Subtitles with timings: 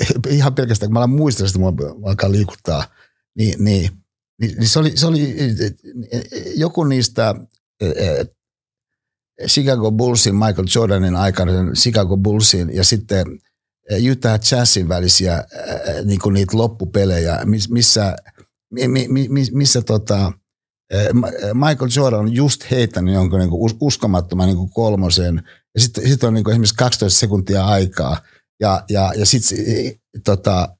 [0.28, 1.72] ihan pelkästään, kun mä alan muistella sitä, mua
[2.04, 2.84] alkaa liikuttaa,
[3.38, 3.90] niin, niin,
[4.40, 5.36] niin, niin se, oli, se oli
[6.56, 7.34] joku niistä
[9.46, 13.26] Chicago Bullsin, Michael Jordanin aikana Chicago Bullsin ja sitten
[14.10, 15.44] Utah Jazzin välisiä
[16.04, 18.16] niin kuin niitä loppupelejä, missä,
[19.52, 20.32] missä tota,
[21.54, 25.42] Michael Jordan on just heittänyt jonkun niin kuin uskomattoman niin kuin kolmosen
[25.74, 28.16] ja sitten sit on niin kuin esimerkiksi 12 sekuntia aikaa
[28.62, 29.58] ja, ja, ja sitten
[30.24, 30.76] tota,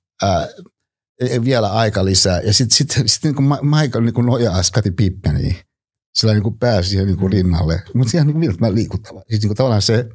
[1.44, 5.56] vielä aika lisää ja sitten sit, sit, niin kuin Michael niin kuin nojaa Scottie Pippeniin
[6.18, 7.82] sillä niin kuin pääsi siihen niin kuin rinnalle.
[7.94, 9.22] Mutta siihen niin kuin liikuttava.
[9.28, 10.08] Siis niin kuin tavallaan se,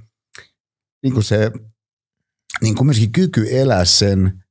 [1.03, 1.51] niin kuin se
[2.61, 4.43] niin kuin myöskin kyky elää sen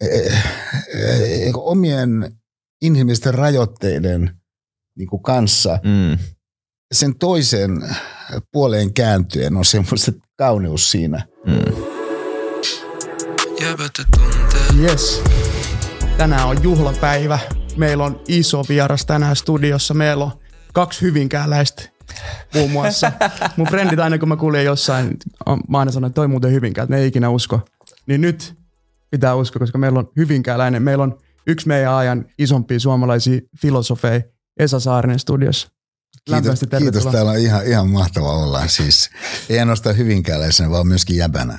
[0.00, 0.44] eh,
[0.94, 2.36] eh, omien
[2.82, 4.40] inhimillisten rajoitteiden
[4.98, 5.78] niin kuin kanssa.
[5.84, 6.18] Mm.
[6.94, 7.70] Sen toisen
[8.52, 11.26] puoleen kääntyen on semmoista kauneus siinä.
[11.46, 11.95] Mm.
[14.80, 15.22] Yes.
[16.16, 17.38] Tänään on juhlapäivä
[17.76, 19.94] meillä on iso vieras tänään studiossa.
[19.94, 20.32] Meillä on
[20.72, 21.82] kaksi hyvinkääläistä
[22.54, 23.12] muun muassa.
[23.56, 25.16] Mun frendit aina kun mä kuulin jossain,
[25.68, 27.60] mä aina sanon, että toi muuten hyvinkään, että ne ei ikinä usko.
[28.06, 28.54] Niin nyt
[29.10, 30.82] pitää uskoa, koska meillä on hyvinkääläinen.
[30.82, 34.20] Meillä on yksi meidän ajan isompia suomalaisia filosofeja,
[34.58, 35.68] Esa Saarinen studiossa.
[36.24, 38.68] Kiitos, kiitos, täällä on ihan, ihan mahtava olla.
[38.68, 39.10] Siis
[39.48, 41.58] ei ainoastaan hyvinkääläisenä, vaan myöskin jäbänä.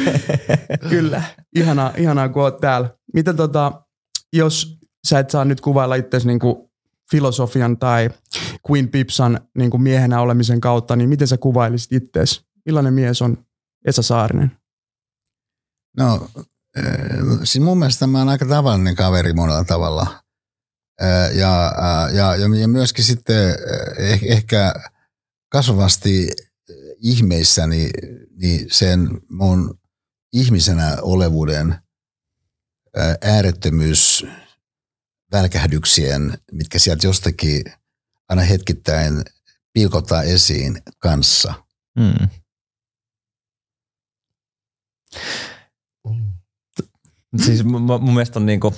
[0.90, 1.22] Kyllä,
[1.56, 2.90] ihanaa, ihanaa kun oot täällä.
[3.14, 3.82] Miten tota,
[4.32, 6.38] jos sä et saa nyt kuvailla itse niin
[7.10, 8.10] filosofian tai
[8.70, 12.46] Queen Pipsan niin kuin miehenä olemisen kautta, niin miten sä kuvailisit itseäsi?
[12.66, 13.38] Millainen mies on
[13.84, 14.52] Esa Saarinen?
[15.96, 16.28] No,
[16.78, 16.84] äh,
[17.44, 20.25] siis mun mielestä mä oon aika tavallinen kaveri monella tavalla.
[21.34, 21.74] Ja,
[22.12, 23.50] ja, ja myöskin sitten
[23.98, 24.74] eh, ehkä
[25.48, 26.28] kasvavasti
[26.98, 27.90] ihmeissäni
[28.36, 29.78] niin sen mun
[30.32, 31.78] ihmisenä olevuuden
[33.22, 34.26] äärettömyys–
[35.32, 37.62] välkähdyksien, mitkä sieltä jostakin
[38.28, 39.22] aina hetkittäin
[39.72, 41.54] pilkottaa esiin kanssa.
[41.98, 42.28] Mm.
[47.44, 48.74] Siis mun mielestä on niinku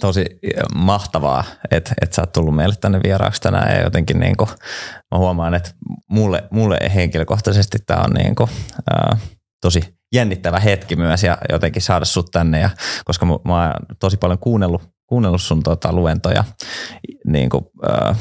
[0.00, 0.24] tosi
[0.74, 4.48] mahtavaa, että, että sä oot tullut meille tänne vieraaksi tänään ja jotenkin niinku,
[5.10, 5.70] mä huomaan, että
[6.10, 8.48] mulle, mulle henkilökohtaisesti tämä on niinku,
[8.90, 9.16] ää,
[9.60, 12.70] tosi jännittävä hetki myös ja jotenkin saada sut tänne, ja,
[13.04, 16.44] koska mä, oon tosi paljon kuunnellut kuunnellut sun tota, luentoja
[17.26, 18.18] niin kuin, äh,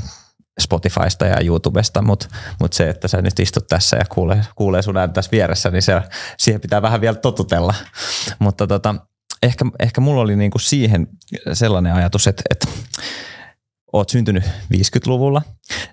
[0.60, 2.28] Spotifysta ja YouTubesta, mutta
[2.62, 5.82] mut se, että sä nyt istut tässä ja kuulee, kuulee sun ääni tässä vieressä, niin
[5.82, 6.02] se,
[6.38, 7.74] siihen pitää vähän vielä totutella.
[8.40, 8.96] Mutta tota,
[9.44, 11.08] ehkä, ehkä mulla oli niinku siihen
[11.54, 12.68] sellainen ajatus, että, että
[13.94, 15.42] oot syntynyt 50-luvulla,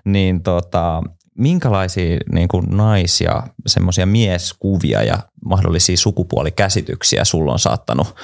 [0.05, 1.03] niin tota,
[1.37, 8.15] minkälaisia niin kuin nais- ja semmoisia mieskuvia ja mahdollisia sukupuolikäsityksiä sulla on saattanut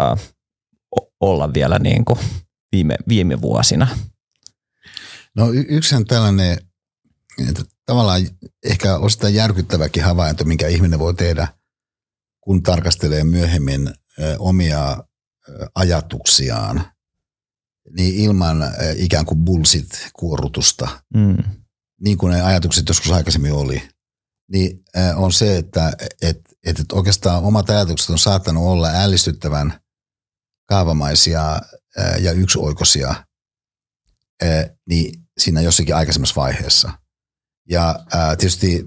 [0.00, 0.30] äh,
[1.20, 2.18] olla vielä niin kuin
[2.72, 3.88] viime, viime vuosina?
[5.36, 6.58] No y- yksihän tällainen
[7.48, 8.22] että tavallaan
[8.64, 11.48] ehkä osittain järkyttäväkin havainto, minkä ihminen voi tehdä,
[12.40, 13.94] kun tarkastelee myöhemmin
[14.38, 14.96] omia
[15.74, 16.84] ajatuksiaan,
[17.96, 18.62] niin ilman
[18.96, 21.36] ikään kuin bullshit-kuorutusta, mm.
[22.00, 23.88] niin kuin ne ajatukset joskus aikaisemmin oli,
[24.52, 24.84] niin
[25.16, 29.80] on se, että et, et oikeastaan omat ajatukset on saattanut olla ällistyttävän
[30.68, 31.60] kaavamaisia
[32.20, 33.24] ja yksioikoisia,
[34.88, 36.90] niin siinä jossakin aikaisemmassa vaiheessa.
[37.68, 38.04] Ja
[38.38, 38.84] tietysti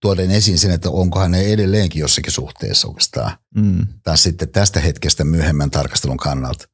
[0.00, 3.38] tuoden esiin sen, että onkohan ne edelleenkin jossakin suhteessa oikeastaan.
[3.54, 3.86] Mm.
[4.02, 6.64] Tai sitten tästä hetkestä myöhemmän tarkastelun kannalta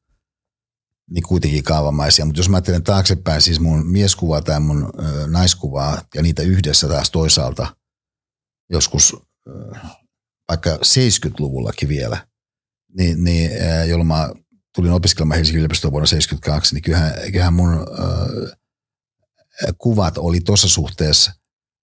[1.09, 2.25] niin kuitenkin kaavamaisia.
[2.25, 6.87] Mutta jos mä ajattelen taaksepäin, siis mun mieskuvaa tai mun ö, naiskuvaa ja niitä yhdessä
[6.87, 7.75] taas toisaalta
[8.69, 9.15] joskus
[9.47, 9.75] ö,
[10.49, 12.27] vaikka 70-luvullakin vielä,
[12.97, 13.51] niin, niin
[13.87, 14.29] jolloin mä
[14.75, 18.57] tulin opiskelemaan Helsingin yliopistoon vuonna 1972, niin kyllähän, kyllähän mun äh,
[19.77, 21.31] kuvat oli tuossa suhteessa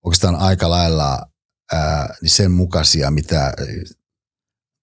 [0.05, 1.27] oikeastaan aika lailla
[1.73, 3.55] äh, niin sen mukaisia, mitä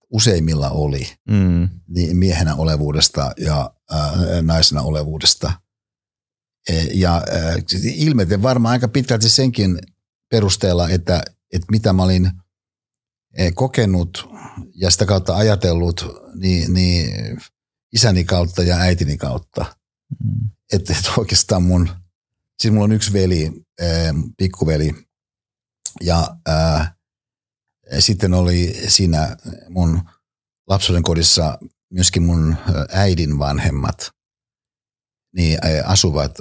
[0.10, 1.70] useimmilla oli mm.
[1.88, 5.54] niin miehenä olevuudesta ja äh, naisena olevuudesta.
[6.70, 9.80] E, ja äh, ilmeisesti varmaan aika pitkälti senkin
[10.32, 12.32] perusteella, että, että mitä mä olin
[13.54, 14.30] kokenut
[14.76, 17.38] ja sitä kautta ajatellut niin, niin
[17.94, 19.76] isäni kautta ja äitini kautta.
[20.24, 20.50] Mm.
[20.74, 21.90] Että et oikeastaan mun,
[22.60, 23.52] siis mulla on yksi veli,
[24.38, 24.96] pikkuveli,
[26.02, 26.96] ja ää,
[28.00, 29.38] sitten oli siinä
[29.70, 30.02] mun
[30.68, 31.58] lapsuuden kodissa
[31.90, 32.58] myöskin mun
[32.90, 34.12] äidin vanhemmat,
[35.36, 36.38] niin asuvat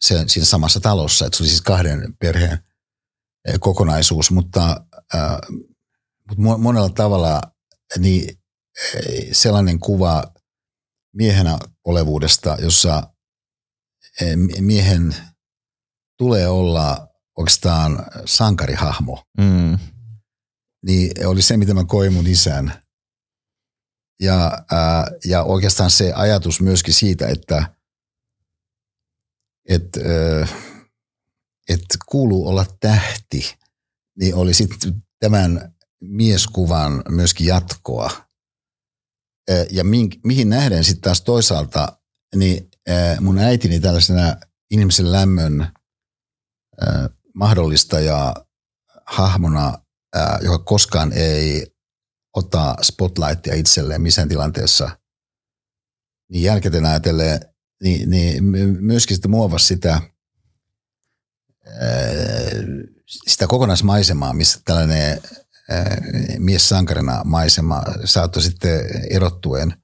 [0.00, 2.58] se, siinä samassa talossa, että se oli siis kahden perheen
[3.60, 5.38] kokonaisuus, mutta ää,
[6.28, 7.40] mutta monella tavalla
[7.98, 8.38] niin
[9.32, 10.34] sellainen kuva
[11.14, 13.02] miehenä olevuudesta, jossa
[14.60, 15.16] miehen
[16.18, 17.09] tulee olla
[17.40, 19.78] oikeastaan sankarihahmo, mm.
[20.86, 22.72] niin oli se, mitä mä koin mun isän.
[24.20, 27.74] Ja, ää, ja oikeastaan se ajatus myöskin siitä, että
[29.68, 30.48] et, ää,
[31.68, 33.58] et kuuluu olla tähti,
[34.18, 38.10] niin oli sitten tämän mieskuvan myöskin jatkoa.
[39.70, 39.84] Ja
[40.24, 41.98] mihin nähden sitten taas toisaalta,
[42.36, 42.70] niin
[43.20, 44.36] mun äitini tällaisena
[44.70, 45.72] ihmisen lämmön
[47.34, 48.34] mahdollistaja
[49.06, 49.78] hahmona,
[50.42, 51.66] joka koskaan ei
[52.36, 54.98] ota spotlightia itselleen missään tilanteessa,
[56.30, 57.40] niin jälkikäteen ajatellen,
[57.82, 58.44] niin, niin
[58.80, 60.00] myöskin sitä muovasi sitä,
[63.26, 65.20] sitä kokonaismaisemaa, missä tällainen
[66.38, 68.80] mies sankarina maisema saattoi sitten
[69.10, 69.82] erottuen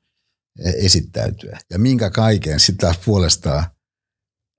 [0.76, 1.58] esittäytyä.
[1.70, 3.66] Ja minkä kaiken sitä puolestaan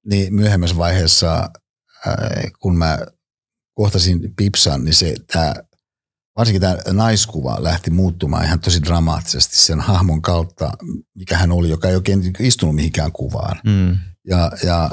[0.05, 1.49] niin myöhemmässä vaiheessa,
[2.59, 2.97] kun mä
[3.73, 5.63] kohtasin Pipsan, niin se, tää,
[6.37, 10.71] varsinkin tämä naiskuva lähti muuttumaan ihan tosi dramaattisesti sen hahmon kautta,
[11.15, 13.59] mikä hän oli, joka ei oikein istunut mihinkään kuvaan.
[13.65, 13.97] Mm.
[14.27, 14.89] Ja, ja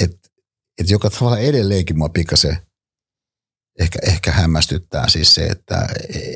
[0.00, 0.28] että
[0.80, 2.56] et joka tavalla edelleenkin mua pikkasen
[3.80, 5.88] ehkä, ehkä hämmästyttää siis se, että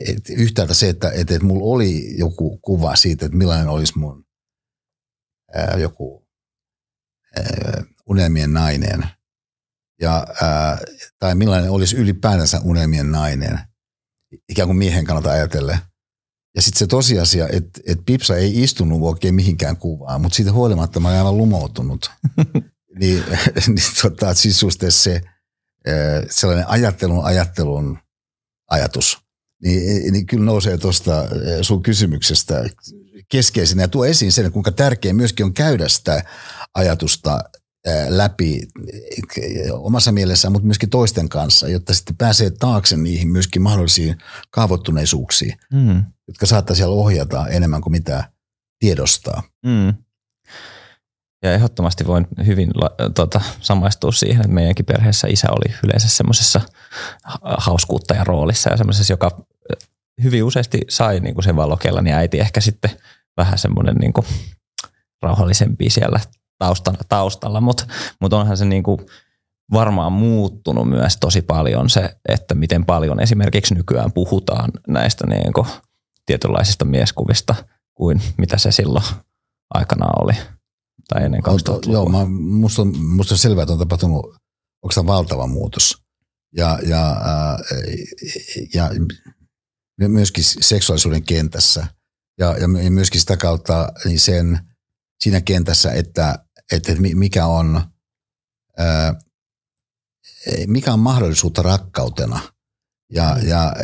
[0.08, 4.24] et yhtäältä se, että et, et mulla oli joku kuva siitä, että millainen olisi mun
[5.54, 6.26] ää, joku
[7.36, 9.17] ää, unelmien nainen.
[10.00, 10.78] Ja, ää,
[11.18, 13.58] tai millainen olisi ylipäätänsä unelmien nainen,
[14.48, 15.78] ikään kuin miehen kannalta ajatellen.
[16.54, 21.00] Ja sitten se tosiasia, että, että Pipsa ei istunut oikein mihinkään kuvaan, mutta siitä huolimatta
[21.00, 22.10] mä olen aivan lumoutunut.
[23.00, 23.24] niin,
[23.66, 25.20] niin tota, siis se–
[26.30, 27.98] sellainen ajattelun ajattelun
[28.70, 29.18] ajatus,
[29.62, 31.24] niin, niin kyllä nousee tuosta
[31.62, 32.64] sun kysymyksestä
[33.28, 36.24] keskeisenä ja tuo esiin sen, kuinka tärkeää myöskin on käydä sitä
[36.74, 37.40] ajatusta
[38.08, 38.68] läpi
[39.72, 44.18] omassa mielessään, mutta myöskin toisten kanssa, jotta sitten pääsee taakse niihin myöskin mahdollisiin
[44.50, 46.04] kaavoittuneisuuksiin, mm.
[46.28, 48.30] jotka saattaa siellä ohjata enemmän kuin mitä
[48.78, 49.42] tiedostaa.
[49.66, 49.94] Mm.
[51.42, 52.70] Ja ehdottomasti voin hyvin
[53.14, 56.60] tota, samaistua siihen, että meidänkin perheessä isä oli yleensä semmoisessa
[57.58, 59.46] hauskuuttajan roolissa ja semmoisessa, joka
[60.22, 62.90] hyvin useasti sai niin kuin sen valokella, niin äiti ehkä sitten
[63.36, 64.26] vähän semmoinen niin kuin
[65.22, 66.20] rauhallisempi siellä
[66.58, 67.60] taustalla, taustalla.
[67.60, 67.86] mutta
[68.20, 68.98] mut onhan se niin kuin
[69.72, 75.66] varmaan muuttunut myös tosi paljon se, että miten paljon esimerkiksi nykyään puhutaan näistä niin kuin
[76.26, 77.54] tietynlaisista mieskuvista
[77.94, 79.04] kuin mitä se silloin
[79.74, 80.32] aikanaan oli
[81.08, 84.36] tai ennen 2000 Joo, mä, musta, on, musta on selvää, että on tapahtunut
[84.82, 85.98] onko valtava muutos.
[86.56, 87.58] Ja, ja, ää,
[88.74, 88.90] ja
[90.08, 91.86] myöskin seksuaalisuuden kentässä.
[92.38, 94.58] Ja, ja myöskin sitä kautta niin sen,
[95.22, 97.82] siinä kentässä, että, että mikä on,
[100.66, 102.40] mikä on mahdollisuutta rakkautena.
[103.12, 103.48] Ja, mm.
[103.48, 103.74] ja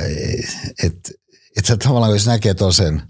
[0.82, 1.12] että
[1.56, 3.02] et tavallaan jos näkee tosen,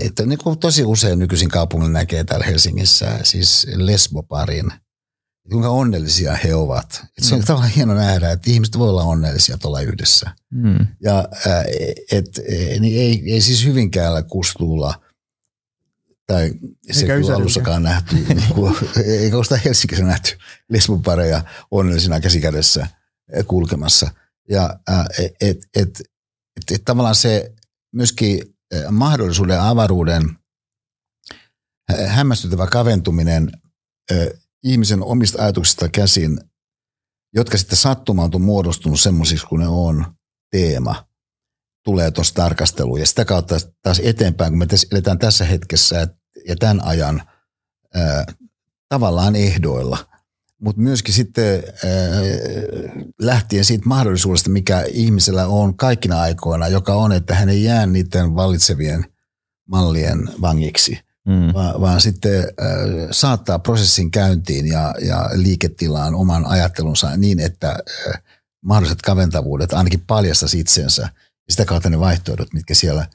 [0.00, 4.72] että niin kuin tosi usein nykyisin kaupungilla näkee täällä Helsingissä siis lesboparin,
[5.50, 6.94] kuinka onnellisia he ovat.
[6.94, 7.46] Että se on mm.
[7.46, 10.30] tavallaan hieno nähdä, että ihmiset voi olla onnellisia tuolla yhdessä.
[10.50, 10.86] Mm.
[11.02, 11.28] Ja
[12.12, 12.40] et,
[12.80, 15.03] niin ei, ei siis Hyvinkäällä kustuulla
[16.26, 16.52] tai
[16.92, 18.76] se ei alussakaan nähty, niin kuin,
[19.20, 20.38] eikä ole sitä Helsingissä nähty.
[20.68, 22.86] Lesbopareja onnellisina käsikädessä
[23.46, 24.10] kulkemassa.
[24.48, 24.78] Ja
[25.18, 26.00] et, et, et,
[26.56, 27.52] et, et, tavallaan se
[27.92, 28.56] myöskin
[28.90, 30.38] mahdollisuuden avaruuden
[32.06, 33.52] hämmästyttävä kaventuminen
[34.64, 36.40] ihmisen omista ajatuksista käsin,
[37.34, 40.14] jotka sitten sattumalta on muodostunut semmoisiksi kuin ne on
[40.50, 41.06] teema,
[41.84, 43.00] tulee tuossa tarkasteluun.
[43.00, 46.08] Ja sitä kautta taas eteenpäin, kun me eletään tässä hetkessä
[46.48, 47.22] ja tämän ajan
[47.94, 48.26] ää,
[48.88, 49.98] tavallaan ehdoilla–
[50.64, 51.90] mutta myöskin sitten äh,
[53.20, 58.34] lähtien siitä mahdollisuudesta, mikä ihmisellä on kaikkina aikoina, joka on, että hän ei jää niiden
[58.34, 59.04] vallitsevien
[59.68, 61.54] mallien vangiksi, mm.
[61.54, 67.68] vaan, vaan sitten äh, saattaa prosessin käyntiin ja, ja liiketilaan oman ajattelunsa niin, että
[68.08, 68.22] äh,
[68.60, 71.08] mahdolliset kaventavuudet ainakin paljastaisi itsensä
[71.48, 73.06] ja sitä kautta ne vaihtoehdot, mitkä siellä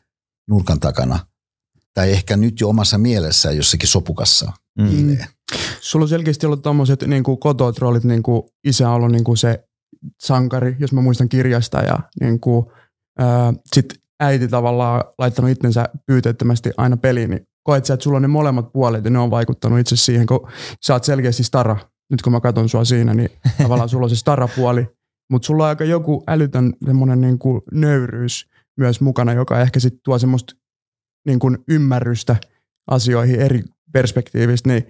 [0.50, 1.19] nurkan takana
[1.93, 5.17] tai ehkä nyt jo omassa mielessä jossakin sopukassa mm.
[5.81, 9.38] Sulla on selkeästi ollut tommoset niin kotoot roolit, niin kuin isä on ollut niin kuin
[9.38, 9.63] se
[10.21, 12.65] sankari, jos mä muistan kirjasta, ja niin kuin,
[13.19, 13.86] ää, sit
[14.19, 18.71] äiti tavallaan laittanut itsensä pyyteettömästi aina peliin, niin koet sä, että sulla on ne molemmat
[18.74, 20.48] puolet, ja ne on vaikuttanut itse siihen, kun
[20.86, 21.77] sä oot selkeästi stara.
[22.12, 24.88] Nyt kun mä katson sua siinä, niin tavallaan sulla on se stara-puoli,
[25.29, 28.45] mutta sulla on aika joku älytön semmoinen niin kuin nöyryys
[28.77, 30.53] myös mukana, joka ehkä sitten tuo semmoista
[31.25, 32.36] niin kuin ymmärrystä
[32.88, 34.88] asioihin eri perspektiivistä, niin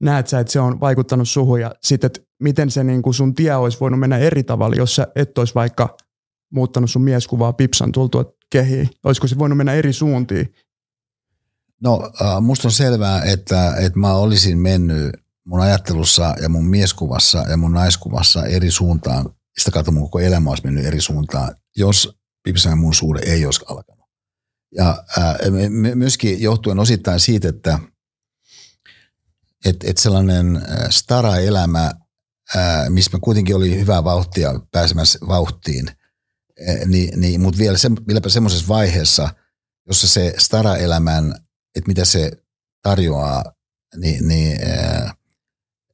[0.00, 3.34] näet sä, että se on vaikuttanut suhun ja sitten, että miten se niin kuin sun
[3.34, 5.96] tie olisi voinut mennä eri tavalla, jos sä et olisi vaikka
[6.50, 8.90] muuttanut sun mieskuvaa Pipsan tultua kehiin?
[9.04, 10.54] Olisiko se voinut mennä eri suuntiin?
[11.82, 15.12] No äh, musta on selvää, että, että mä olisin mennyt
[15.44, 19.35] mun ajattelussa ja mun mieskuvassa ja mun naiskuvassa eri suuntaan.
[19.58, 23.44] Sitä kautta mun koko elämä olisi mennyt eri suuntaan, jos Pipsan ja mun suhde ei
[23.44, 24.06] olisi alkanut.
[24.76, 25.36] Ja äh,
[25.94, 27.78] myöskin johtuen osittain siitä, että
[29.64, 31.92] et, et sellainen stara-elämä,
[32.88, 38.28] missä mä kuitenkin oli hyvää vauhtia pääsemässä vauhtiin, äh, niin, niin, mutta vielä se, vieläpä
[38.28, 39.34] semmoisessa vaiheessa,
[39.86, 41.34] jossa se stara-elämän,
[41.74, 42.32] että mitä se
[42.82, 43.44] tarjoaa,
[43.96, 45.16] niin, niin, äh,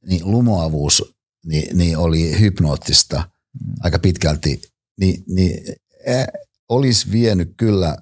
[0.07, 1.13] niin lumoavuus
[1.45, 3.73] niin, niin oli hypnoottista mm.
[3.79, 4.61] aika pitkälti,
[4.99, 5.75] niin, niin
[6.09, 6.27] äh,
[6.69, 7.97] olisi vienyt kyllä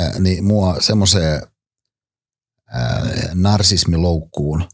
[0.00, 1.42] äh, niin mua semmoiseen
[2.74, 4.68] äh, narsismiloukkuun,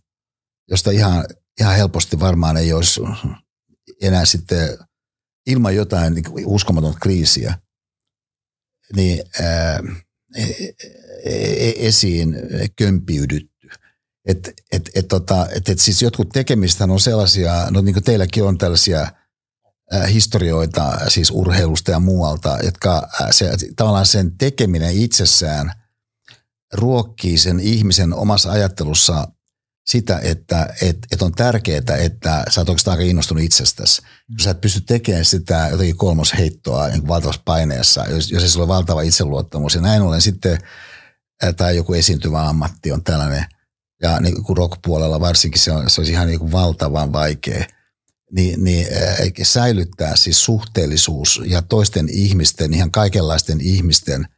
[0.71, 1.25] josta ihan,
[1.61, 3.01] ihan helposti varmaan ei olisi
[4.03, 4.79] enää sitten
[5.47, 7.59] ilman jotain niin uskomatonta kriisiä,
[8.97, 9.81] niin ää,
[10.37, 10.43] e,
[11.25, 12.37] e, esiin
[12.77, 13.69] kömpiydytty.
[14.27, 18.45] Et, et, et, tota, et, et siis jotkut tekemistä on sellaisia, no niin kuin teilläkin
[18.45, 19.13] on tällaisia
[20.09, 25.73] historioita siis urheilusta ja muualta, jotka se, tavallaan sen tekeminen itsessään
[26.73, 29.29] ruokkii sen ihmisen omassa ajattelussa
[29.87, 34.03] sitä, että et, et on tärkeää, että sä oot oikeastaan aika innostunut itsestäsi.
[34.03, 38.65] Kun sä et pysty tekemään sitä jotenkin kolmosheittoa niin valtavassa paineessa, jos, jos ei sulla
[38.65, 39.75] ole valtava itseluottamus.
[39.75, 40.59] Ja näin ollen sitten,
[41.57, 43.45] tai joku esiintyvä ammatti on tällainen,
[44.03, 47.65] ja niin kuin rock-puolella varsinkin se, on, se olisi ihan niin kuin valtavan vaikea,
[48.33, 54.29] niin, niin äh, säilyttää siis suhteellisuus ja toisten ihmisten, ihan kaikenlaisten ihmisten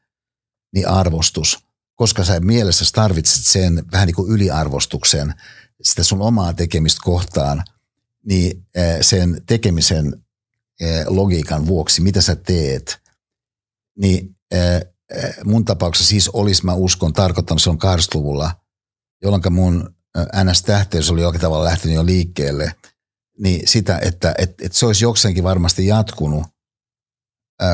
[0.75, 1.59] niin arvostus–
[1.99, 5.35] koska sä mielessä tarvitset sen vähän niin kuin yliarvostuksen
[5.83, 7.65] sitä sun omaa tekemistä kohtaan,
[8.25, 8.67] niin
[9.01, 10.25] sen tekemisen
[11.07, 12.99] logiikan vuoksi, mitä sä teet,
[14.01, 14.37] niin
[15.45, 18.55] mun tapauksessa siis olisi, mä uskon, tarkoittanut on 80-luvulla,
[19.23, 19.95] jolloin mun
[20.45, 22.75] NS-tähteys oli jollakin tavalla lähtenyt jo liikkeelle,
[23.39, 26.43] niin sitä, että, että, että se olisi jokseenkin varmasti jatkunut,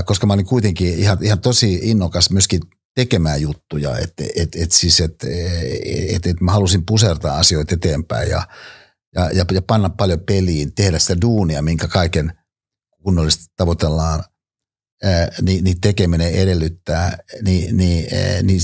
[0.05, 2.61] koska mä olin kuitenkin ihan, ihan tosi innokas myöskin
[2.95, 5.25] tekemään juttuja, että et, et siis, et,
[6.09, 8.49] et, et mä halusin pusertaa asioita eteenpäin ja,
[9.15, 12.33] ja, ja, ja panna paljon peliin, tehdä sitä duunia, minkä kaiken
[13.03, 14.25] kunnollisesti tavoitellaan,
[15.03, 18.61] ää, niin, niin tekeminen edellyttää, niin, niin, ää, niin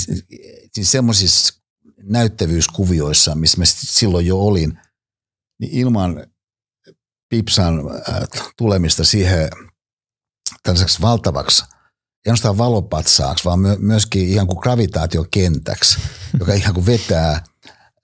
[0.74, 1.60] siis semmoisissa
[2.02, 4.78] näyttävyyskuvioissa, missä mä silloin jo olin,
[5.60, 6.26] niin ilman
[7.30, 9.48] Pipsan ää, tulemista siihen
[10.62, 11.64] tällaiseksi valtavaksi–
[12.26, 15.98] ei ainoastaan valopatsaaksi, vaan myöskin ihan kuin gravitaatiokentäksi,
[16.40, 17.44] joka ihan kuin vetää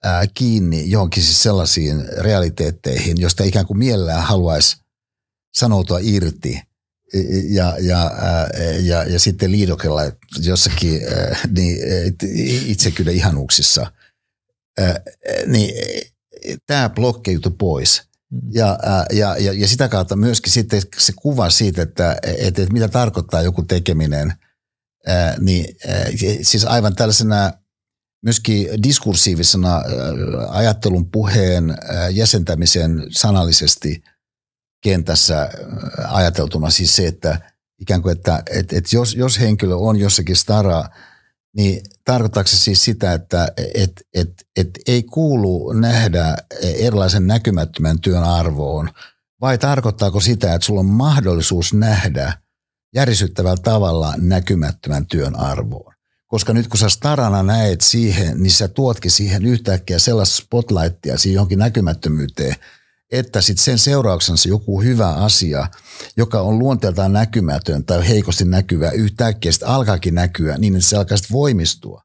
[0.03, 4.77] ää, kiinni johonkin siis sellaisiin realiteetteihin, josta ikään kuin mielellään haluaisi
[5.57, 6.61] sanoutua irti
[7.49, 10.01] ja, ja, ää, ja, ja sitten liidokella
[10.39, 11.01] jossakin
[11.55, 11.77] niin,
[12.65, 13.91] itse kyllä ihanuuksissa.
[15.47, 15.73] Niin
[16.65, 18.01] tämä blokkeutu pois.
[18.51, 18.79] Ja,
[19.11, 23.41] ja, ja, ja sitä kautta myöskin sitten se kuva siitä, että, että, että mitä tarkoittaa
[23.41, 24.33] joku tekeminen,
[25.39, 25.75] niin
[26.41, 27.51] siis aivan tällaisena
[28.23, 29.81] myöskin diskursiivisena
[30.49, 31.77] ajattelun, puheen,
[32.11, 34.03] jäsentämisen sanallisesti
[34.83, 35.49] kentässä
[36.07, 40.85] ajateltuna siis se, että ikään kuin, että, että, että jos, jos henkilö on jossakin stara
[41.57, 48.23] niin tarkoittaako se siis sitä, että et, et, et ei kuulu nähdä erilaisen näkymättömän työn
[48.23, 48.89] arvoon,
[49.41, 52.33] vai tarkoittaako sitä, että sulla on mahdollisuus nähdä
[52.95, 55.93] järisyttävällä tavalla näkymättömän työn arvoon?
[56.27, 61.35] Koska nyt kun sä starana näet siihen, niin sä tuotkin siihen yhtäkkiä sellaista spotlightia siihen
[61.35, 62.55] johonkin näkymättömyyteen–
[63.11, 65.67] että sitten sen seurauksena se joku hyvä asia,
[66.17, 71.17] joka on luonteeltaan näkymätön tai heikosti näkyvä, yhtäkkiä sitten alkaakin näkyä niin, että se alkaa
[71.17, 72.01] sitten voimistua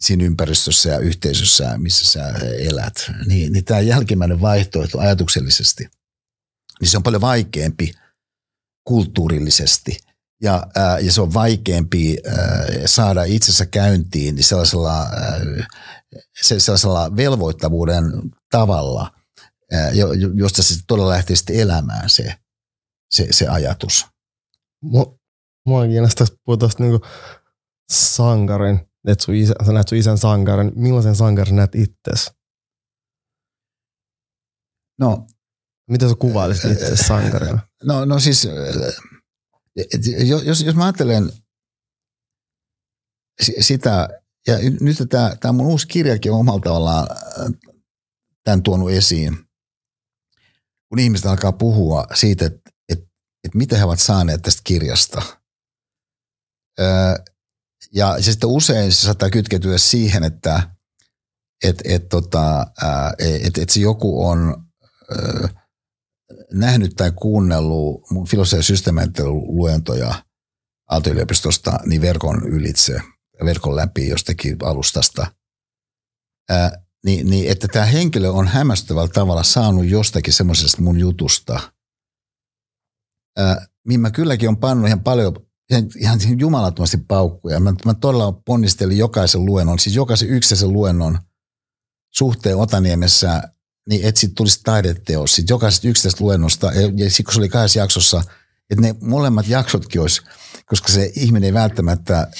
[0.00, 3.10] siinä ympäristössä ja yhteisössä, missä sä elät.
[3.26, 5.88] Niin, niin tämä jälkimmäinen vaihtoehto ajatuksellisesti,
[6.80, 7.92] niin se on paljon vaikeampi
[8.84, 9.96] kulttuurillisesti.
[10.42, 12.36] Ja, ää, ja se on vaikeampi ää,
[12.86, 15.40] saada itsessä käyntiin niin sellaisella, ää,
[16.42, 18.04] sellaisella velvoittavuuden
[18.50, 19.10] tavalla–
[20.34, 22.34] josta se todella lähtee sitten elämään se,
[23.10, 24.06] se, se ajatus.
[25.66, 27.06] Mua, kiinnostaa puhua niinku
[27.92, 30.72] sankarin, että sun isä, sä näet sun isän sankarin.
[30.74, 32.30] Millaisen sankarin näet itsesi?
[35.00, 35.26] No,
[35.88, 37.58] Miten sä kuvailisit itse sankarina?
[37.84, 38.48] No, no siis,
[40.44, 41.32] jos, jos mä ajattelen
[43.60, 44.08] sitä,
[44.46, 47.08] ja nyt tämä, tämä mun uusi kirjakin on omalla tavallaan
[48.44, 49.47] tämän tuonut esiin,
[50.88, 53.06] kun ihmiset alkaa puhua siitä, että, että,
[53.44, 55.22] että mitä he ovat saaneet tästä kirjasta.
[57.92, 60.70] Ja se sitten usein se saattaa kytkeytyä siihen, että
[61.64, 62.66] et, et, tota,
[63.18, 64.64] et, et se joku on
[66.52, 68.58] nähnyt tai kuunnellut mun filosofia-
[69.18, 70.24] ja luentoja
[70.90, 73.00] Aalto-yliopistosta niin verkon ylitse,
[73.44, 75.26] verkon läpi jostakin alustasta,
[76.48, 81.60] ää, niin, niin että tämä henkilö on hämmästyvällä tavalla saanut jostakin semmoisesta mun jutusta,
[83.36, 85.36] ää, mihin mä kylläkin on pannut ihan paljon,
[85.70, 87.60] ihan, ihan jumalattomasti paukkuja.
[87.60, 91.18] Mä, mä todella ponnistelin jokaisen luennon, siis jokaisen yksittäisen luennon
[92.14, 93.42] suhteen Otaniemessä
[93.88, 96.66] niin että sitten tulisi taideteos sit jokaisesta yksittäisestä luennosta.
[96.66, 98.22] Ja, ja sitten kun se oli kahdessa jaksossa,
[98.70, 100.22] että ne molemmat jaksotkin olisi,
[100.66, 102.30] koska se ihminen ei välttämättä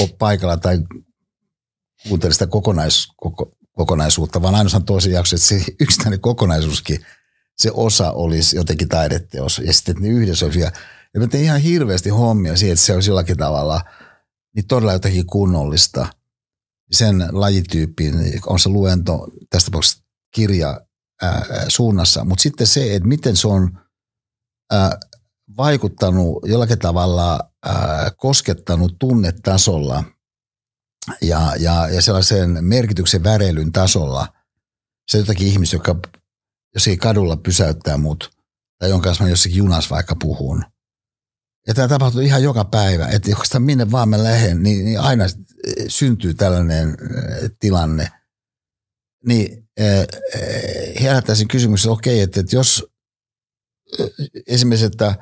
[0.00, 0.78] ole paikalla tai
[2.08, 7.06] kuuntele sitä kokonais, koko, kokonaisuutta, vaan ainoastaan toisen jakson, että se yksittäinen kokonaisuuskin,
[7.56, 9.58] se osa olisi jotenkin taideteos.
[9.64, 10.72] Ja sitten, ne yhdessä olisi vielä.
[11.14, 13.80] Ja mä tein ihan hirveästi hommia siihen, että se olisi jollakin tavalla
[14.56, 16.06] niin todella jotakin kunnollista.
[16.92, 18.14] Sen lajityyppiin
[18.46, 20.04] on se luento, tästä tapauksessa
[20.34, 20.80] kirja,
[21.22, 22.24] ää, suunnassa.
[22.24, 23.78] Mutta sitten se, että miten se on
[24.72, 24.98] ää,
[25.56, 30.04] vaikuttanut jollakin tavalla, ää, koskettanut tunnetasolla
[31.22, 34.28] ja, ja, ja sellaisen merkityksen väreilyn tasolla.
[35.08, 35.96] Se jotakin ihmistä, joka
[36.74, 38.30] jossakin kadulla pysäyttää mut
[38.78, 40.64] tai jonka kanssa mä jossakin junassa vaikka puhun.
[41.66, 45.24] Ja tämä tapahtuu ihan joka päivä, että jos minne vaan mä lähden, niin, niin aina
[45.88, 46.96] syntyy tällainen
[47.60, 48.08] tilanne.
[49.26, 52.86] Niin Eh, eh, herättäisin kysymyksen, okei, että, että jos
[53.98, 54.10] eh,
[54.46, 55.14] esimerkiksi, että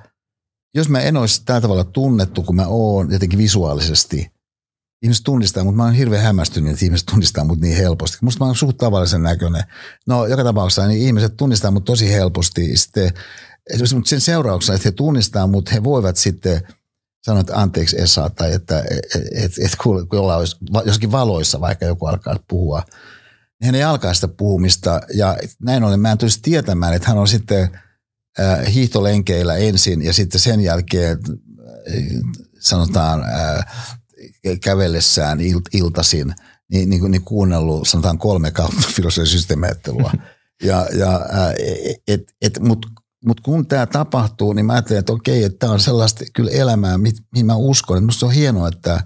[0.74, 4.30] jos mä en olisi tällä tavalla tunnettu kuin mä oon jotenkin visuaalisesti,
[5.06, 8.18] ihmiset tunnistaa, mutta mä oon hirveän hämmästynyt, että ihmiset tunnistaa mut niin helposti.
[8.22, 9.62] Musta mä oon suht tavallisen näköinen.
[10.06, 12.76] No joka tapauksessa niin ihmiset tunnistaa mut tosi helposti.
[12.76, 13.10] Sitten,
[13.94, 16.60] mutta sen seurauksena, että he tunnistaa mut, he voivat sitten
[17.24, 20.46] sanoa, että anteeksi Esa, tai että et, et, et, kun ollaan
[20.86, 22.82] jossakin valoissa vaikka joku alkaa puhua–
[23.62, 27.28] hän ei alkaa sitä puhumista ja näin ollen mä en tulisi tietämään, että hän on
[27.28, 27.68] sitten
[28.40, 31.94] äh, hiihtolenkeillä ensin ja sitten sen jälkeen äh,
[32.58, 33.64] sanotaan äh,
[34.62, 36.34] kävellessään il, iltasin
[36.72, 40.12] niin, niin, niin kuunnellut sanotaan kolme kautta filosofia systeemiajattelua.
[40.62, 41.20] Ja, ja,
[42.42, 42.88] et, Mutta
[43.26, 46.98] mut kun tämä tapahtuu, niin mä ajattelen, että okei, että tämä on sellaista kyllä elämää,
[46.98, 48.04] mihin mä uskon.
[48.04, 49.04] Musta on hienoa, että,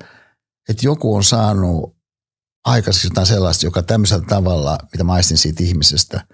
[0.69, 1.97] että joku on saanut
[2.65, 6.27] aikaiseksi jotain sellaista, joka tämmöisellä tavalla, mitä maistin siitä ihmisestä,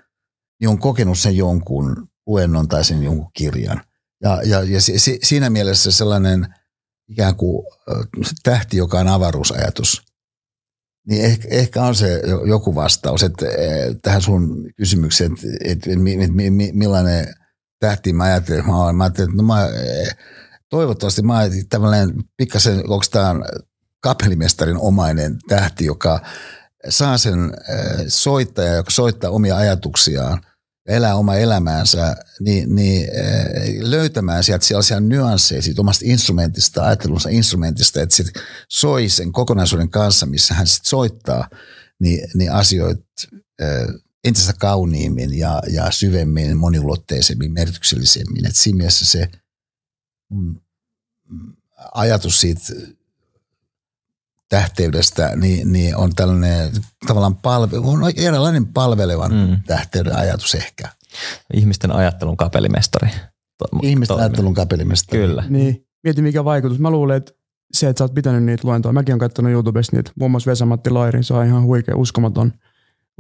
[0.61, 3.81] niin on kokenut sen jonkun luennon tai sen jonkun kirjan.
[4.23, 6.55] Ja, ja, ja si, si, siinä mielessä sellainen
[7.09, 7.67] ikään kuin
[8.43, 10.03] tähti, joka on avaruusajatus,
[11.09, 13.47] niin ehkä, ehkä on se joku vastaus että,
[14.03, 15.91] tähän sun kysymykseen, että, että
[16.73, 17.35] millainen
[17.81, 19.69] tähti mä ajattelen, mä, mä ajattelen, että no mä,
[20.71, 23.35] toivottavasti mä tämmöinen pikkasen, onko tämä
[24.01, 26.21] kapellimestarin omainen tähti, joka
[26.89, 30.56] saa sen äh, soittaja, joka soittaa omia ajatuksiaan ja
[30.87, 38.03] elää oma elämäänsä, niin, niin äh, löytämään sieltä sellaisia nyansseja siitä omasta instrumentista, ajattelunsa instrumentista,
[38.03, 38.25] että se
[38.69, 41.49] soi sen kokonaisuuden kanssa, missä hän sitten soittaa,
[42.01, 43.03] niin, niin asioita
[43.63, 43.95] äh,
[44.25, 48.47] entistä kauniimmin ja, ja syvemmin, moniulotteisemmin, merkityksellisemmin.
[48.47, 49.29] Et siinä mielessä se
[50.31, 50.57] mm,
[51.95, 52.61] ajatus siitä
[54.49, 56.71] tähteydestä, niin, niin on tällainen
[57.07, 59.61] tavallaan palve, on erilainen palvelevan mm.
[59.67, 60.89] tähteyden ajatus ehkä.
[61.55, 63.11] Ihmisten ajattelun kapellimestari.
[63.83, 64.25] Ihmisten toimii.
[64.25, 65.21] ajattelun kapellimestari.
[65.23, 65.45] Kyllä.
[65.49, 66.79] Niin, mieti mikä vaikutus.
[66.79, 67.33] Mä luulen, että
[67.73, 68.93] se, että sä oot pitänyt niitä luentoja.
[68.93, 72.53] Mäkin olen katsonut YouTubesta niitä, muun muassa Vesamatti Lairin, se on ihan huikea, uskomaton,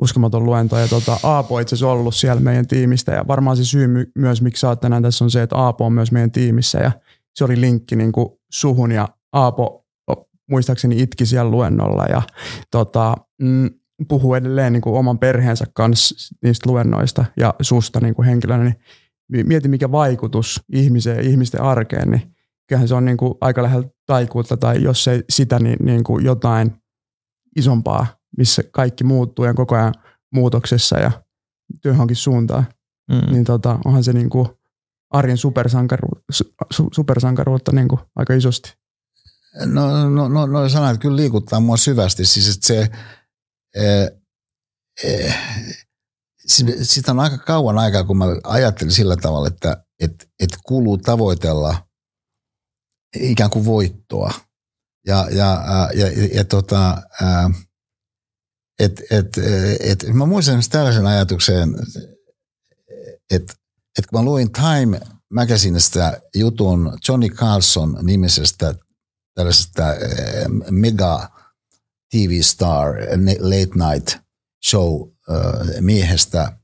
[0.00, 0.78] uskomaton luento.
[0.78, 4.42] Ja tota, Aapo itse asiassa ollut siellä meidän tiimistä ja varmaan se syy my- myös,
[4.42, 6.92] miksi sä oot tänään tässä on se, että Aapo on myös meidän tiimissä ja
[7.34, 9.85] se oli linkki niin kuin suhun ja Aapo
[10.50, 12.22] muistaakseni itki siellä luennolla ja
[12.70, 13.70] tota, mm,
[14.08, 18.76] puhuu edelleen niin kuin oman perheensä kanssa niistä luennoista ja susta niin kuin henkilönä, niin
[19.48, 22.22] mieti mikä vaikutus ihmiseen, ihmisten arkeen, niin
[22.68, 26.24] kyllähän se on niin kuin aika lähellä taikuutta tai jos ei sitä, niin, niin kuin
[26.24, 26.72] jotain
[27.56, 28.06] isompaa,
[28.36, 29.94] missä kaikki muuttuu ja koko ajan
[30.34, 31.10] muutoksessa ja
[31.82, 32.66] työhönkin suuntaan.
[33.10, 33.32] Mm.
[33.32, 34.48] Niin tota, onhan se niin kuin
[35.10, 36.32] arjen supersankaruutta,
[36.92, 38.85] supersankaruutta niin kuin aika isosti.
[39.64, 42.24] No, no, no, no sanat kyllä liikuttaa mua syvästi.
[42.24, 42.90] Siis että se,
[43.74, 44.08] e,
[45.04, 45.32] e,
[46.82, 51.86] sitä on aika kauan aikaa, kun mä ajattelin sillä tavalla, että et, et kuuluu tavoitella
[53.20, 54.30] ikään kuin voittoa.
[55.06, 55.64] Ja, ja,
[55.94, 57.02] ja, ja, ja tota,
[58.78, 59.38] et, et,
[59.80, 61.76] et, mä muistan tällaisen ajatuksen,
[63.30, 63.54] että
[63.98, 65.00] et kun mä luin Time
[65.32, 68.74] Magazineista jutun Johnny Carlson nimisestä
[69.36, 69.84] tällaisesta
[70.70, 71.30] mega
[72.10, 72.94] TV-star
[73.40, 74.18] late night
[74.68, 75.08] show
[75.80, 76.58] miehestä,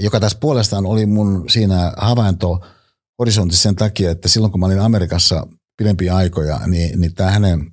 [0.00, 2.60] joka tässä puolestaan oli mun siinä havainto
[3.18, 7.72] horisontissa sen takia, että silloin kun mä olin Amerikassa pidempiä aikoja, niin, niin tämä hänen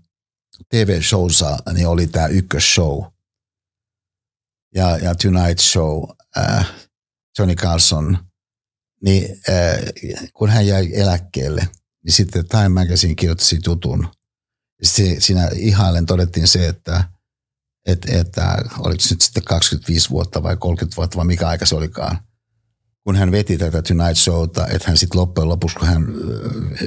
[0.70, 3.04] TV-showsa niin oli tämä ykkösshow.
[4.76, 6.04] Ja, ja Tonight Show,
[6.38, 6.72] äh,
[7.40, 8.18] Johnny Carlson,
[9.02, 9.80] niin äh,
[10.34, 11.68] kun hän jäi eläkkeelle,
[12.06, 14.08] niin sitten Time Magazine kirjoitti siitä jutun.
[14.84, 17.04] Sitten siinä ihailen todettiin se, että–
[17.86, 21.76] että, että oliko se nyt sitten 25 vuotta vai 30 vuotta vai mikä aika se
[21.76, 22.18] olikaan,
[23.04, 26.04] kun hän veti tätä Tonight Showta, että hän sitten loppujen lopuksi, kun hän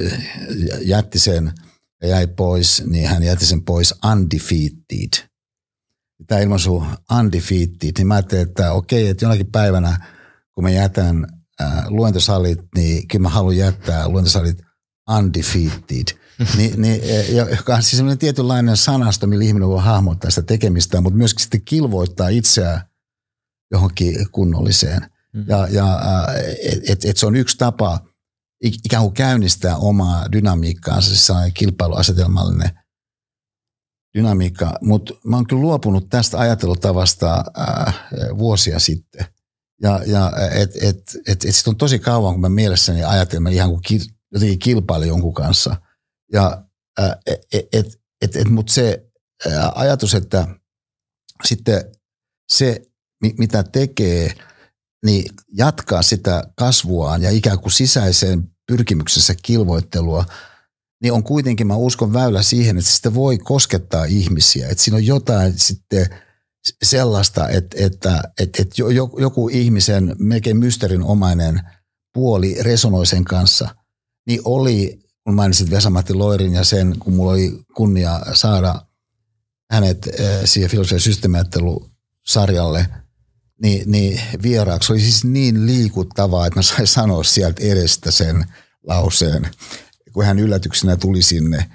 [0.03, 1.51] äh, jätti sen
[2.01, 5.29] ja jäi pois, niin hän jätti sen pois undefeated.
[6.27, 6.83] Tämä ilmaisu
[7.19, 10.07] undefeated, niin mä ajattelin, että okei, että jonakin päivänä,
[10.53, 11.27] kun mä jätän
[11.61, 14.57] äh, luentosalit, niin kyllä mä haluan jättää luentosalit
[15.17, 16.19] undefeated
[16.57, 21.01] niin, niin, e, joka on siis sellainen tietynlainen sanasto, millä ihminen voi hahmottaa sitä tekemistä,
[21.01, 22.81] mutta myöskin sitten kilvoittaa itseään
[23.71, 25.01] johonkin kunnolliseen.
[25.33, 25.45] Mm.
[25.47, 25.99] Ja, ja
[26.87, 27.99] että et se on yksi tapa
[28.63, 32.79] ikään kuin käynnistää omaa dynamiikkaansa, siis kilpailuasetelmallinen
[34.17, 34.73] dynamiikka.
[34.81, 37.95] Mutta mä oon kyllä luopunut tästä ajattelutavasta äh,
[38.37, 39.25] vuosia sitten.
[39.81, 43.69] Ja, ja et, et, et, et, et on tosi kauan, kun mä mielessäni ajattelen, ihan
[43.69, 43.81] kuin
[44.31, 45.75] jotenkin kilpailen jonkun kanssa–
[46.33, 46.63] ja,
[47.25, 49.05] et, et, et, et, mutta se
[49.75, 50.47] ajatus, että
[51.45, 51.91] sitten
[52.51, 52.81] se,
[53.37, 54.33] mitä tekee,
[55.05, 60.25] niin jatkaa sitä kasvuaan ja ikään kuin sisäiseen pyrkimyksessä kilvoittelua,
[61.03, 64.69] niin on kuitenkin, mä uskon, väylä siihen, että sitä voi koskettaa ihmisiä.
[64.69, 66.07] Että siinä on jotain sitten
[66.83, 68.75] sellaista, että, että, että, että
[69.19, 71.61] joku ihmisen melkein mysterinomainen
[72.13, 73.75] puoli resonoi sen kanssa,
[74.29, 78.81] niin oli kun mainitsit Vesamatti Loirin ja sen, kun mulla oli kunnia saada
[79.71, 82.87] hänet äh, siihen filosofian systeemiajattelusarjalle,
[83.61, 88.45] niin, niin vieraaksi oli siis niin liikuttavaa, että mä sain sanoa sieltä edestä sen
[88.87, 89.49] lauseen,
[90.13, 91.69] kun hän yllätyksenä tuli sinne,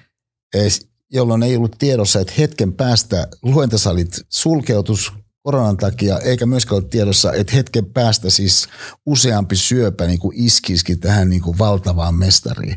[1.10, 5.12] jolloin ei ollut tiedossa, että hetken päästä luentasalit sulkeutus
[5.44, 8.68] koronan takia, eikä myöskään ole tiedossa, että hetken päästä siis
[9.07, 12.76] useampi syöpä niin kuin iskisikin tähän niin kuin valtavaan mestariin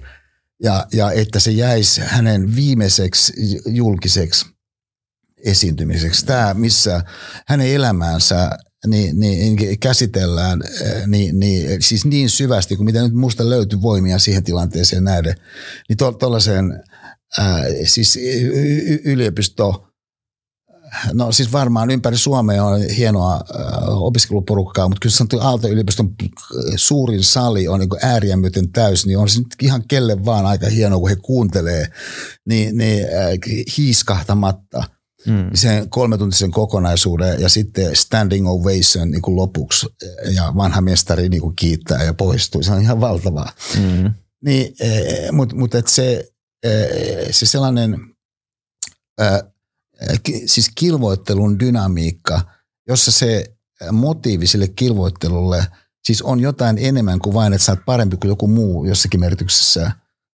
[0.64, 3.34] ja, ja että se jäisi hänen viimeiseksi
[3.66, 4.46] julkiseksi
[5.46, 6.26] esiintymiseksi.
[6.26, 7.04] Tämä, missä
[7.48, 8.50] hänen elämäänsä
[8.88, 10.62] niin, niin käsitellään
[11.08, 15.36] niin, niin, siis niin syvästi kuin mitä nyt musta löytyy voimia siihen tilanteeseen näiden,
[15.90, 16.84] niin tuollaisen
[17.86, 19.87] siis y- yliopisto
[21.14, 23.42] No siis varmaan ympäri Suomea on hienoa äh,
[23.88, 26.16] opiskeluporukkaa, mutta kyllä sanottu Aalto-yliopiston
[26.76, 30.70] suurin sali on niin ääriä myöten täys, niin on se nyt ihan kelle vaan aika
[30.70, 31.88] hienoa, kun he kuuntelee,
[32.46, 34.84] niin, niin äh, hiiskahtamatta
[35.28, 35.50] mm.
[35.54, 39.88] sen kolmetuntisen kokonaisuuden ja sitten standing ovation niin kuin lopuksi
[40.36, 42.64] ja vanha mestari niin kuin kiittää ja poistuu.
[42.64, 43.52] Se on ihan valtavaa.
[43.78, 44.14] Mm.
[44.46, 46.32] Niin, äh, mutta mut se,
[46.66, 46.72] äh,
[47.32, 48.00] se sellainen...
[50.02, 52.42] Äh, siis kilvoittelun dynamiikka,
[52.88, 53.58] jossa se
[53.92, 55.68] motiivi sille kilvoittelulle
[56.06, 59.92] siis on jotain enemmän kuin vain, että sä oot parempi kuin joku muu jossakin merkityksessä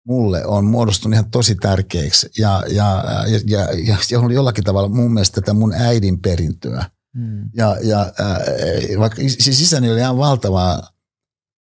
[0.08, 4.90] mulle on muodostunut ihan tosi tärkeäksi ja, ja, ja, ja, ja, ja on jollakin tavalla
[4.90, 6.86] mun mielestä tätä mun äidin perintöä.
[7.18, 7.50] Hmm.
[7.56, 10.82] Ja, ja äh, vaikka siis isäni oli ihan valtava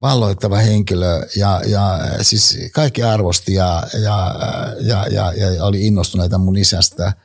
[0.01, 4.35] valloittava henkilö ja, ja siis kaikki arvosti ja, ja,
[4.81, 7.13] ja, ja, ja oli innostuneita mun isästä–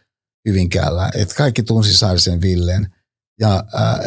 [0.48, 1.10] Hyvinkäällä.
[1.14, 2.86] Että kaikki tunsi Saarisen Villeen.
[3.40, 4.00] Ja äh,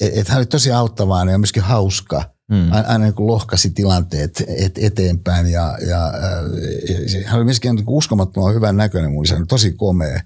[0.00, 2.34] että hän oli tosi auttavainen ja myöskin hauska.
[2.50, 2.72] Mm.
[2.72, 8.54] Aina niin kuin lohkasi tilanteet et, eteenpäin ja, ja äh, hän oli myöskin niin uskomattoman
[8.54, 10.20] hyvän näköinen mun isä, tosi komea.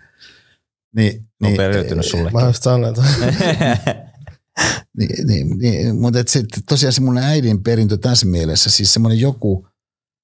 [0.97, 2.31] Niin, niin, on sulle.
[2.31, 2.95] Mä just sanon,
[4.99, 9.21] niin, niin, niin, mutta et se, tosiaan se mun äidin perintö tässä mielessä, siis semmoinen
[9.21, 9.67] joku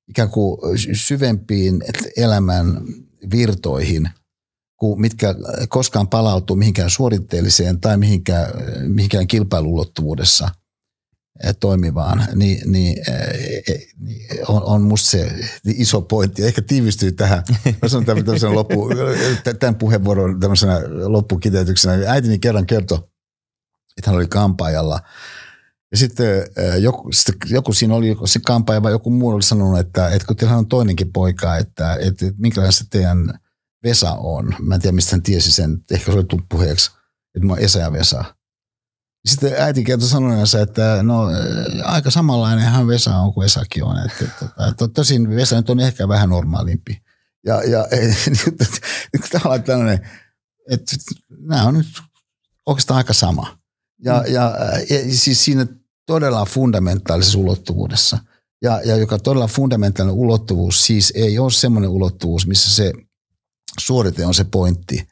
[0.08, 0.58] ikään kuin
[0.92, 1.82] syvempiin
[2.16, 2.80] elämän
[3.30, 4.10] virtoihin
[4.96, 5.34] mitkä
[5.68, 8.50] koskaan palautuu mihinkään suoritteelliseen tai mihinkään,
[8.82, 10.48] mihinkään kilpailulottuvuudessa
[11.44, 15.32] eh, toimivaan, niin, niin, eh, eh, niin on, on musta se
[15.64, 16.44] iso pointti.
[16.44, 17.42] Ehkä tiivistyy tähän,
[17.82, 18.88] mä sanon tämän, loppu,
[19.60, 22.12] tämän puheenvuoron tämmöisenä loppukiteytyksenä.
[22.12, 22.98] Äitini kerran kertoi,
[23.98, 25.00] että hän oli kampaajalla.
[25.90, 26.46] Ja sitten
[26.80, 30.36] joku, sitten joku siinä oli, se kampaaja vai joku muu oli sanonut, että, että kun
[30.36, 33.38] teillä on toinenkin poika, että, että, että minkälainen se teidän
[33.84, 34.54] Vesa on.
[34.58, 35.78] Mä en tiedä, mistä hän tiesi sen.
[35.90, 36.90] Ehkä se oli tullut puheeksi,
[37.34, 38.24] että mä oon Esa ja Vesa.
[39.28, 41.22] Sitten äiti kertoi sanoneensa, että no
[41.84, 43.98] aika samanlainenhan Vesa on kuin Vesakin on.
[43.98, 47.02] Että, että, että tosin Vesa nyt on ehkä vähän normaalimpi.
[47.46, 47.86] Ja, ja
[49.32, 50.08] tavallaan tällainen,
[50.70, 50.96] että
[51.40, 51.86] nämä on nyt
[52.66, 53.58] oikeastaan aika sama.
[54.04, 54.34] Ja, mm.
[54.34, 54.56] ja,
[54.90, 55.66] ja siis siinä
[56.06, 58.18] todella fundamentaalisessa ulottuvuudessa.
[58.62, 62.92] Ja, ja joka todella fundamentaalinen ulottuvuus siis ei ole semmoinen ulottuvuus, missä se
[63.78, 65.08] suorite on se pointti.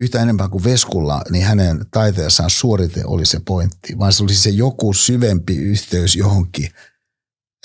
[0.00, 4.50] Yhtä enemmän kuin Veskulla, niin hänen taiteessaan suorite oli se pointti, vaan se oli se
[4.50, 6.70] joku syvempi yhteys johonkin,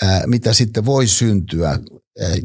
[0.02, 1.78] ää, mitä sitten voi syntyä, ää,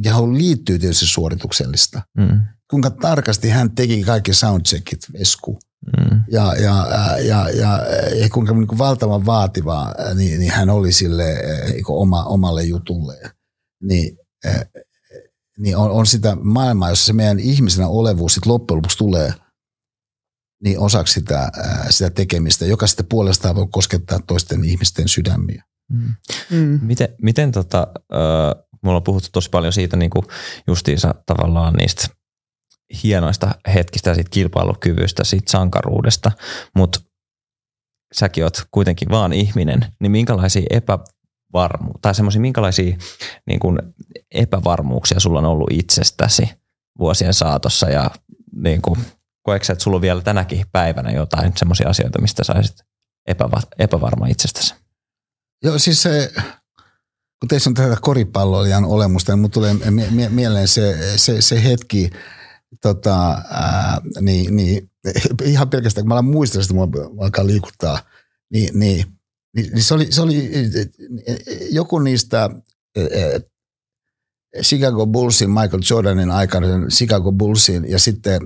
[0.04, 2.02] johon liittyy tietysti suorituksellista.
[2.18, 2.42] Mm.
[2.70, 5.60] Kuinka tarkasti hän teki kaikki soundcheckit Vesku.
[5.98, 6.24] Mm.
[6.32, 6.88] Ja, ja,
[7.20, 7.80] ja, ja,
[8.16, 11.24] ja kuinka niin kuin valtavan vaativaa niin, niin hän oli sille
[11.72, 13.32] niin oma, omalle jutulle.
[13.84, 14.18] Niin,
[15.58, 19.34] niin on, on sitä maailmaa, jossa se meidän ihmisenä olevuus sit loppujen lopuksi tulee
[20.64, 21.52] niin osaksi sitä,
[21.90, 25.64] sitä tekemistä, joka sitten puolestaan voi koskettaa toisten ihmisten sydämiä.
[25.92, 26.16] Mm.
[26.50, 26.80] Mm.
[26.82, 30.26] Miten, miten tota, äh, mulla on puhuttu tosi paljon siitä niin kuin
[30.68, 32.08] justiinsa tavallaan niistä
[33.04, 36.32] hienoista hetkistä ja siitä kilpailukyvystä, siitä sankaruudesta,
[36.76, 37.00] mutta
[38.14, 40.66] säkin oot kuitenkin vaan ihminen, niin minkälaisia
[41.56, 42.98] epävarmu tai semmoisia minkälaisia
[43.48, 43.80] niin kuin
[44.32, 46.50] epävarmuuksia sulla on ollut itsestäsi
[47.00, 48.12] vuosien saatossa ja
[48.56, 49.00] niin kuin,
[49.44, 52.78] koetko että sulla on vielä tänäkin päivänä jotain semmoisia asioita, mistä saisit
[53.28, 54.76] epäva, epävarma itsestäsi?
[55.64, 56.32] Joo, siis se,
[57.40, 59.74] kun teissä on tätä koripalloilijan olemusta, niin tulee
[60.12, 62.10] mie- mieleen se, se, se hetki,
[62.82, 64.92] tota, ää, niin, niin,
[65.44, 66.88] ihan pelkästään, kun mä alan muistella sitä, mua
[67.22, 68.00] alkaa liikuttaa,
[68.52, 69.06] niin, niin,
[69.56, 70.52] niin, niin se, oli, se oli
[71.72, 72.50] joku niistä
[74.62, 78.42] Chicago Bullsin, Michael Jordanin aikana Chicago Bullsin ja sitten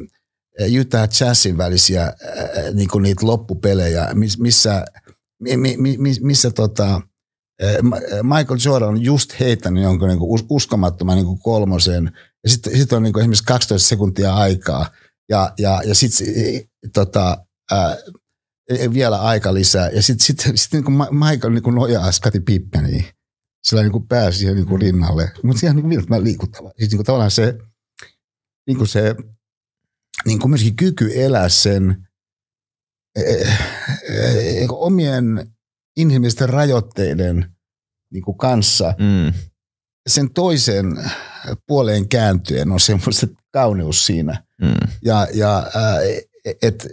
[0.79, 2.13] Utah Jazzin välisiä
[2.73, 4.85] niin kuin niitä loppupelejä, missä, missä,
[6.21, 7.01] missä tota,
[8.23, 12.11] Michael Jordan on just heittänyt jonkun niin kuin uskomattoman niin kuin kolmosen
[12.43, 14.91] ja sitten sit on niin kuin esimerkiksi 12 sekuntia aikaa
[15.29, 16.27] ja, ja, ja sitten
[16.93, 17.45] tota,
[18.93, 19.89] vielä aika lisää.
[19.89, 23.05] Ja sitten sit, sit, niin kuin Michael niin kuin nojaa Scottie Pippeniin
[23.63, 25.31] sillä niin pääsi siihen niin kuin rinnalle.
[25.43, 26.71] Mutta ihan niin kuin liikuttava.
[26.77, 27.57] Siis niin kuin tavallaan se,
[28.67, 29.15] niin kuin se
[30.25, 32.07] niin kuin myöskin kyky elää sen
[33.15, 33.59] eh,
[34.09, 35.51] eh, omien
[35.97, 37.55] inhimillisten rajoitteiden
[38.13, 38.93] niin kuin kanssa.
[38.99, 39.33] Mm.
[40.09, 40.85] Sen toisen
[41.67, 44.43] puoleen kääntyen on semmoista kauneus siinä.
[44.61, 44.91] Mm.
[45.03, 45.67] Ja, ja
[46.61, 46.87] et,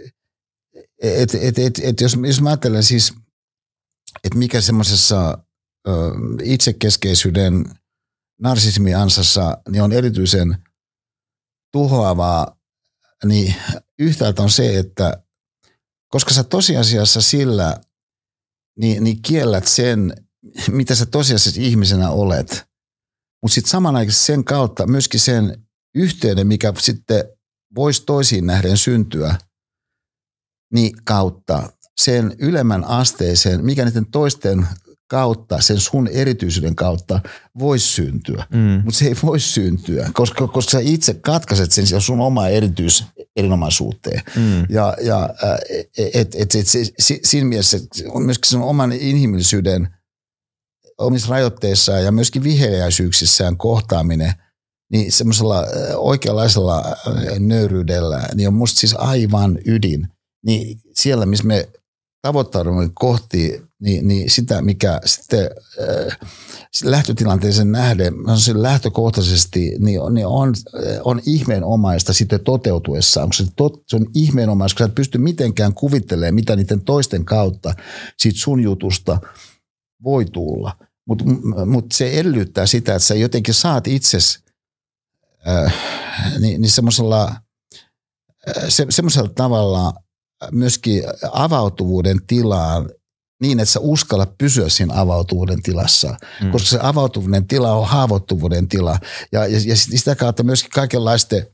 [1.01, 3.13] et, et, et, et, jos, jos mä ajattelen siis,
[4.23, 5.37] että mikä semmoisessa
[6.43, 7.65] itsekeskeisyyden
[8.41, 10.57] narsismiansassa niin on erityisen
[11.71, 12.57] tuhoavaa,
[13.25, 13.55] niin
[13.99, 15.23] yhtäältä on se, että
[16.11, 17.81] koska sä tosiasiassa sillä
[18.79, 20.13] niin, niin kiellät sen,
[20.71, 22.67] mitä sä tosiasiassa ihmisenä olet,
[23.41, 27.23] mutta sitten samanaikaisesti sen kautta myöskin sen yhteyden, mikä sitten
[27.75, 29.35] voisi toisiin nähden syntyä,
[30.73, 34.67] niin kautta sen ylemmän asteeseen, mikä niiden toisten
[35.07, 37.19] kautta, sen sun erityisyyden kautta
[37.59, 38.45] voisi syntyä.
[38.53, 38.81] Mm.
[38.83, 43.03] Mutta se ei voi syntyä, koska, koska sä itse katkaiset sen sun oma erityis
[43.35, 44.21] erinomaisuuteen.
[44.35, 44.65] Mm.
[44.69, 45.29] Ja, ja
[45.97, 47.77] et, et, et, se, siinä mielessä
[48.07, 49.87] on myöskin sen oman inhimillisyyden
[50.97, 54.33] omissa rajoitteissaan ja myöskin viheliäisyyksissään kohtaaminen
[54.91, 55.63] niin semmoisella
[55.95, 56.83] oikeanlaisella
[57.39, 60.07] nöyryydellä, niin on musta siis aivan ydin.
[60.47, 61.69] Niin siellä, missä me
[62.21, 65.49] tavoittaudumme kohti niin, niin sitä, mikä sitten
[65.81, 66.19] äh,
[66.83, 73.33] lähtötilanteeseen nähden, se lähtökohtaisesti, niin, niin on, äh, on ihmeenomaista sitten toteutuessaan.
[73.33, 77.73] Se, tot, se on ihmeenomaista, kun sä et pysty mitenkään kuvittelemaan, mitä niiden toisten kautta
[78.19, 79.21] siitä sun jutusta
[80.03, 80.77] voi tulla.
[81.07, 81.25] Mutta
[81.65, 84.39] mut se edellyttää sitä, että sä jotenkin saat itses
[85.47, 85.73] äh,
[86.39, 87.23] niin, niin semmoisella
[88.47, 88.85] äh, se,
[89.35, 89.93] tavalla–
[90.51, 92.89] myöskin avautuvuuden tilaan
[93.41, 96.51] niin, että sä uskalla pysyä siinä avautuvuuden tilassa, mm.
[96.51, 98.99] koska se avautuvuuden tila on haavoittuvuuden tila.
[99.31, 101.47] Ja, ja, ja sitä kautta myöskin kaikenlaisten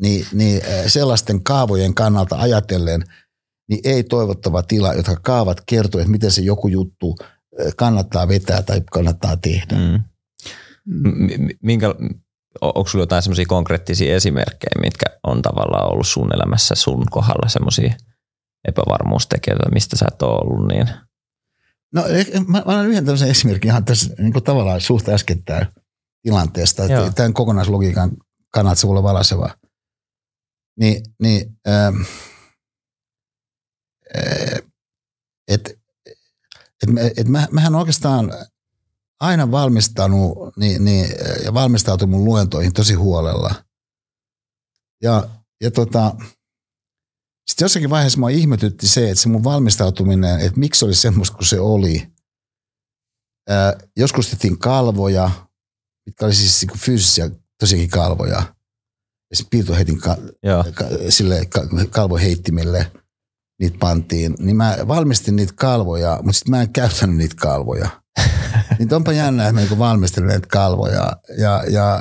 [0.00, 3.04] niin, niin sellaisten kaavojen kannalta ajatellen,
[3.68, 7.16] niin ei toivottava tila, jotka kaavat kertoo, että miten se joku juttu
[7.76, 9.76] kannattaa vetää tai kannattaa tehdä.
[9.76, 10.02] Mm.
[11.62, 11.94] Minkä,
[12.60, 17.94] onko sulla jotain semmoisia konkreettisia esimerkkejä, mitkä on tavallaan ollut sun elämässä sun kohdalla semmoisia
[18.68, 20.88] epävarmuustekijöitä, mistä sä et ole ollut, niin
[21.94, 22.02] No
[22.46, 25.66] mä, mä annan yhden tällaisen esimerkin ihan tässä niin kuin tavallaan suht äskettäin
[26.22, 27.10] tilanteesta, että Joo.
[27.10, 28.10] tämän kokonaislogiikan
[28.56, 29.50] voi olla valaiseva.
[30.80, 31.96] Niin, niin ähm,
[34.16, 34.62] äh,
[35.48, 35.78] et,
[36.82, 38.32] et, et mä, mähän oikeastaan
[39.24, 41.06] aina valmistanut niin, niin,
[41.44, 43.54] ja valmistautunut mun luentoihin tosi huolella.
[45.02, 45.28] Ja,
[45.60, 46.16] ja tota,
[47.50, 51.46] sitten jossakin vaiheessa mua ihmetytti se, että se mun valmistautuminen, että miksi oli semmoista kuin
[51.46, 52.12] se oli.
[53.48, 55.30] Ää, joskus tehtiin kalvoja,
[56.06, 58.54] mitkä oli siis niinku fyysisiä tosiaankin kalvoja.
[59.30, 60.16] Ja sitten piirtoheitin ka,
[60.74, 61.60] ka, sille ka,
[61.90, 62.92] kalvoheittimille
[63.60, 64.34] niitä pantiin.
[64.38, 67.88] Niin mä valmistin niitä kalvoja, mutta sitten mä en käyttänyt niitä kalvoja.
[68.78, 71.12] niin onpa jännä, että mä niin valmistelin näitä kalvoja.
[71.38, 72.00] Ja, ja,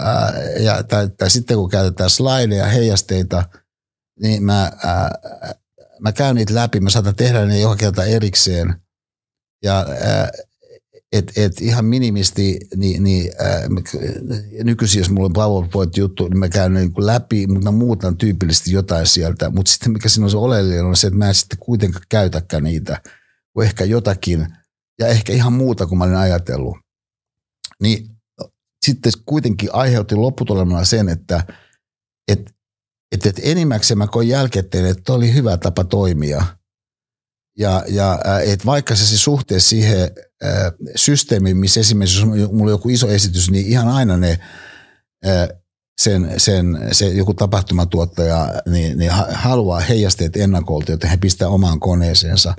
[0.59, 3.43] ja, tai, tai, sitten kun käytetään slideja, heijasteita–
[4.21, 5.11] niin mä, ää,
[5.99, 8.75] mä käyn niitä läpi, mä saatan tehdä ne joka kerta erikseen.
[9.63, 10.31] Ja ää,
[11.13, 13.61] et, et ihan minimisti, niin, niin ää,
[14.63, 18.71] nykyisin jos mulla on PowerPoint-juttu, niin mä käyn niin kuin läpi, mutta mä muutan tyypillisesti
[18.71, 19.49] jotain sieltä.
[19.49, 22.63] Mutta sitten mikä siinä on se oleellinen on se, että mä en sitten kuitenkaan käytäkään
[22.63, 23.01] niitä,
[23.53, 24.47] kuin ehkä jotakin
[24.99, 26.77] ja ehkä ihan muuta kuin mä olin ajatellut.
[27.81, 28.09] Niin
[28.85, 31.43] sitten kuitenkin aiheutti lopputulemana sen, että,
[32.27, 32.51] että
[33.11, 36.45] että, että enimmäkseen mä koin jälkikäteen, että oli hyvä tapa toimia.
[37.57, 40.11] Ja, ja että vaikka se, se suhteessa siihen
[40.95, 44.39] systeemiin, missä esimerkiksi jos mulla on joku iso esitys, niin ihan aina ne
[46.01, 52.55] sen, sen, se joku tapahtumatuottaja niin, niin haluaa heijasteet ennakolta, joten he pistää omaan koneeseensa.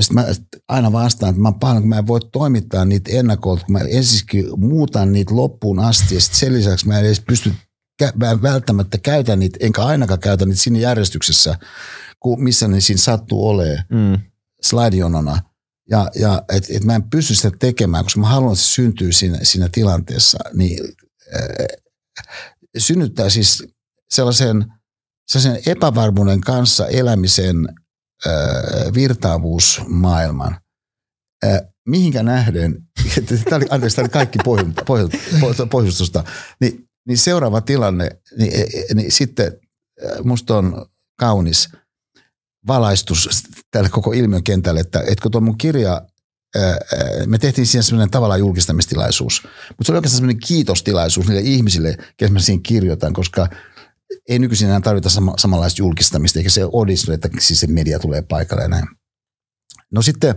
[0.00, 0.26] Sitten mä
[0.68, 4.46] aina vastaan, että mä pahoin, kun mä en voi toimittaa niitä ennakolta, kun mä ensinnäkin
[4.56, 7.52] muutan niitä loppuun asti ja sitten sen lisäksi mä en edes pysty
[8.14, 11.58] mä en välttämättä käytä niitä, enkä ainakaan käytä niitä siinä järjestyksessä,
[12.20, 14.18] kun missä ne siinä sattuu olemaan mm.
[14.62, 14.96] slide
[15.92, 19.12] Ja, ja et, et mä en pysty sitä tekemään, koska mä haluan, että se syntyy
[19.12, 20.38] siinä, siinä tilanteessa.
[20.54, 20.78] Niin,
[21.34, 21.66] äh,
[22.78, 23.64] synnyttää siis
[24.10, 24.72] sellaisen,
[25.32, 27.56] sellaisen epävarmuuden kanssa elämisen
[28.26, 30.60] äh, virtaavuusmaailman.
[31.44, 32.82] Äh, mihinkä nähden,
[33.44, 34.38] tämä oli, anteeksi, tämä oli kaikki
[35.70, 36.24] pohjustusta,
[36.60, 39.52] niin niin seuraava tilanne, niin, e, e, niin sitten
[40.24, 40.86] musta on
[41.18, 41.68] kaunis
[42.66, 43.28] valaistus
[43.70, 46.02] tälle koko ilmiökentälle, että, että kun tuo mun kirja,
[47.26, 52.32] me tehtiin siinä semmoinen tavallaan julkistamistilaisuus, mutta se oli oikeastaan semmoinen kiitostilaisuus niille ihmisille, ketä
[52.32, 53.48] mä siinä kirjoitan, koska
[54.28, 58.22] ei nykyisin enää tarvita sama, samanlaista julkistamista, eikä se odistu, että siis se media tulee
[58.22, 58.88] paikalle ja näin.
[59.92, 60.34] No sitten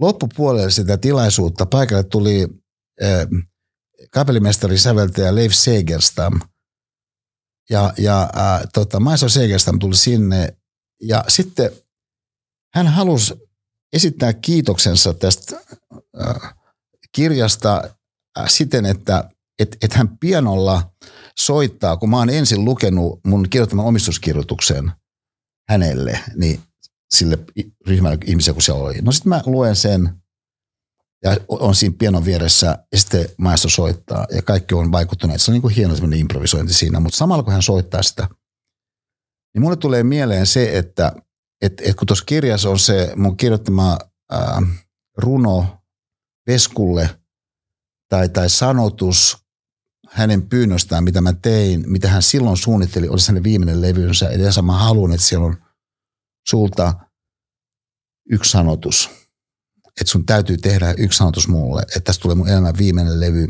[0.00, 2.48] loppupuolelle sitä tilaisuutta paikalle tuli
[4.10, 6.40] kapellimestari säveltäjä Leif Segerstam.
[7.70, 10.56] Ja, ja äh, tota, Maiso Segerstam tuli sinne
[11.00, 11.70] ja sitten
[12.74, 13.34] hän halusi
[13.92, 15.60] esittää kiitoksensa tästä
[16.20, 16.54] äh,
[17.12, 17.82] kirjasta
[18.38, 20.92] äh, siten, että et, et hän pianolla
[21.38, 24.92] soittaa, kun mä oon ensin lukenut mun kirjoittaman omistuskirjoituksen
[25.68, 26.60] hänelle, niin
[27.14, 27.38] sille
[27.86, 28.94] ryhmälle ihmisiä, kun siellä oli.
[29.02, 30.10] No sitten mä luen sen
[31.24, 35.40] ja on siinä pianon vieressä ja sitten maestro soittaa ja kaikki on vaikuttuneet.
[35.40, 38.28] Se on niin kuin hieno improvisointi siinä, mutta samalla kun hän soittaa sitä,
[39.54, 41.12] niin mulle tulee mieleen se, että
[41.60, 43.98] et, et kun tuossa kirjassa on se mun kirjoittama
[44.30, 44.62] ää,
[45.18, 45.82] runo
[46.46, 47.18] Veskulle
[48.08, 49.38] tai, tai sanotus
[50.10, 54.30] hänen pyynnöstään, mitä mä tein, mitä hän silloin suunnitteli, olisi hänen viimeinen levynsä.
[54.30, 55.56] Eli mä haluan, että siellä on
[56.48, 56.94] sulta
[58.30, 59.10] yksi sanotus–
[60.00, 63.46] että sun täytyy tehdä yksi sanotus mulle, että tästä tulee mun elämän viimeinen levy.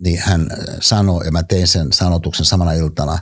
[0.00, 0.48] Niin hän
[0.80, 3.18] sanoi, ja mä tein sen sanotuksen samana iltana.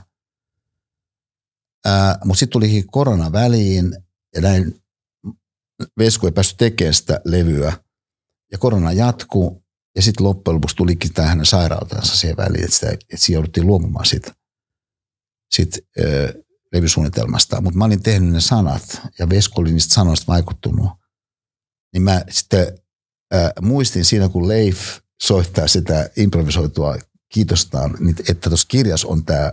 [2.25, 3.97] Mutta sitten tuli korona väliin,
[4.35, 4.81] ja näin
[5.99, 7.73] Vesku ei päässyt tekemään sitä levyä.
[8.51, 9.63] Ja korona jatkuu,
[9.95, 14.05] ja sitten loppujen lopuksi tulikin tämä hänen sairautensa siihen väliin, että, sitä, että jouduttiin luomumaan
[14.05, 14.31] siitä,
[15.51, 16.43] siitä ö,
[16.73, 17.61] levysuunnitelmasta.
[17.61, 20.89] Mutta mä olin tehnyt ne sanat, ja Vesku oli niistä sanoista vaikuttunut
[21.95, 22.79] niin mä sitten
[23.33, 24.79] äh, muistin siinä, kun Leif
[25.23, 26.95] soittaa sitä improvisoitua
[27.33, 29.51] kiitostaan, niin että tuossa kirjassa on tämä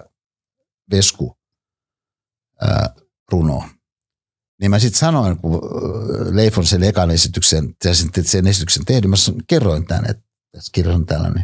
[0.91, 1.37] Vesku
[3.33, 3.65] runo.
[4.61, 5.61] Niin mä sitten sanoin, kun
[6.31, 10.97] Leif on sen ekan esityksen, sen, sen esityksen tehnyt, mä kerroin tämän, että tässä kirjassa
[10.97, 11.43] on tällainen.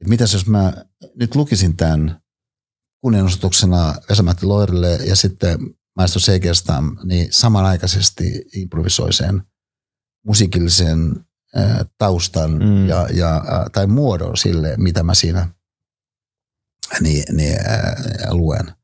[0.00, 0.72] Että mitäs jos mä
[1.14, 2.20] nyt lukisin tämän
[3.02, 5.58] kunnianosoituksena Vesa-Matti Loirille ja sitten
[5.96, 9.42] maestro Segerstam, niin samanaikaisesti improvisoi sen–
[10.28, 11.26] musiikillisen
[11.98, 12.88] taustan mm.
[12.88, 15.48] ja, ja, tai muodon sille, mitä mä siinä
[17.00, 17.96] niin, niin, ää,
[18.30, 18.77] luen.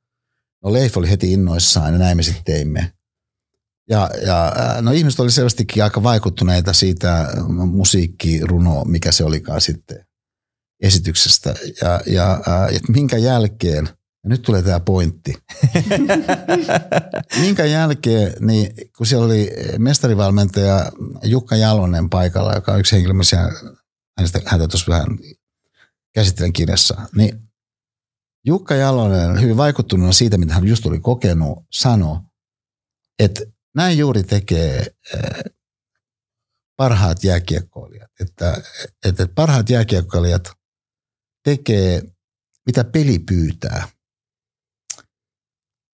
[0.65, 2.93] No Leif oli heti innoissaan ja näin me sitten teimme.
[3.91, 7.29] Ja, ja no ihmiset oli selvästikin aika vaikuttuneita siitä
[7.73, 10.07] musiikkiruno, mikä se olikaan sitten
[10.83, 11.55] esityksestä.
[11.83, 12.41] Ja, ja
[12.73, 13.89] ja minkä jälkeen,
[14.25, 15.35] ja nyt tulee tämä pointti,
[17.41, 20.93] minkä jälkeen, niin kun siellä oli mestarivalmentaja
[21.23, 23.51] Jukka Jalonen paikalla, joka on yksi henkilö, missä
[24.19, 25.19] hänestä, häntä tuossa vähän
[26.15, 27.44] käsittelen kirjassa, niin
[28.47, 32.19] Jukka Jalonen, hyvin vaikuttunut siitä, mitä hän just oli kokenut, sanoi,
[33.19, 33.41] että
[33.75, 34.87] näin juuri tekee
[36.77, 38.11] parhaat jääkiekkoilijat.
[38.21, 38.63] Että,
[39.05, 40.53] että parhaat jääkiekkoilijat
[41.45, 42.03] tekee,
[42.67, 43.89] mitä peli pyytää.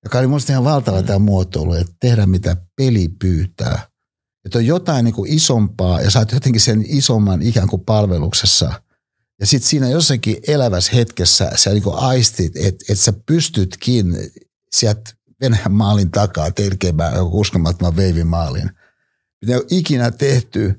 [0.04, 3.90] Joka oli minusta ihan valtava tämä muotoilu, että tehdä mitä peli pyytää.
[4.44, 8.82] Että on jotain niin kuin isompaa ja oot jotenkin sen isomman ikään kuin palveluksessa.
[9.40, 14.16] Ja sitten siinä jossakin elävässä hetkessä sä niin aistit, että, että sä pystytkin
[14.72, 18.70] sieltä Venäjän maalin takaa tekemään uskomattoman veivimaalin.
[19.42, 20.74] Mitä ei ikinä tehty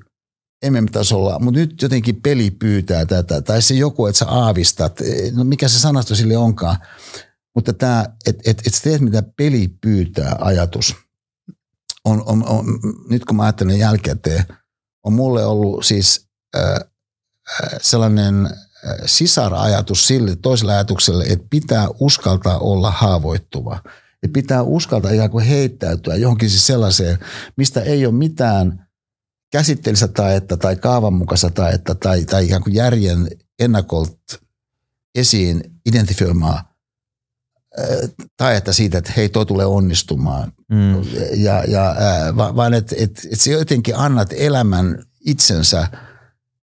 [0.70, 3.40] MM-tasolla, mutta nyt jotenkin peli pyytää tätä.
[3.40, 5.00] Tai se joku, että sä aavistat,
[5.32, 6.76] no mikä se sanasto sille onkaan.
[7.54, 10.94] Mutta tämä, että et, et sä teet mitä peli pyytää ajatus,
[12.04, 12.64] on, on, on,
[13.10, 14.44] nyt kun mä ajattelen jälkikäteen,
[15.04, 16.91] on mulle ollut siis äh,
[17.80, 18.50] sellainen
[19.06, 23.78] sisarajatus sille toiselle ajatukselle, että pitää uskaltaa olla haavoittuva–
[24.22, 27.18] ja pitää uskaltaa ikään kuin heittäytyä johonkin siis sellaiseen,
[27.56, 28.88] mistä ei ole mitään
[29.52, 33.28] käsitteellistä taetta tai kaavanmukaista taetta tai, tai ikään kuin järjen
[33.58, 34.38] ennakolta
[35.14, 36.72] esiin identifioimaa
[38.36, 40.52] taetta siitä, että hei, toi tulee onnistumaan.
[40.70, 41.02] Mm.
[41.34, 41.94] Ja, ja,
[42.36, 45.88] vaan että et, et sä jotenkin annat elämän itsensä–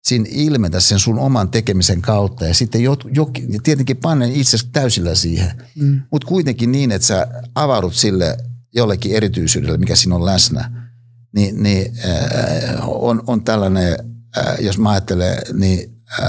[0.08, 3.32] siinä ilmetä sen sun oman tekemisen kautta ja sitten jo, jo,
[3.64, 5.64] tietenkin panen itse täysillä siihen.
[5.76, 6.02] Mm.
[6.12, 8.38] Mutta kuitenkin niin, että sä avaudut sille
[8.76, 10.90] jollekin erityisyydelle, mikä siinä on läsnä,
[11.36, 13.98] niin, niin äh, on, on tällainen,
[14.38, 16.28] äh, jos mä ajattelen, niin äh,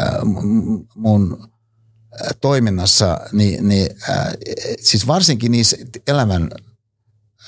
[0.95, 4.27] mun äh, toiminnassa, niin, niin äh,
[4.81, 5.77] siis varsinkin niissä
[6.07, 6.51] elämän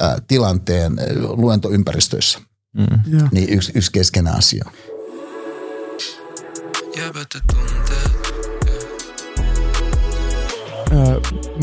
[0.03, 2.39] äh, tilanteen äh, luentoympäristöissä,
[2.75, 3.29] mm.
[3.33, 4.65] niin yksi, yksi keskeinen asia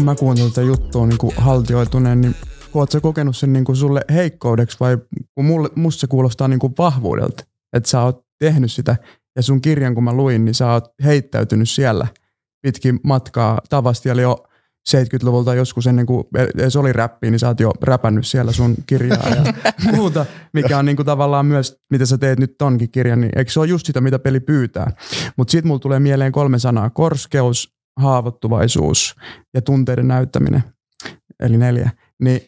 [0.03, 2.36] mä kuuntelin tätä juttua niin kuin haltioituneen, niin
[2.73, 4.97] oot sä kokenut sen niin kuin sulle heikkoudeksi vai
[5.36, 8.95] kun mulle, musta se kuulostaa niin kuin vahvuudelta, että sä oot tehnyt sitä
[9.36, 12.07] ja sun kirjan kun mä luin, niin sä oot heittäytynyt siellä
[12.61, 13.61] pitkin matkaa.
[13.69, 14.47] Tavasti oli jo
[14.88, 19.29] 70-luvulta joskus ennen kuin edes oli räppi, niin sä oot jo räpännyt siellä sun kirjaa
[19.29, 19.53] ja
[19.95, 23.51] muuta, mikä on niin kuin tavallaan myös, mitä sä teet nyt tonkin kirjan, niin eikö
[23.51, 24.91] se ole just sitä, mitä peli pyytää.
[25.38, 29.15] Mutta sitten mulla tulee mieleen kolme sanaa, korskeus, haavoittuvaisuus
[29.53, 30.63] ja tunteiden näyttäminen,
[31.39, 31.91] eli neljä.
[32.23, 32.41] Niin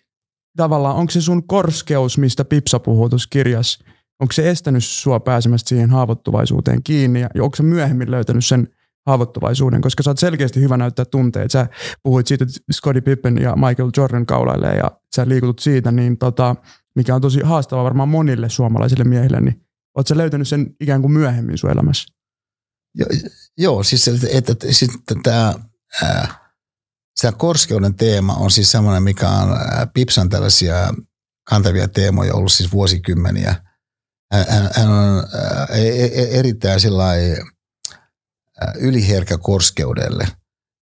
[0.58, 3.86] tavallaan onko se sun korskeus, mistä Pipsa puhuu tuossa kirjassa,
[4.20, 8.68] onko se estänyt sua pääsemästä siihen haavoittuvaisuuteen kiinni ja onko se myöhemmin löytänyt sen
[9.10, 11.52] haavoittuvaisuuden, koska sä oot selkeästi hyvä näyttää tunteet.
[11.52, 11.68] Sä
[12.04, 16.56] puhuit siitä, että Scottie Pippen ja Michael Jordan kaulailee ja sä liikutut siitä, niin tota,
[16.96, 19.62] mikä on tosi haastavaa varmaan monille suomalaisille miehille, niin
[19.98, 22.14] oot sä löytänyt sen ikään kuin myöhemmin sun elämässä?
[22.96, 23.06] Jo,
[23.58, 24.92] joo, siis että, että, siis
[25.24, 25.54] tämä
[27.22, 29.50] tämä korskeuden teema on siis semmoinen, mikä on
[29.94, 30.94] Pipsan tällaisia
[31.50, 33.56] kantavia teemoja ollut siis vuosikymmeniä.
[34.34, 35.24] Hän, hän on
[35.70, 37.38] e, e, erittäin sellainen
[38.76, 40.28] yliherkä korskeudelle.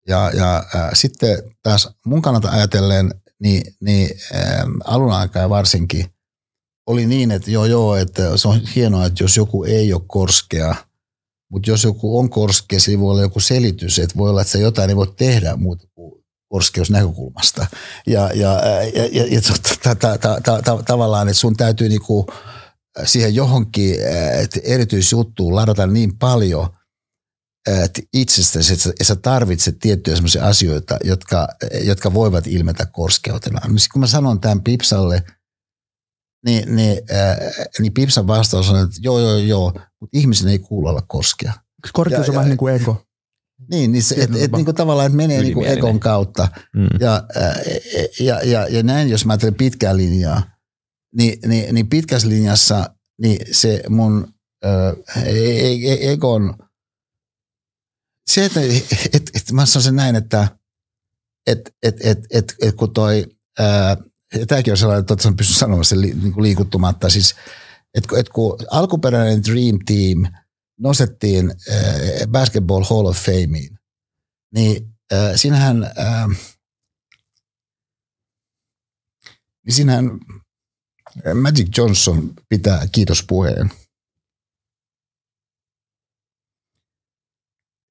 [0.07, 6.05] Ja, ja äh, sitten taas mun kannalta ajatellen, niin, niin ähm, alun aikaa varsinkin
[6.87, 10.75] oli niin, että joo joo, että se on hienoa, että jos joku ei ole korskea,
[11.51, 14.59] mutta jos joku on korskea, se voi olla joku selitys, että voi olla, että se
[14.59, 17.65] jotain ei voi tehdä muuta kuin korskeusnäkökulmasta.
[18.07, 18.61] Ja, ja,
[18.95, 22.27] ja, ja, ja ta, ta, ta, ta, ta, tavallaan, että sun täytyy niinku
[23.03, 23.95] siihen johonkin
[24.63, 26.69] erityisjuttuun ladata niin paljon,
[28.13, 31.47] itsestäsi, että sä tarvitset tiettyjä sellaisia asioita, jotka,
[31.83, 33.61] jotka voivat ilmetä korskeutena.
[33.93, 35.23] Kun mä sanon tämän Pipsalle,
[36.45, 37.37] niin, niin, äh,
[37.79, 41.53] niin Pipsan vastaus on, että joo, joo, joo, mutta ihmisen ei kuulu olla koskea.
[41.93, 43.03] Korkeus on vähän niin kuin ego.
[43.71, 46.47] Niin, niin se, et, et, niin kuin tavallaan, että menee niin kuin egon kautta.
[46.75, 46.87] Mm.
[46.99, 47.23] Ja,
[48.19, 50.41] ja, ja, ja näin, jos mä ajattelen pitkää linjaa,
[51.15, 52.89] niin, niin, niin pitkässä linjassa
[53.21, 54.33] niin se mun
[54.65, 55.23] äh,
[56.01, 56.53] egon–
[58.27, 58.59] se, että
[59.13, 60.47] et, et, mä sanon sen näin, että
[61.47, 63.25] et, et, et, et, et kun toi,
[63.59, 63.97] ää,
[64.47, 67.35] tämäkin on sellainen, että pysty sanomaan sen li, niin liikuttumatta, siis
[67.93, 70.33] että et kun alkuperäinen Dream Team
[70.79, 73.79] nostettiin ää, Basketball Hall of Fameen,
[74.53, 76.27] niin ää, siinähän, ää,
[79.65, 80.19] niin siinähän
[81.41, 83.71] Magic Johnson pitää kiitospuheen.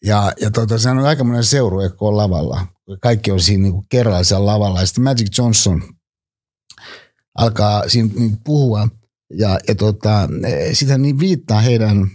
[0.07, 2.66] Ja, ja tuota, se on aikamoinen seuru, kun on lavalla.
[3.02, 4.80] Kaikki on siinä niin kerralla siellä lavalla.
[4.80, 5.82] Ja sitten Magic Johnson
[7.38, 8.88] alkaa siinä niin puhua.
[9.30, 10.28] Ja, ja tota,
[10.72, 12.11] sitä niin viittaa heidän,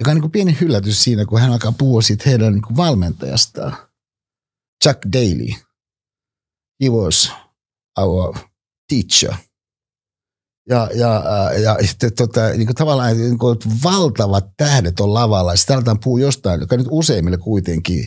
[0.00, 3.76] joka on niin pieni yllätys siinä, kun hän alkaa puhua siitä heidän niin valmentajastaan.
[4.84, 5.48] Chuck Daly.
[6.82, 7.32] He was
[7.96, 8.38] our
[8.88, 9.34] teacher–
[10.68, 11.22] ja, ja,
[11.62, 15.56] ja sitten tota, niin kuin tavallaan niin kuin valtavat tähdet on lavalla.
[15.56, 18.06] Sitten aletaan puhua jostain, joka nyt useimmille kuitenkin,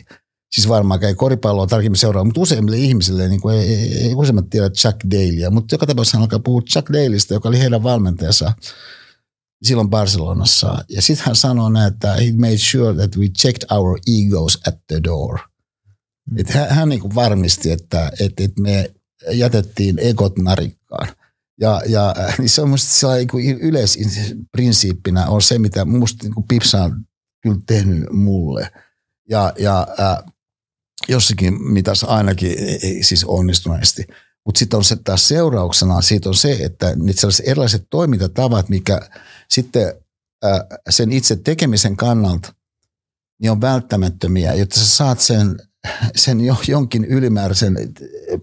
[0.52, 4.50] siis varmaan ei koripalloa tarkemmin seuraa, mutta useimmille ihmisille niin kuin ei, ei, ei useimmat
[4.50, 5.50] tiedä Chuck Dalea.
[5.50, 8.52] Mutta joka tapauksessa hän alkaa puhua Chuck Daleista, joka oli heidän valmentajansa
[9.62, 10.84] silloin Barcelonassa.
[10.88, 14.74] Ja sitten hän sanoi näin, että he made sure that we checked our egos at
[14.86, 15.38] the door.
[16.30, 16.38] Mm.
[16.38, 18.90] Et hän, hän niin kuin varmisti, että, että, että me
[19.30, 21.08] jätettiin egot narikkaan–
[21.62, 26.82] ja, ja äh, niin se on musta niin yleisprinsiippinä on se, mitä musta niin Pipsa
[26.82, 27.04] on
[27.42, 28.72] kyllä tehnyt mulle.
[29.28, 30.32] Ja, ja äh,
[31.08, 34.06] jossakin mitäs ainakin ei siis onnistuneesti.
[34.46, 39.00] Mutta sitten on se taas seurauksena siitä on se, että nyt sellaiset erilaiset toimintatavat, mikä
[39.50, 39.94] sitten
[40.44, 40.60] äh,
[40.90, 42.54] sen itse tekemisen kannalta
[43.40, 45.56] niin on välttämättömiä, jotta sä saat sen,
[46.16, 47.76] sen jo, jonkin ylimääräisen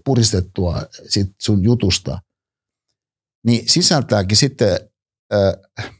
[0.04, 2.20] puristettua sit sun jutusta–
[3.46, 4.80] niin sisältääkin sitten,
[5.34, 5.90] äh,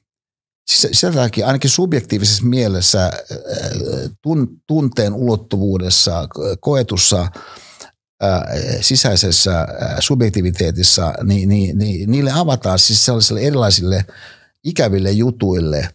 [0.71, 3.13] sisältääkin ainakin subjektiivisessa mielessä äh,
[4.23, 6.29] tun, tunteen ulottuvuudessa,
[6.61, 8.43] koetussa äh,
[8.81, 9.67] sisäisessä
[10.01, 14.05] subjektiviteetissa, niin, niin, niin niille avataan siis sellaisille erilaisille
[14.65, 15.89] ikäville jutuille,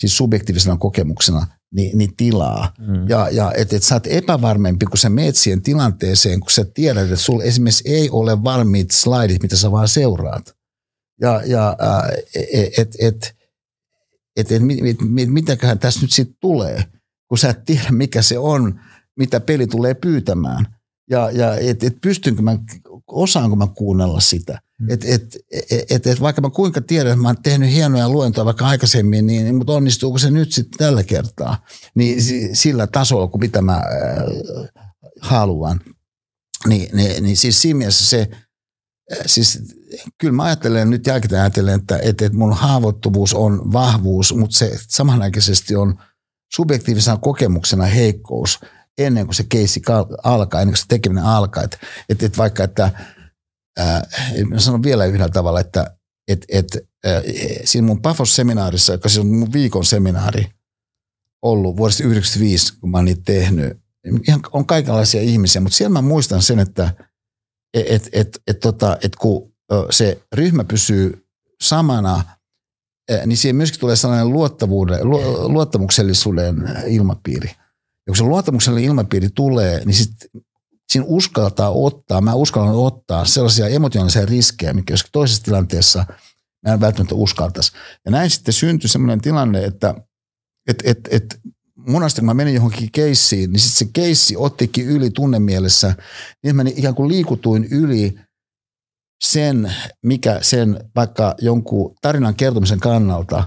[0.00, 2.72] siis subjektiivisena kokemuksena, niin, niin tilaa.
[2.78, 3.08] Mm.
[3.08, 7.04] Ja, ja että et sä oot epävarmempi, kun sä meet siihen tilanteeseen, kun sä tiedät,
[7.04, 10.57] että sulla esimerkiksi ei ole valmiit slaidit, mitä sä vaan seuraat
[11.20, 11.76] ja, ja
[12.78, 13.34] että et, et,
[14.36, 16.84] et, et, mit, mit, mitäköhän tässä nyt sitten tulee,
[17.28, 18.80] kun sä et tiedä mikä se on,
[19.16, 20.66] mitä peli tulee pyytämään.
[21.10, 22.58] Ja, ja että et pystynkö mä,
[23.06, 24.60] osaanko mä kuunnella sitä.
[24.80, 24.90] Mm.
[24.90, 25.36] Et, et,
[25.90, 29.44] et, et, vaikka mä kuinka tiedän, että mä oon tehnyt hienoja luentoja vaikka aikaisemmin, niin,
[29.44, 31.64] niin mutta onnistuuko se nyt sitten tällä kertaa?
[31.94, 33.82] Niin sillä tasolla, kuin mitä mä äh,
[35.20, 35.80] haluan.
[36.66, 38.28] Niin, niin, niin siis siinä mielessä se,
[39.26, 39.62] siis
[40.18, 44.78] kyllä mä ajattelen nyt jälkikäteen ajattelen, että, että, että mun haavoittuvuus on vahvuus, mutta se
[44.88, 45.98] samanaikaisesti on
[46.54, 48.60] subjektiivisena kokemuksena heikkous
[48.98, 49.82] ennen kuin se keissi
[50.22, 51.62] alkaa, ennen kuin se tekeminen alkaa.
[51.62, 51.78] Että,
[52.08, 52.90] että, että vaikka, että
[53.78, 54.06] ää,
[54.48, 55.94] mä sanon vielä yhdellä tavalla, että
[56.28, 57.22] että, että ää,
[57.64, 60.46] siinä mun Pafos-seminaarissa, joka siis on mun viikon seminaari
[61.42, 63.78] ollut vuodesta 1995, kun mä oon niitä tehnyt,
[64.28, 66.92] ihan on kaikenlaisia ihmisiä, mutta siellä mä muistan sen, että–
[67.74, 69.52] että et, et, tota, et kun
[69.90, 71.26] se ryhmä pysyy
[71.62, 72.24] samana,
[73.26, 74.32] niin siihen myöskin tulee sellainen
[75.48, 76.56] luottamuksellisuuden
[76.86, 77.48] ilmapiiri.
[77.48, 80.10] Ja kun se luottamuksellinen ilmapiiri tulee, niin sit
[80.92, 86.06] siinä uskaltaa ottaa, mä uskallan ottaa sellaisia emotionaalisia riskejä, mikä jos toisessa tilanteessa
[86.66, 87.72] mä en välttämättä uskaltaisi.
[88.04, 89.94] Ja näin sitten syntyi sellainen tilanne, että
[90.66, 91.40] et, et, et
[91.88, 95.94] monasti kun mä menin johonkin keissiin, niin sitten se keissi ottikin yli tunnemielessä,
[96.44, 98.14] niin mä ikään kuin liikutuin yli
[99.24, 99.72] sen,
[100.04, 103.44] mikä sen vaikka jonkun tarinan kertomisen kannalta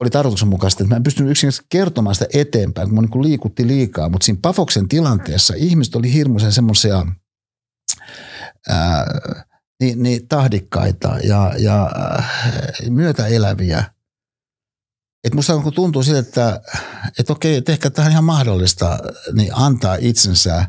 [0.00, 4.08] oli tarkoituksenmukaista, että mä en pystynyt yksinkertaisesti kertomaan sitä eteenpäin, kun mä niin liikutti liikaa,
[4.08, 7.06] mutta siinä Pafoksen tilanteessa ihmiset oli hirmuisen semmoisia
[9.80, 11.90] niin, niin tahdikkaita ja, ja
[12.90, 13.84] myötäeläviä–
[15.24, 16.60] et musta tuntuu siltä, että,
[17.18, 18.98] että okei, että ehkä tämä on ihan mahdollista
[19.32, 20.68] niin antaa itsensä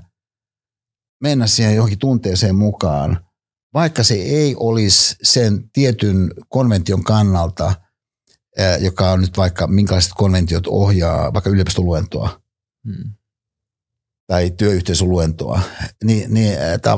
[1.22, 3.26] mennä siihen johonkin tunteeseen mukaan,
[3.74, 7.74] vaikka se ei olisi sen tietyn konvention kannalta,
[8.80, 12.42] joka on nyt vaikka minkälaiset konventiot ohjaa vaikka yliopistoluentoa
[12.86, 13.14] hmm.
[14.28, 15.62] Tai työyhteisöluentoa,
[16.04, 16.58] niin, niin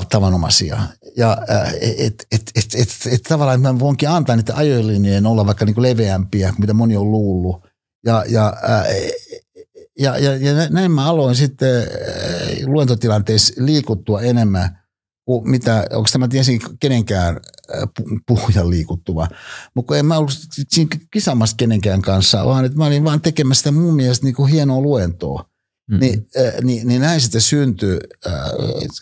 [0.10, 0.80] tavanomaisia.
[1.18, 1.38] Ja
[1.82, 5.84] et, et, et, et, et, tavallaan mä voinkin antaa niitä ajolinjojen olla vaikka niin kuin
[5.84, 7.68] leveämpiä, mitä moni on luullut.
[8.06, 8.54] Ja, ja,
[10.00, 11.88] ja, ja, ja näin mä aloin sitten
[12.66, 14.86] luentotilanteessa liikuttua enemmän
[15.26, 17.40] kuin mitä, onko tämä tiesin kenenkään
[18.28, 19.28] puhujan liikuttuva.
[19.76, 20.34] Mutta en mä ollut
[20.70, 24.52] siinä kisamassa kenenkään kanssa, vaan että mä olin vaan tekemässä sitä mun mielestä niin kuin
[24.52, 25.50] hienoa luentoa.
[25.90, 26.00] Mm-hmm.
[26.00, 28.34] Niin, äh, niin, niin näin sitten syntyi äh,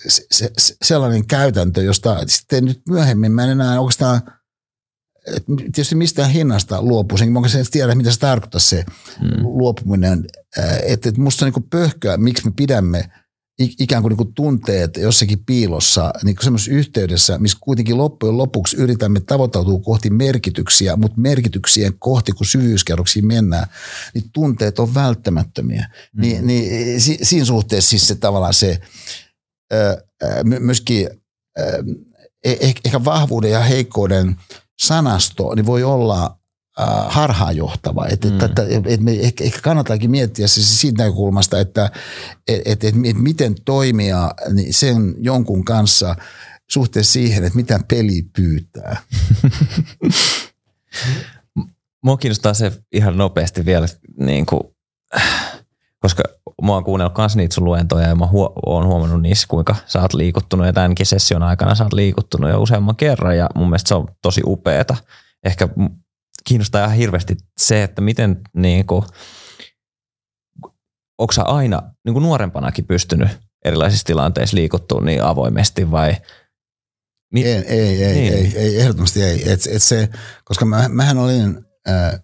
[0.07, 4.21] se, se, sellainen käytäntö, josta sitten nyt myöhemmin mä en enää oikeastaan
[5.27, 8.85] et tietysti mistään hinnasta luopuisin, mä en tiedä, mitä se tarkoittaa se
[9.21, 9.43] mm.
[9.43, 10.25] luopuminen.
[10.83, 13.11] Että et musta on niin pöhköä, miksi me pidämme
[13.59, 18.77] ikään kuin, niin kuin tunteet jossakin piilossa, niin kuin semmoisessa yhteydessä, missä kuitenkin loppujen lopuksi
[18.77, 23.67] yritämme tavoittautua kohti merkityksiä, mutta merkityksien kohti, kun syvyyskerroksiin mennään,
[24.13, 25.89] niin tunteet on välttämättömiä.
[26.13, 26.21] Mm.
[26.21, 28.79] Niin, niin si, siinä suhteessa siis se tavallaan se
[29.73, 30.03] ö,
[30.43, 31.09] myöskin
[31.59, 31.83] ö,
[32.43, 34.35] e-, ehkä vahvuuden ja heikkouden
[34.81, 36.37] sanasto niin voi olla
[36.79, 38.07] äh, harhaanjohtava.
[38.07, 38.41] Että mm.
[38.41, 41.91] et, et, et me ehkä, ehkä kannataakin miettiä se siitä näkökulmasta, että
[42.47, 46.15] et, et, et, et miten toimia niin sen jonkun kanssa
[46.69, 48.97] suhteessa siihen, että mitä peli pyytää.
[52.03, 54.61] Mua kiinnostaa se ihan nopeasti vielä, niin kuin,
[55.99, 56.23] koska
[56.61, 60.01] mä oon kuunnellut myös niitä sun luentoja ja mä huo, oon huomannut niissä, kuinka sä
[60.01, 63.87] oot liikuttunut ja tämänkin session aikana sä oot liikuttunut jo useamman kerran ja mun mielestä
[63.87, 64.95] se on tosi upeeta.
[65.43, 65.69] Ehkä
[66.47, 69.03] kiinnostaa ihan hirveästi se, että miten niin kuin,
[71.17, 73.29] onko sä aina niin kuin nuorempanakin pystynyt
[73.65, 76.15] erilaisissa tilanteissa liikuttua niin avoimesti vai?
[77.33, 78.33] Mi- ei, ei, ei, niin.
[78.33, 79.51] ei, ei, ehdottomasti ei.
[79.51, 80.09] Et, et se,
[80.43, 82.19] koska mä, mähän olin ää,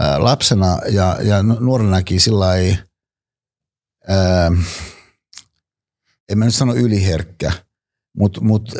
[0.00, 2.78] ää, lapsena ja, ja nuorenakin sillä ei,
[6.28, 7.52] en mä nyt sano yliherkkä,
[8.16, 8.72] mutta mut,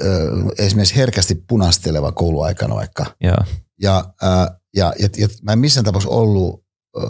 [0.59, 3.17] esimerkiksi herkästi punasteleva kouluaikana vaikka.
[3.23, 3.35] Ja,
[3.81, 6.65] ja, ää, ja, ja, ja mä en missään tapauksessa ollut
[6.97, 7.03] ää,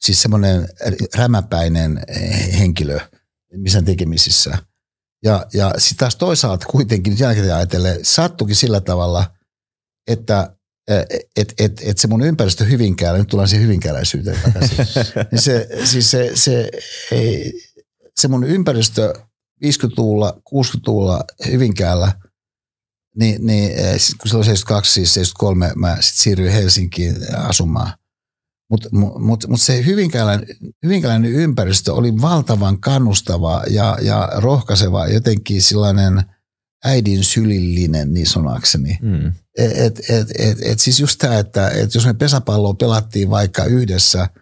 [0.00, 0.68] siis semmoinen
[1.14, 2.02] rämäpäinen
[2.58, 2.98] henkilö
[3.56, 4.58] missään tekemisissä.
[5.24, 9.34] Ja, ja sitten taas toisaalta kuitenkin nyt jälkeen ajatellen sattukin sillä tavalla,
[10.06, 10.56] että
[11.36, 14.76] et, et, et se mun ympäristö Hyvinkäällä, nyt tullaan siihen hyvinkääläisyyteen takaisin,
[15.30, 16.70] niin se, siis se, se,
[17.12, 17.52] ei,
[18.16, 19.14] se mun ympäristö
[19.64, 22.12] 50-luvulla, 60-luvulla Hyvinkäällä,
[23.18, 23.70] niin, niin
[24.20, 27.92] kun se oli 72, siis 73, mä sit siirryin Helsinkiin asumaan.
[28.70, 28.88] Mutta
[29.18, 30.46] mut, mut se hyvinkäläinen,
[30.82, 36.22] hyvinkäläinen ympäristö oli valtavan kannustava ja, ja rohkaiseva, jotenkin sellainen
[36.84, 38.98] äidin sylillinen niin sanakseni.
[39.02, 39.32] Mm.
[39.58, 43.64] Et, et, et, et, et siis just tämä, että et jos me pesäpalloa pelattiin vaikka
[43.64, 44.28] yhdessä–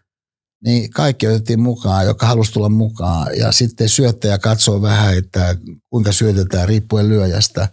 [0.65, 3.39] niin kaikki otettiin mukaan, joka halusi tulla mukaan.
[3.39, 5.57] Ja sitten syöttäjä katsoo vähän, että
[5.91, 7.69] kuinka syötetään riippuen lyöjästä.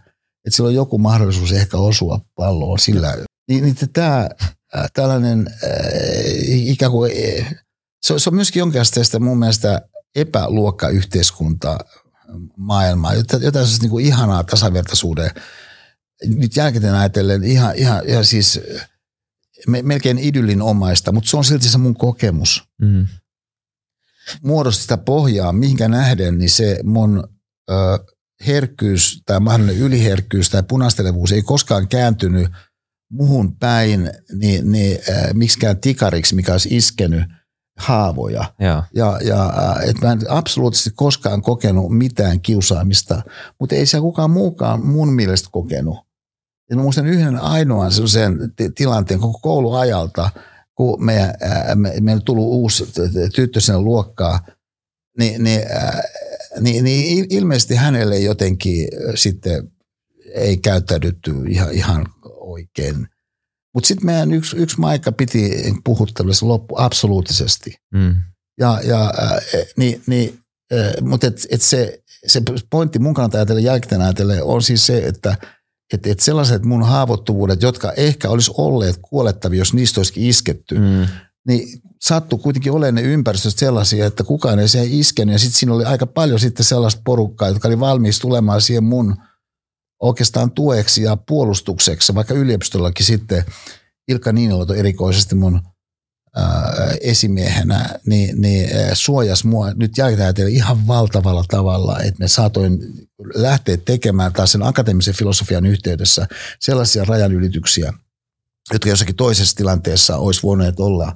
[0.45, 3.17] Että sillä on joku mahdollisuus ehkä osua palloon sillä.
[3.47, 4.29] Niin, niin tämä
[4.93, 5.69] tällainen äh,
[6.47, 7.11] ikään kuin,
[8.01, 9.81] se, se on myöskin jonkinlaista mun mielestä
[10.15, 11.77] epäluokkayhteiskunta
[12.57, 15.31] maailmaa, jotain, jotain niin kuin ihanaa tasavertaisuuden.
[16.25, 18.59] Nyt jälkikäteen ajatellen ihan, ihan, ihan siis
[19.67, 22.63] me, melkein idyllin omaista, mutta se on silti se mun kokemus.
[22.81, 23.07] Mm.
[24.43, 27.23] Muodosti sitä pohjaa, mihinkä nähden, niin se mun
[27.69, 27.73] ö,
[28.47, 32.47] herkkyys tai mahdollinen yliherkkyys tai punastelevuus ei koskaan kääntynyt
[33.11, 37.23] muhun päin niin, niin äh, miksikään tikariksi, mikä olisi iskenyt
[37.77, 38.53] haavoja.
[38.59, 43.21] Ja, ja, ja et mä en absoluuttisesti koskaan kokenut mitään kiusaamista,
[43.59, 45.97] mutta ei se kukaan muukaan mun mielestä kokenut.
[46.69, 48.37] Ja mä muistan yhden ainoan sellaisen
[48.75, 50.29] tilanteen koko kouluajalta,
[50.75, 51.33] kun meidän,
[51.75, 52.93] me, meillä tullut uusi
[53.35, 54.39] tyttö sinne luokkaa,
[55.17, 55.61] niin, niin,
[56.59, 59.71] niin, niin ilmeisesti hänelle jotenkin sitten
[60.33, 63.07] ei käyttäydytty ihan, ihan oikein.
[63.73, 65.51] Mutta sitten meidän yksi, yksi maikka piti
[66.31, 67.75] se loppu absoluuttisesti.
[67.93, 68.15] Mm.
[68.59, 69.13] Ja, ja
[69.77, 70.39] niin, niin,
[71.01, 75.37] mutta et, et se, se pointti mun kannalta ajatellen, jälkikäteen ajatellen, on siis se, että–
[75.93, 81.07] että, että sellaiset mun haavoittuvuudet, jotka ehkä olisi olleet kuolettavia, jos niistä olisikin isketty, mm.
[81.47, 85.33] Niin sattui kuitenkin olemaan ne ympäristöt sellaisia, että kukaan ei siihen iskenyt.
[85.33, 89.15] Ja sitten siinä oli aika paljon sitten sellaista porukkaa, jotka oli valmis tulemaan siihen mun
[90.01, 93.45] oikeastaan tueksi ja puolustukseksi, vaikka yliopistollakin sitten
[94.07, 95.61] Ilkka Niiniloto erikoisesti mun
[96.35, 102.79] ää, esimiehenä, niin, niin suojas mua nyt jälkikäteen ihan valtavalla tavalla, että me saatoin
[103.33, 106.27] lähteä tekemään taas sen akateemisen filosofian yhteydessä
[106.59, 107.93] sellaisia rajanylityksiä,
[108.73, 111.15] jotka jossakin toisessa tilanteessa olisi voineet olla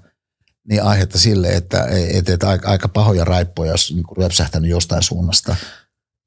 [0.70, 5.55] niin aihetta sille, että, että, että aika, aika pahoja raippoja olisi niin ryöpsähtänyt jostain suunnasta.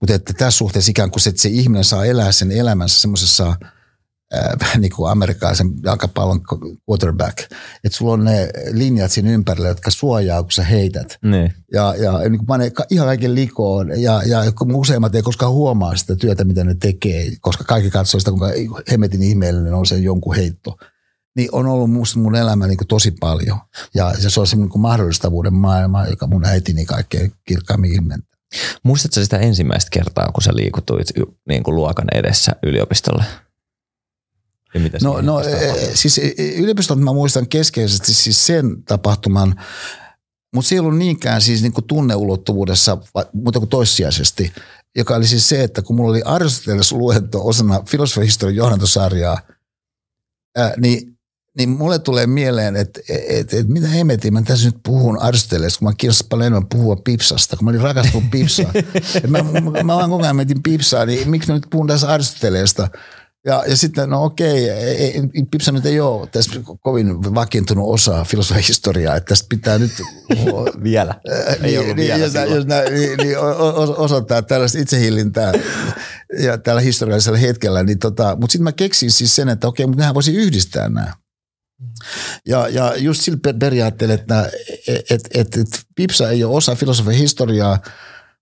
[0.00, 3.54] Mutta että tässä suhteessa ikään kuin se, että se ihminen saa elää sen elämänsä semmoisessa–
[4.34, 6.40] äh, niin kuin amerikkalaisen jalkapallon
[6.90, 7.38] quarterback.
[7.84, 11.18] Että sulla on ne linjat siinä ympärillä, jotka suojaa, kun sä heität.
[11.22, 11.54] Niin.
[11.72, 14.02] Ja, ja niin kuin panee ihan kaiken likoon.
[14.02, 14.42] Ja, ja
[14.74, 19.22] useimmat ei koskaan huomaa sitä työtä, mitä ne tekee, koska kaikki katsoo sitä, kuinka hemmetin
[19.22, 20.76] ihmeellinen on se jonkun heitto.
[21.38, 23.58] Niin on ollut musta mun elämä niin kuin tosi paljon.
[23.94, 28.38] Ja, se on semmoinen niin mahdollistavuuden maailma, joka mun äitini kaikkein kirkkaammin ilmentää.
[28.82, 31.06] Muistatko sitä ensimmäistä kertaa, kun sä liikutuit
[31.48, 33.24] niin kuin luokan edessä yliopistolle?
[34.74, 39.54] Ja mitä no, no e, siis e, yliopiston mä muistan keskeisesti siis sen tapahtuman,
[40.54, 42.98] mutta se ei ollut niinkään siis niin kuin tunneulottuvuudessa,
[43.32, 44.52] mutta kuin toissijaisesti,
[44.96, 49.40] joka oli siis se, että kun mulla oli Aristoteles luento osana filosofihistorian johdantosarjaa,
[50.56, 51.17] ää, niin,
[51.58, 55.88] niin mulle tulee mieleen, että et, et, mitä hemetin, mä tässä nyt puhun Aristoteles, kun
[55.88, 58.72] mä kiinnostan paljon enemmän puhua Pipsasta, kun mä olin rakastunut Pipsaan.
[59.28, 62.08] mä, mä, mä, mä, vaan koko ajan mietin Pipsaa, niin miksi mä nyt puhun tässä
[62.08, 62.88] Aristoteleesta?
[63.46, 68.64] Ja, ja sitten, no okei, ei, Pipsa nyt ei ole tässä kovin vakiintunut osa filosofian
[68.68, 69.92] historiaa, että tästä pitää nyt...
[70.82, 71.14] vielä.
[71.24, 73.38] ei niin, ollut niin, vielä jos, jos nää, niin, niin,
[73.96, 75.52] osoittaa tällaista itsehillintää
[76.38, 77.82] ja tällä historiallisella hetkellä.
[77.82, 81.12] Niin tota, mutta sitten mä keksin siis sen, että okei, mutta nehän voisi yhdistää nämä.
[82.46, 84.50] Ja, ja just sillä periaatteella, että
[84.88, 87.78] et, et, et, et Pipsa ei ole osa filosofian historiaa,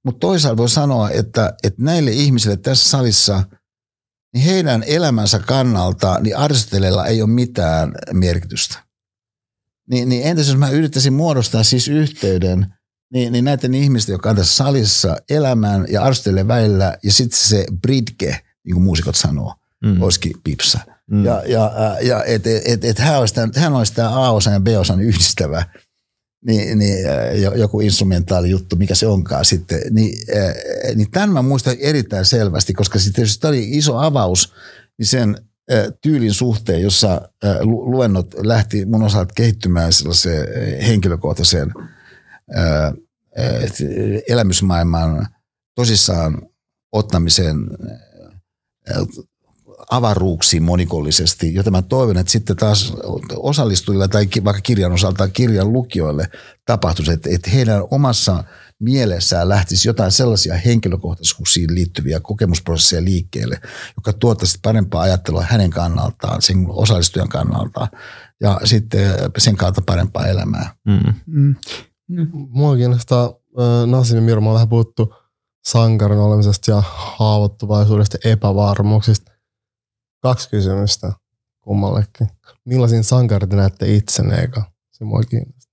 [0.05, 3.43] mutta toisaalta voi sanoa, että, että näille ihmisille tässä salissa–
[4.37, 8.83] niin heidän elämänsä kannalta niin Aristotelella ei ole mitään merkitystä.
[9.91, 12.67] Niin, niin entäs jos mä yrittäisin muodostaa siis yhteyden
[13.13, 17.67] niin, niin näiden ihmisten, jotka on tässä salissa elämän ja Aristoteleen välillä ja sitten se
[17.83, 20.03] bridge, niin kuin muusikot sanoo, mm.
[20.03, 20.79] olisikin pipsa.
[21.11, 21.25] Mm.
[21.25, 25.01] Ja, ja, ja että et, et, et hän, olisi tämän, hän olisi A-osan ja B-osan
[25.01, 25.65] yhdistävä
[26.47, 26.99] niin, niin
[27.55, 30.19] joku instrumentaali juttu, mikä se onkaan sitten, niin,
[30.95, 34.55] niin tämän mä muistan erittäin selvästi, koska sitten jos tämä oli iso avaus,
[34.99, 35.37] niin sen
[36.03, 37.29] tyylin suhteen, jossa
[37.63, 41.73] luennot lähti mun osalta kehittymään sellaiseen henkilökohtaiseen
[44.29, 45.29] elämysmaailman
[45.75, 46.43] tosissaan
[46.93, 47.57] ottamiseen
[49.91, 52.95] avaruuksiin monikollisesti, joten mä toivon, että sitten taas
[53.37, 56.29] osallistujille tai vaikka kirjan osalta kirjan lukijoille
[56.65, 58.45] tapahtuisi, että, että heidän omassa
[58.81, 63.61] mielessään lähtisi jotain sellaisia henkilökohtaisuuksiin liittyviä kokemusprosesseja liikkeelle,
[63.97, 67.89] joka tuottaisi parempaa ajattelua hänen kannaltaan, sen osallistujan kannalta
[68.41, 70.75] ja sitten sen kautta parempaa elämää.
[70.87, 71.15] Mm.
[71.27, 71.55] Mm.
[72.09, 72.29] Mm.
[72.33, 73.35] Mua kiinnostaa,
[73.87, 75.15] Nassim ja Mirma on vähän puhuttu
[75.67, 79.36] sankarin olemisesta ja haavoittuvaisuudesta ja epävarmuuksista
[80.27, 81.13] Kaksi kysymystä
[81.61, 82.29] kummallekin.
[82.65, 84.63] Millaisin sankarit näette itsenne eka?
[84.93, 85.73] Se mua kiinnostaa.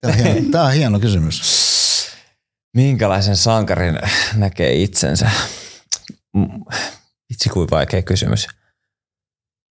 [0.00, 1.42] Tämä on hieno, tämä on hieno kysymys.
[2.74, 3.98] Minkälaisen sankarin
[4.34, 5.30] näkee itsensä?
[7.30, 8.48] Itse kuin vaikea kysymys.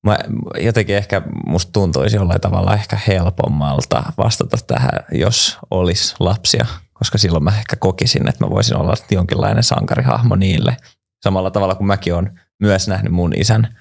[0.04, 0.18] Mä,
[0.60, 7.44] jotenkin ehkä musta tuntuisi jollain tavalla ehkä helpommalta vastata tähän, jos olisi lapsia, koska silloin
[7.44, 10.78] mä ehkä kokisin, että mä voisin olla jonkinlainen sankarihahmo niille.
[11.24, 13.78] Samalla tavalla kuin mäkin olen myös nähnyt mun isän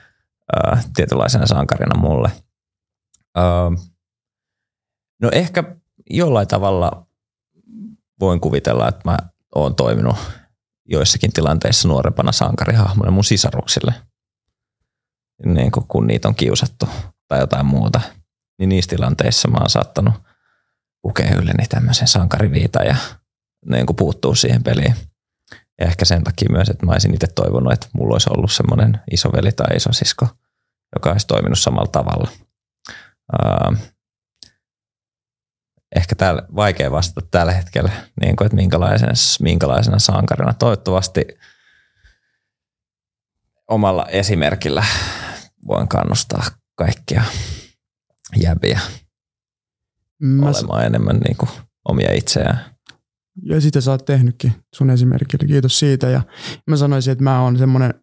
[0.56, 2.30] ö, tietynlaisena sankarina mulle.
[3.38, 3.40] Ö,
[5.22, 5.64] no ehkä
[6.10, 7.06] jollain tavalla
[8.20, 9.16] voin kuvitella, että mä
[9.54, 10.16] oon toiminut
[10.84, 13.94] joissakin tilanteissa nuorempana sankarihahmona mun sisaruksille,
[15.46, 16.88] niin kun, kun niitä on kiusattu
[17.28, 18.00] tai jotain muuta.
[18.58, 20.14] Niin niissä tilanteissa mä oon saattanut
[21.02, 22.96] pukea ylleni tämmöisen sankariviita ja
[23.66, 24.94] niin puuttuu siihen peliin.
[25.80, 29.00] Ja ehkä sen takia myös, että mä olisin itse toivonut, että mulla olisi ollut semmoinen
[29.10, 30.28] isoveli tai isosisko,
[30.94, 32.28] joka olisi toiminut samalla tavalla.
[33.32, 33.76] Uh,
[35.96, 40.54] ehkä täällä vaikea vastata tällä hetkellä, niin kuin, että minkälaisena, minkälaisena sankarina.
[40.54, 41.26] Toivottavasti
[43.68, 44.84] omalla esimerkillä
[45.66, 46.44] voin kannustaa
[46.74, 47.22] kaikkia
[48.36, 48.80] jäbiä
[50.18, 50.46] Mä...
[50.46, 51.50] olemaan enemmän niin kuin
[51.84, 52.73] omia itseään.
[53.42, 55.48] Ja sitä sä oot tehnytkin sun esimerkillä.
[55.48, 56.08] Kiitos siitä.
[56.08, 56.22] Ja
[56.66, 57.94] mä sanoisin, että mä oon semmoinen,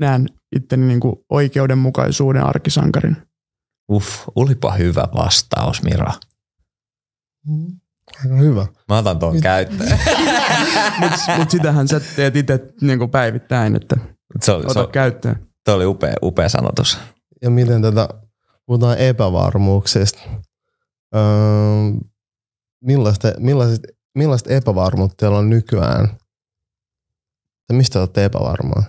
[0.00, 3.16] näen itteni niin kuin oikeudenmukaisuuden arkisankarin.
[3.92, 6.12] Uff, olipa hyvä vastaus, Mira.
[7.48, 7.80] Mm,
[8.22, 8.66] aika hyvä.
[8.88, 9.42] Mä otan tuon Mit...
[9.42, 9.98] käyttöön.
[11.00, 13.96] Mutta mut sitähän sä teet itse niin päivittäin, että
[14.40, 15.46] se oli, ota se, käyttöön.
[15.64, 16.98] Tuo oli upea, upea sanotus.
[17.42, 18.08] Ja miten tätä,
[18.66, 20.18] puhutaan epävarmuuksista.
[21.14, 21.22] Öö,
[22.84, 23.80] millaista, millaiset
[24.14, 26.08] millaista epävarmuutta teillä on nykyään?
[27.68, 28.82] Ja mistä olette epävarmaa?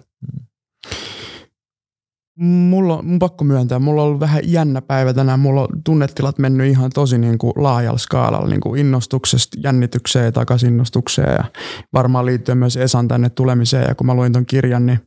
[2.39, 5.39] Mulla on pakko myöntää, mulla on ollut vähän jännä päivä tänään.
[5.39, 10.31] Mulla on tunnetilat mennyt ihan tosi niin kuin laajalla skaalalla niin kuin innostuksesta jännitykseen ja
[10.31, 11.43] takasinnostukseen ja
[11.93, 13.85] varmaan liittyen myös Esan tänne tulemiseen.
[13.87, 14.99] Ja kun mä luin ton kirjan, niin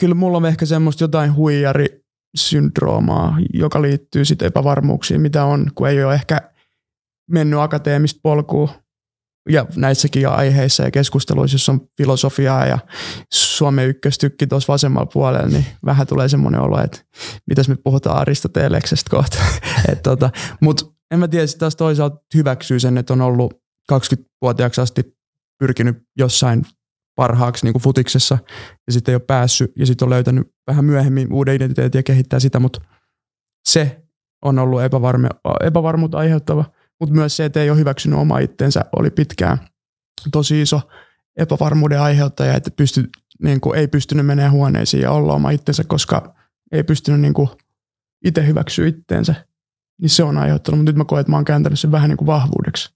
[0.00, 2.04] kyllä mulla on ehkä semmoista jotain huijari
[2.36, 6.51] syndroomaa, joka liittyy sitten epävarmuuksiin, mitä on, kun ei ole ehkä
[7.32, 8.74] mennyt akateemista polkua
[9.48, 12.78] ja näissäkin aiheissa ja keskusteluissa, jos on filosofiaa ja
[13.32, 16.98] Suomen ykköstykki tuossa vasemmalla puolella, niin vähän tulee semmoinen olo, että
[17.46, 19.38] mitäs me puhutaan Aristoteleksestä kohta.
[20.02, 20.30] tota,
[20.60, 23.54] Mutta en mä tiedä, taas toisaalta hyväksyy sen, että on ollut
[23.92, 25.02] 20-vuotiaaksi asti
[25.58, 26.66] pyrkinyt jossain
[27.16, 28.38] parhaaksi niin kuin futiksessa
[28.86, 32.40] ja sitten ei ole päässyt ja sitten on löytänyt vähän myöhemmin uuden identiteetin ja kehittää
[32.40, 32.80] sitä, mutta
[33.68, 34.02] se,
[34.44, 35.28] on ollut epävarme,
[35.64, 36.64] epävarmuutta aiheuttava,
[37.02, 39.58] mutta myös se, että ei ole hyväksynyt oma itsensä, oli pitkään
[40.32, 40.80] tosi iso
[41.36, 43.08] epävarmuuden aiheuttaja, että pysty,
[43.42, 46.34] niin kuin, ei pystynyt menemään huoneisiin ja olla oma itsensä, koska
[46.72, 47.48] ei pystynyt niin kuin,
[48.24, 49.34] itse hyväksyä itteensä.
[50.00, 52.16] Niin se on aiheuttanut, mutta nyt mä koen, että mä oon kääntänyt sen vähän niin
[52.16, 52.94] kuin vahvuudeksi.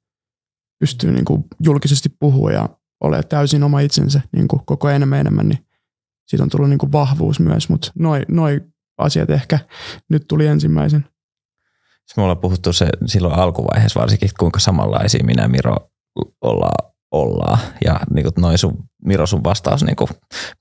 [0.78, 2.68] Pystyy niin kuin julkisesti puhua ja
[3.00, 5.66] ole täysin oma itsensä niin kuin koko ajan enemmän enemmän, niin
[6.26, 8.60] siitä on tullut niin kuin vahvuus myös, mutta noin noi
[8.98, 9.58] asiat ehkä
[10.08, 11.04] nyt tuli ensimmäisen.
[12.16, 15.76] Me ollaan puhuttu se silloin alkuvaiheessa varsinkin, kuinka samanlaisia minä Miro
[16.40, 17.58] ollaan, ollaan.
[17.84, 20.10] Ja niin kuin noin sun, Miro sun vastaus niin kuin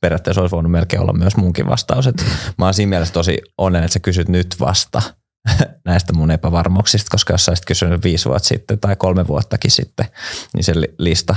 [0.02, 2.08] periaatteessa olisi voinut melkein olla myös munkin vastaus.
[2.08, 2.26] Et
[2.58, 5.02] mä oon siinä mielessä tosi onnen, että sä kysyt nyt vasta
[5.86, 10.06] näistä mun epävarmuuksista, koska jos sä olisit kysynyt viisi vuotta sitten tai kolme vuottakin sitten,
[10.54, 11.36] niin se lista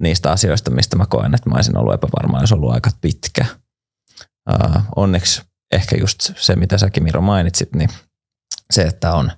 [0.00, 3.46] niistä asioista, mistä mä koen, että mä olisin ollut epävarma, olisi ollut aika pitkä.
[4.50, 5.42] Uh, onneksi
[5.72, 7.88] ehkä just se, mitä säkin Miro mainitsit, niin
[8.70, 9.32] se, että on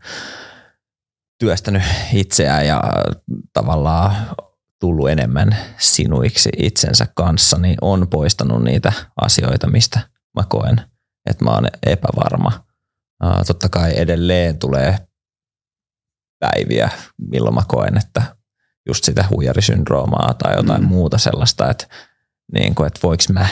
[1.38, 1.82] työstänyt
[2.12, 2.82] itseään ja
[3.52, 4.16] tavallaan
[4.80, 10.00] tullut enemmän sinuiksi itsensä kanssa, niin on poistanut niitä asioita, mistä
[10.36, 10.80] mä koen,
[11.30, 12.64] että mä oon epävarma.
[13.24, 14.98] Uh, totta kai edelleen tulee
[16.38, 16.90] päiviä,
[17.30, 18.36] milloin mä koen, että
[18.88, 20.88] just sitä huijarisyndroomaa tai jotain mm.
[20.88, 21.86] muuta sellaista, että,
[22.52, 23.48] niin kuin, että voiko mä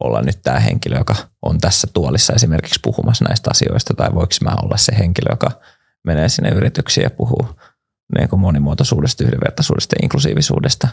[0.00, 4.54] olla nyt tämä henkilö, joka on tässä tuolissa esimerkiksi puhumassa näistä asioista, tai voiko mä
[4.62, 5.50] olla se henkilö, joka
[6.06, 7.46] menee sinne yrityksiin ja puhuu
[8.18, 10.88] niin kuin monimuotoisuudesta, yhdenvertaisuudesta ja inklusiivisuudesta.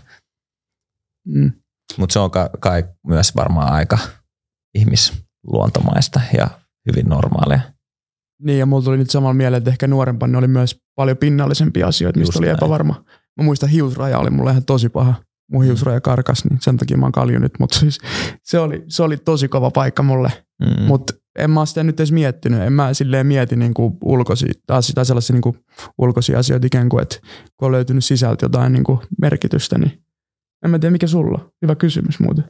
[1.27, 1.51] Mm.
[1.97, 3.97] Mutta se on kai myös varmaan aika
[4.75, 6.47] ihmisluontomaista ja
[6.87, 7.59] hyvin normaalia.
[8.41, 12.19] Niin, ja mulla tuli nyt samalla mieleen, että ehkä nuorempana oli myös paljon pinnallisempia asioita,
[12.19, 12.57] mistä Just oli näin.
[12.57, 13.05] epävarma.
[13.37, 15.13] Mä muistan, hiusraja oli mulle ihan tosi paha
[15.51, 17.97] mun hiusraja karkas, niin sen takia mä oon kalju nyt, mutta siis
[18.43, 20.31] se oli, se oli tosi kova paikka mulle.
[20.59, 20.83] Mm.
[20.83, 22.61] Mutta en mä sitä nyt edes miettinyt.
[22.61, 25.55] En mä silleen mieti niinku ulkoisia, taas sitä sellaisia niinku
[25.97, 27.19] ulkoisia asioita ikään kuin, että
[27.57, 30.03] kun on löytynyt sisältä jotain niinku merkitystä, niin
[30.65, 31.51] en mä tiedä mikä sulla.
[31.61, 32.43] Hyvä kysymys muuten.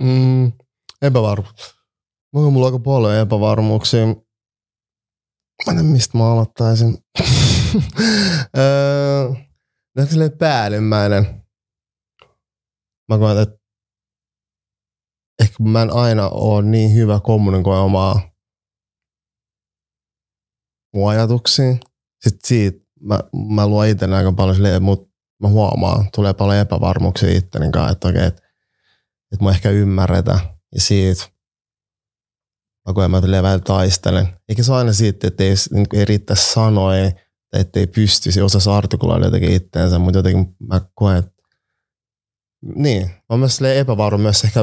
[0.00, 0.52] Mm,
[1.02, 1.74] epävarmuus.
[2.32, 4.06] Mulla on aika paljon epävarmuuksia.
[4.06, 4.12] Mä
[5.68, 6.98] en tiedä, mistä mä aloittaisin.
[8.58, 9.32] öö,
[10.08, 11.40] silleen päällimmäinen
[13.10, 13.58] mä koen, että
[15.40, 18.30] ehkä mä en aina ole niin hyvä kommunikoida omaa
[20.94, 21.72] mun ajatuksia.
[22.22, 23.20] Sitten siitä mä,
[23.54, 25.10] mä luon itse aika paljon silleen, mutta
[25.42, 28.42] mä huomaan, tulee paljon epävarmuuksia itteni kanssa, että okei, että,
[29.32, 30.40] että mä ehkä ymmärretä.
[30.74, 31.24] Ja siitä
[32.88, 34.28] mä koen, mä välillä taistelen.
[34.48, 37.12] Eikä se aina siitä, että ei, niin ei sanoja,
[37.52, 41.39] että ei pystyisi osassa artikuloida jotenkin itteensä, mutta jotenkin mä koen, että
[42.62, 44.60] niin, mä oon myös epävarma myös ehkä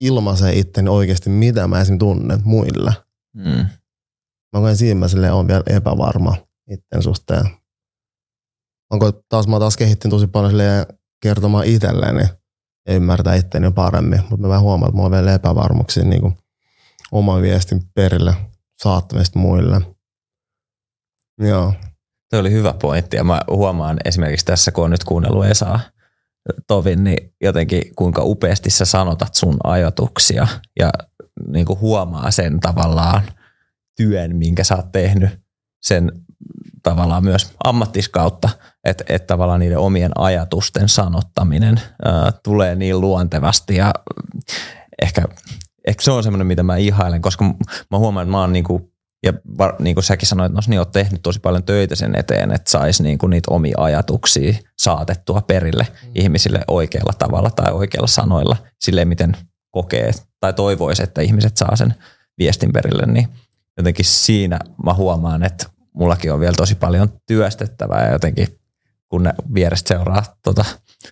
[0.00, 1.98] ilmaisee itteni oikeasti, mitä mä esim.
[1.98, 2.92] tunnen muille.
[3.36, 3.66] Mm.
[4.52, 6.36] Mä koen siinä mä on vielä epävarma
[6.70, 7.50] itten suhteen.
[8.92, 10.52] Onko taas mä taas kehittin tosi paljon
[11.22, 12.22] kertomaan itselleni
[12.88, 16.38] ja ymmärtää itteni paremmin, mutta mä vähän huomaan, että mä oon vielä epävarmuksia niin kuin
[17.12, 18.34] oman viestin perille
[18.82, 19.80] saattamista muille.
[21.38, 21.74] Joo.
[22.30, 25.80] Tuo oli hyvä pointti ja mä huomaan esimerkiksi tässä, kun on nyt kuunnellut Esaa
[26.66, 30.46] Tovin, niin jotenkin kuinka upeasti sä sanotat sun ajatuksia
[30.80, 30.90] ja
[31.46, 33.22] niin kuin huomaa sen tavallaan
[33.96, 35.30] työn, minkä sä oot tehnyt
[35.82, 36.12] sen
[36.82, 38.48] tavallaan myös ammattiskautta,
[38.84, 43.92] että, että tavallaan niiden omien ajatusten sanottaminen ää, tulee niin luontevasti ja
[45.02, 45.22] ehkä,
[45.86, 47.44] ehkä se on semmoinen, mitä mä ihailen, koska
[47.90, 48.92] mä huomaan, että mä oon niin kuin
[49.22, 52.18] ja var, niin kuin säkin sanoit, että no, niin olet tehnyt tosi paljon töitä sen
[52.18, 56.10] eteen, että saisi niin kuin niitä omia ajatuksia saatettua perille mm.
[56.14, 59.36] ihmisille oikealla tavalla tai oikealla sanoilla, silleen miten
[59.70, 60.10] kokee
[60.40, 61.94] tai toivoisi, että ihmiset saa sen
[62.38, 63.28] viestin perille, niin
[63.76, 68.48] jotenkin siinä mä huomaan, että mullakin on vielä tosi paljon työstettävää ja jotenkin
[69.08, 70.64] kun ne vierestä seuraa tota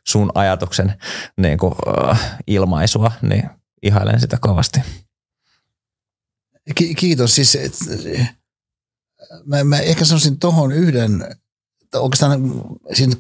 [0.09, 0.94] sun ajatuksen
[1.36, 3.50] niin kuin, uh, ilmaisua, niin
[3.82, 4.80] ihailen sitä kovasti.
[6.75, 7.35] Ki- kiitos.
[7.35, 7.75] Siis, et,
[9.45, 11.37] mä, mä ehkä sanoisin tuohon yhden,
[11.95, 12.41] oikeastaan
[12.93, 13.19] siis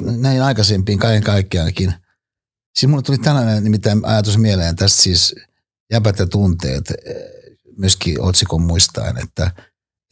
[0.00, 1.94] näin aikaisempiin kaiken kaikkiaankin.
[2.78, 5.34] Siis mulle tuli tällainen nimittäin ajatus mieleen tästä siis
[5.92, 6.92] jäbät ja tunteet
[7.76, 9.50] myöskin otsikon muistaen, että,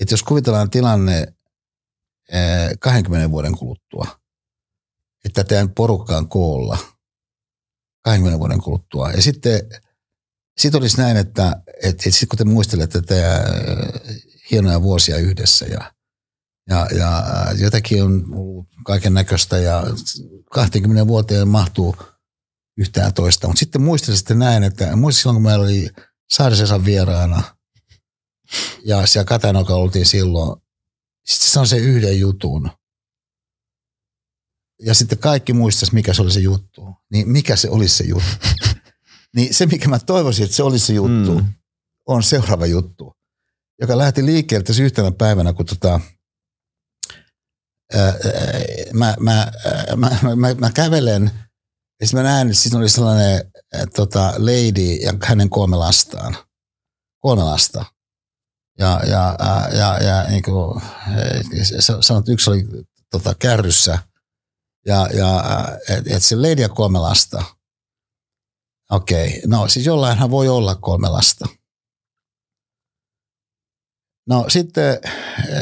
[0.00, 1.34] että jos kuvitellaan tilanne
[2.80, 4.20] 20 vuoden kuluttua,
[5.24, 6.78] että teidän porukkaan koolla
[8.04, 9.60] 20 vuoden kuluttua ja sitten
[10.58, 13.42] sitten olisi näin, että, että, että sitten kun te muistelette tätä äh,
[14.50, 15.92] hienoja vuosia yhdessä ja,
[16.68, 19.84] ja, ja äh, jotakin on ollut kaiken näköistä ja
[20.50, 21.96] 20 vuoteen mahtuu
[22.78, 23.46] yhtään toista.
[23.46, 25.90] Mutta sitten muistelisitte näin, että muistin silloin, kun meillä oli
[26.30, 27.42] Saarisesan vieraana
[28.84, 30.60] ja siellä Katanoka oltiin silloin
[31.26, 32.70] Sitten se sanoi se yhden jutun.
[34.82, 36.94] Ja sitten kaikki muistas, mikä se oli se juttu.
[37.10, 38.36] Niin mikä se olisi se juttu?
[39.36, 41.52] niin se, mikä mä toivoisin, että se olisi se juttu, mm.
[42.06, 43.12] On seuraava juttu,
[43.80, 46.00] joka lähti liikkeelle tässä yhtenä päivänä, kun tota,
[47.94, 48.14] ää,
[48.92, 49.52] mä, mä,
[49.96, 51.30] mä, mä, mä, mä kävelen,
[52.00, 56.36] ja sitten mä näen, että siinä oli sellainen ää, tota, lady ja hänen kolme lastaan.
[57.20, 57.84] Kolme lasta.
[58.78, 60.82] Ja, ja, ja, ja, ja niin kuin,
[62.00, 62.64] sanot, että yksi oli
[63.10, 63.98] tota, kärryssä–
[64.86, 65.44] ja, ja
[65.88, 67.44] että et se lady ja kolme lasta.
[68.90, 69.40] Okei, okay.
[69.46, 71.48] no siis jollainhan voi olla kolme lasta.
[74.28, 74.98] No sitten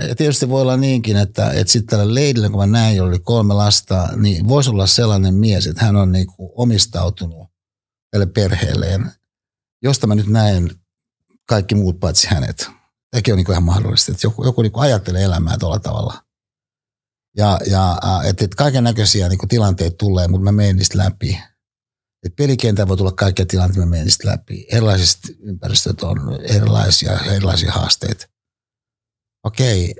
[0.09, 3.55] ja tietysti voi olla niinkin, että, että sitten tällä leidillä, kun mä näin, oli kolme
[3.55, 7.49] lasta, niin voisi olla sellainen mies, että hän on niin kuin omistautunut
[8.11, 9.13] tälle perheelleen,
[9.83, 10.71] josta mä nyt näen
[11.49, 12.71] kaikki muut paitsi hänet.
[13.11, 16.23] Tämäkin on niin kuin ihan mahdollista, että joku, joku niin kuin ajattelee elämää tuolla tavalla.
[17.37, 21.39] Ja, ja että et kaiken näköisiä niin tilanteita tulee, mutta mä menen niistä läpi.
[22.27, 24.67] Et pelikentää voi tulla kaikkia tilanteita, mä menen niistä läpi.
[24.71, 28.32] Erilaiset ympäristöt on erilaisia, erilaisia haasteita.
[29.45, 29.95] Okei,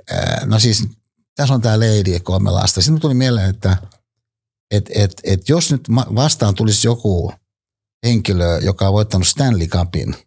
[0.45, 0.87] no siis
[1.35, 2.81] tässä on tämä lady kolme lasta.
[2.81, 3.77] Sitten tuli mieleen, että
[4.71, 5.81] et, et, et jos nyt
[6.15, 7.33] vastaan tulisi joku
[8.05, 10.15] henkilö, joka on voittanut Stanley Cupin–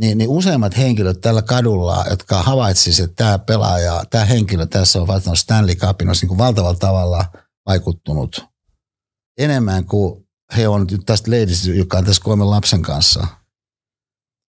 [0.00, 5.08] niin, niin useimmat henkilöt tällä kadulla, jotka havaitsivat, että tämä pelaaja, tämä henkilö tässä on
[5.08, 7.24] välttämättä Stanley Cupin, olisi niin valtavalla tavalla
[7.66, 8.44] vaikuttunut
[9.38, 10.26] enemmän kuin
[10.56, 13.26] he on tästä leidistä, joka on tässä kolmen lapsen kanssa.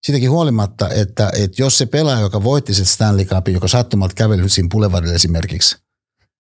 [0.05, 4.49] Siitäkin huolimatta, että, että jos se pelaaja, joka voitti sen Stanley Cupin, joka sattumalta käveli
[4.49, 5.77] siinä Boulevardilla esimerkiksi,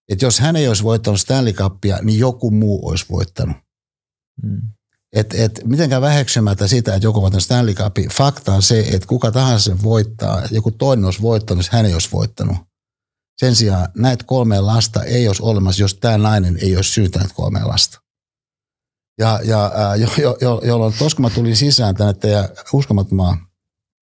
[0.09, 3.57] että jos hän ei olisi voittanut Stanley Cupia, niin joku muu olisi voittanut.
[4.43, 4.63] Hmm.
[5.13, 8.09] Et, et, mitenkään väheksymättä sitä, että joku voittaa Stanley Cupin.
[8.09, 12.09] Fakta on se, että kuka tahansa sen voittaa, joku toinen olisi voittanut, hän ei olisi
[12.13, 12.57] voittanut.
[13.37, 17.65] Sen sijaan näitä kolme lasta ei olisi olemassa, jos tämä nainen ei olisi syytänyt kolme
[17.65, 18.01] lasta.
[19.19, 23.47] Ja, ja ää, jo, jo, jo, jolloin tos, kun mä tulin sisään tänne teidän uskomattomaan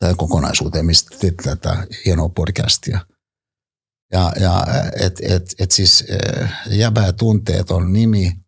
[0.03, 3.01] tähän kokonaisuuteen, mistä teette tätä hienoa podcastia.
[4.13, 4.67] Ja, ja
[5.01, 6.05] et, et, et siis
[6.71, 8.33] jäbää tunteet on nimi–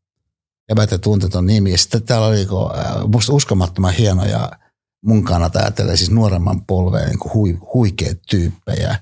[0.68, 1.70] Epätä tunteton nimi.
[1.70, 4.52] Ja sitten täällä oli äh, musta uskomattoman hieno ja
[5.04, 8.96] mun kannalta ajattelee siis nuoremman polveen niin hui, huikeat tyyppejä.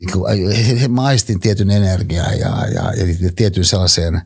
[0.00, 4.22] Niin kuin, he, he maistin tietyn energiaa ja, ja, ja tietyn sellaisen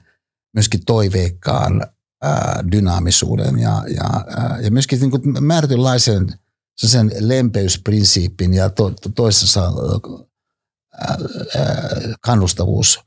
[0.54, 1.86] myöskin toiveikkaan
[2.22, 6.39] ää, dynaamisuuden ja, ja, ää, ja myöskin niin kuin määrätynlaisen
[6.86, 9.72] sen lempeysprinsiipin ja to, to, toisessa
[12.20, 13.00] kannustavuus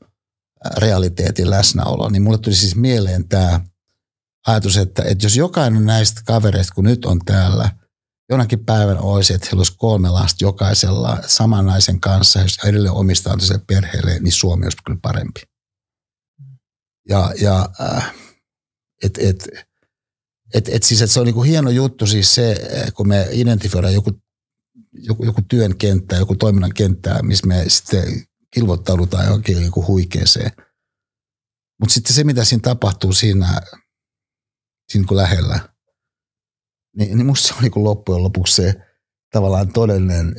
[0.78, 3.60] realiteetin läsnäolo, niin mulle tuli siis mieleen tämä
[4.48, 7.70] ajatus, että, että jos jokainen näistä kavereista, kun nyt on täällä,
[8.30, 13.40] jonakin päivän olisi, että heillä olisi kolme lasta jokaisella saman naisen kanssa, jos edelleen omistaa
[13.40, 15.42] se perheelle, niin Suomi olisi kyllä parempi.
[17.10, 18.14] Ja, ja äh,
[19.04, 19.50] et, et,
[20.54, 22.56] et, et siis, että se on niinku hieno juttu siis se,
[22.94, 24.12] kun me identifioidaan joku,
[24.92, 28.04] joku, joku työn kenttä, joku toiminnan kenttää, missä me sitten
[28.52, 30.52] kilvoittaudutaan johonkin niinku huikeeseen.
[31.80, 33.62] Mutta sitten se, mitä siinä tapahtuu siinä
[34.92, 35.70] siinä kuin lähellä.
[36.98, 38.74] Niin, niin musta se on niin loppujen lopuksi se
[39.32, 40.36] tavallaan todellinen,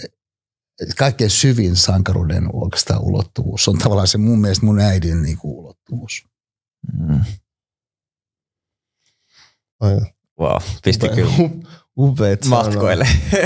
[0.99, 3.65] kaikkein syvin sankaruuden oikeastaan ulottuvuus.
[3.65, 6.27] Se on tavallaan se mun mielestä mun äidin niin kuin ulottuvuus.
[6.93, 7.25] Mm.
[10.41, 11.33] Wow, pisti Upe, kyllä
[11.97, 13.09] upeat matkoille.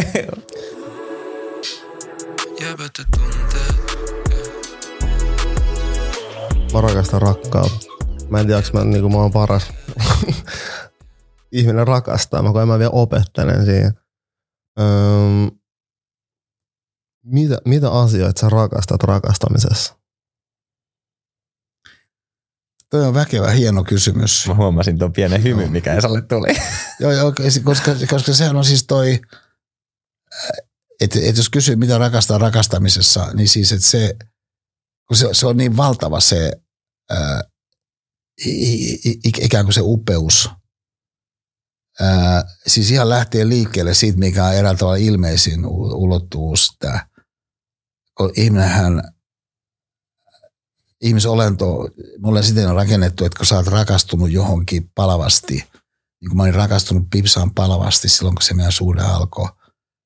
[6.72, 7.86] Mä rakastan rakkautta.
[8.28, 9.72] Mä en tiedä, mä, niin mä oon paras
[11.52, 13.92] ihminen rakastaa, mä koen mä vielä opettelen siihen.
[14.80, 15.58] Öm,
[17.24, 19.94] mitä, mitä asioita sä rakastat rakastamisessa?
[22.90, 24.46] Tuo on väkevä hieno kysymys.
[24.48, 26.48] Mä huomasin tuon pienen hymyn, mikä Esalle tuli.
[27.00, 27.32] joo, joo,
[27.64, 29.20] koska, koska sehän on siis toi,
[31.00, 34.16] että et jos kysyy, mitä rakastaa rakastamisessa, niin siis, että se,
[35.08, 36.52] kun se, se on niin valtava se
[37.10, 37.42] ää,
[39.42, 40.50] ikään kuin se upeus,
[42.00, 46.76] Ää, siis ihan lähtee liikkeelle siitä, mikä on eräällä tavalla ilmeisin ulottuvuus.
[46.78, 47.06] Tämä.
[48.36, 49.02] Ihminenhän,
[51.00, 51.88] ihmisolento,
[52.18, 56.54] mulle siten on rakennettu, että kun sä oot rakastunut johonkin palavasti, niin kuin mä olin
[56.54, 59.48] rakastunut Pipsaan palavasti silloin, kun se meidän suhde alkoi.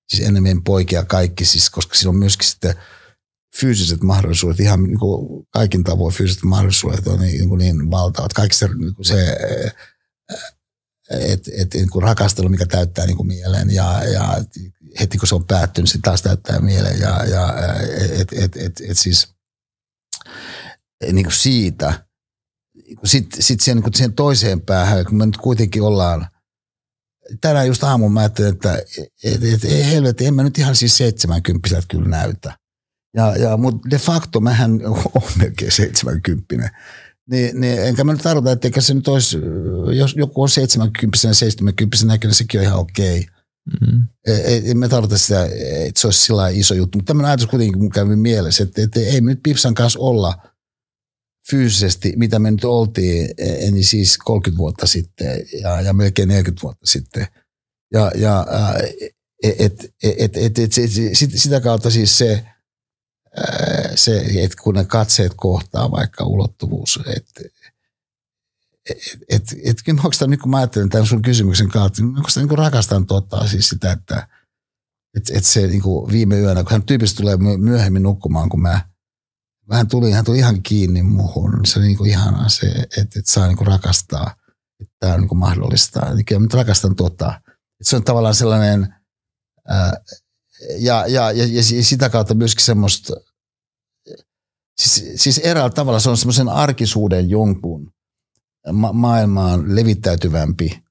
[0.09, 2.74] Siis ennen meidän poikia kaikki, siis, koska siinä on myöskin sitten
[3.61, 8.32] fyysiset mahdollisuudet, ihan niin kuin kaikin tavoin fyysiset mahdollisuudet on niin, niin, niin valtavat.
[8.32, 9.36] Kaikki se, niin kuin se
[11.11, 14.45] et, et, niin kuin rakastelu, mikä täyttää niin kuin mielen ja, ja
[15.01, 17.55] heti kun se on päättynyt, se taas täyttää mielen ja, ja
[18.01, 19.28] et, et, et, et, et siis
[21.13, 22.07] niin kuin siitä.
[23.05, 26.27] Sitten sit siihen, niin siihen toiseen päähän, kun me nyt kuitenkin ollaan,
[27.41, 28.75] tänään just aamun mä ajattelin, että
[29.25, 32.57] et, et, et, helvetti, en mä nyt ihan siis 70 kyllä näytä.
[33.17, 34.81] Ja, ja, mutta de facto mähän
[35.15, 36.71] on melkein 70.
[37.31, 39.39] Niin, niin enkä mä nyt tarkoita, että eikä se nyt olisi,
[39.93, 43.19] jos joku on 70 ja 70 näköinen, sekin on ihan okei.
[43.19, 43.43] Okay.
[43.67, 44.03] Mm-hmm.
[44.27, 45.45] Ei, ei me tarvita sitä,
[45.87, 46.99] että se olisi sillä iso juttu.
[46.99, 50.52] Mutta tämmöinen ajatus kuitenkin mun kävi mielessä, että, että ei me nyt Pipsan kanssa olla
[51.51, 53.28] fyysisesti, mitä me nyt oltiin,
[53.70, 57.26] niin siis 30 vuotta sitten ja, ja melkein 40 vuotta sitten.
[57.93, 58.47] Ja, ja
[59.43, 60.72] et, et, et, et, et,
[61.12, 62.45] sit, sitä kautta siis se,
[63.95, 67.40] se, että kun ne katseet kohtaa vaikka ulottuvuus, että
[68.90, 72.47] et, et, et, onko tämä, niin kun mä ajattelen tämän sun kysymyksen kautta, onko tämä
[72.47, 74.28] niin rakastan tuottaa siis sitä, että
[75.16, 78.91] et, et se niin kuin viime yönä, kun hän tyypillisesti tulee myöhemmin nukkumaan, kun mä,
[79.71, 83.55] hän tuli, hän tuli ihan kiinni muuhun, se oli kuin ihanaa se, että, että saa
[83.55, 84.35] kuin rakastaa,
[84.81, 86.11] että tämä on niin kuin mahdollista.
[86.11, 87.41] Eli kyllä mä rakastan tuottaa.
[87.47, 88.95] Että se on tavallaan sellainen,
[89.69, 89.93] ää,
[90.79, 93.15] ja, ja, ja, ja sitä kautta myöskin semmoista,
[94.81, 97.93] siis, siis eräällä tavalla se on semmoisen arkisuuden jonkun
[98.73, 100.83] ma- maailmaan levittäytyvämpi.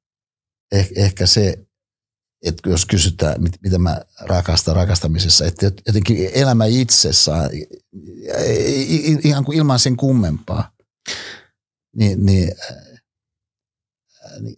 [0.71, 1.67] Eh, ehkä se,
[2.41, 7.49] että jos kysytään, mit, mitä mä rakastan rakastamisessa, että jotenkin elämä itsessään,
[9.23, 10.71] ihan kuin ilman sen kummempaa,
[11.95, 12.51] niin, niin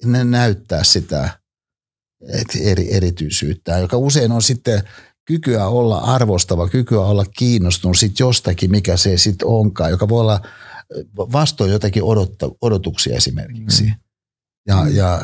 [0.06, 1.40] ne näyttää sitä
[2.62, 4.84] eri, erityisyyttä, joka usein on sitten
[5.26, 10.42] kykyä olla arvostava, kykyä olla kiinnostunut sit jostakin, mikä se sitten onkaan, joka voi olla
[11.18, 13.84] vastoin jotakin odotta, odotuksia esimerkiksi.
[13.84, 13.92] Mm.
[14.68, 15.22] Ja, ja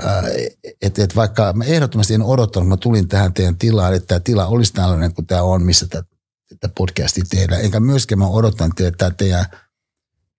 [0.82, 4.20] et, et vaikka mä ehdottomasti en odottanut, kun mä tulin tähän teidän tilaan, että tämä
[4.20, 7.62] tila olisi tällainen kuin tämä on, missä tätä podcastia tehdään.
[7.62, 9.46] Enkä myöskään mä odottanut, että tämä teidän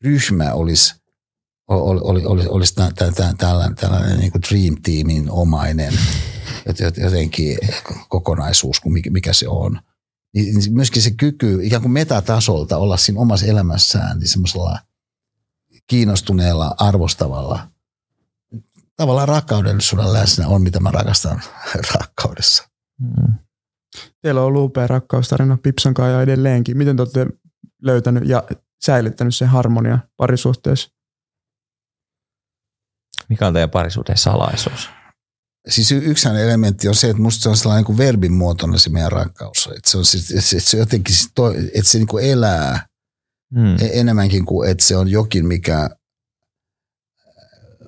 [0.05, 0.95] ryhmä olisi,
[1.69, 5.93] oli, oli, oli, olisi tällainen, tällainen, tällainen niin kuin Dream Teamin omainen
[7.05, 7.59] jotenkin
[8.09, 9.81] kokonaisuus kuin mikä se on.
[10.35, 14.79] Niin myöskin se kyky ikään kuin metatasolta olla siinä omassa elämässään niin semmoisella
[15.87, 17.69] kiinnostuneella, arvostavalla,
[19.01, 21.43] tavallaan rakkaudellisuuden läsnä on, mitä mä rakastan
[21.95, 22.69] rakkaudessa.
[23.01, 23.35] Mm.
[24.23, 26.79] Teillä on ollut upea rakkaustarina Pipsan kanssa ja edelleenkin.
[26.79, 27.27] Miten te olette
[27.83, 28.43] löytänyt ja
[28.85, 30.91] säilyttänyt sen harmonia parisuhteessa?
[33.29, 34.91] Mikä on teidän parisuhteen salaisuus?
[35.69, 39.13] Siis yksi elementti on se, että musta se on sellainen kuin verbin muotoinen se meidän
[39.13, 39.69] rakkaus.
[39.77, 41.15] Että se on siis, että se jotenkin,
[41.75, 42.87] että se niin kuin elää
[43.55, 43.77] hmm.
[43.93, 45.91] enemmänkin kuin, että se on jokin, mikä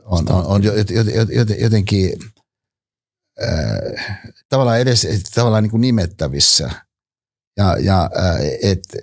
[0.05, 0.63] on, on, on
[1.59, 2.13] jotenkin
[3.43, 6.71] äh, tavallaan edes tavallaan niin kuin nimettävissä.
[7.57, 8.99] Ja, ja äh, että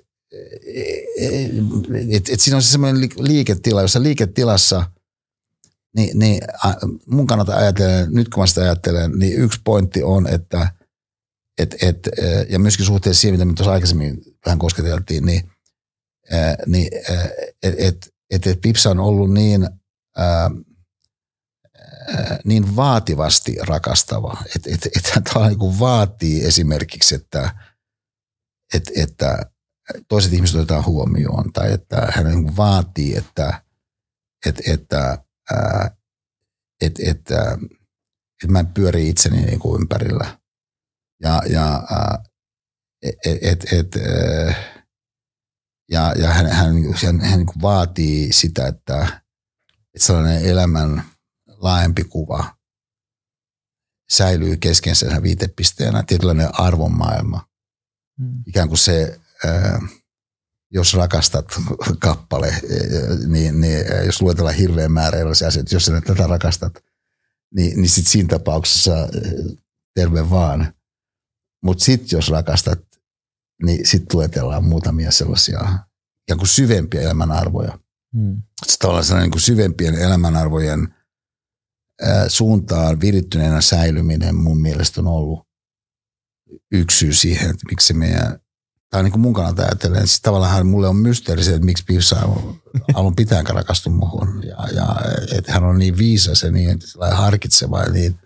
[2.11, 4.83] et, et siinä on se semmoinen liiketila, jossa liiketilassa–
[5.95, 6.41] niin, niin
[7.05, 10.71] mun kannalta ajatellen, nyt kun mä sitä ajattelen, niin yksi pointti on, että
[11.57, 12.09] et, et,
[12.49, 15.51] ja myöskin suhteessa siihen, mitä me tuossa aikaisemmin vähän kosketeltiin, niin,
[16.65, 16.89] niin
[17.63, 19.69] että et, et, et Pipsa on ollut niin,
[22.45, 27.55] niin vaativasti rakastava, että et, et hän niin vaatii esimerkiksi, että,
[28.73, 29.51] et, että
[30.07, 33.61] toiset ihmiset otetaan huomioon tai että hän niin vaatii, että,
[34.45, 35.17] et, että
[36.81, 37.31] että et,
[38.43, 40.39] et mä pyörin itseni niin ympärillä.
[41.23, 41.83] Ja, ja
[43.01, 43.95] et, et, et,
[45.91, 49.21] ja, ja hän, hän, hän, hän niin vaatii sitä, että,
[49.95, 51.03] että sellainen elämän
[51.61, 52.59] laajempi kuva
[54.11, 57.47] säilyy kesken sen viitepisteenä, tietynlainen arvonmaailma.
[58.21, 58.43] Hmm.
[58.47, 59.19] Ikään kuin se,
[60.71, 61.45] jos rakastat
[61.99, 62.55] kappale,
[63.27, 66.73] niin, niin jos luetellaan hirveän määrä erilaisia asioita, jos sä tätä rakastat,
[67.55, 68.91] niin, niin sitten siinä tapauksessa
[69.95, 70.73] terve vaan.
[71.63, 72.79] Mutta sitten jos rakastat,
[73.63, 75.59] niin sitten luetellaan muutamia sellaisia
[76.27, 77.79] ikään kuin syvempiä elämänarvoja.
[78.13, 78.41] Hmm.
[78.65, 80.95] Sitten tavallaan sellainen niin syvempien elämänarvojen
[82.27, 85.47] suuntaan virittyneenä säilyminen mun mielestä on ollut
[86.71, 88.39] yksi syy siihen, että miksi meidän
[88.89, 92.15] tai niin kuin mun kannalta ajatellen, siis tavallaan mulle on mysteeri se, että miksi Pivsa
[92.25, 92.61] on
[92.93, 94.43] alun pitäänkään rakastu muuhun.
[94.43, 94.95] Ja, ja
[95.37, 96.79] että hän on niin viisas ja niin
[97.11, 98.19] harkitseva ja niin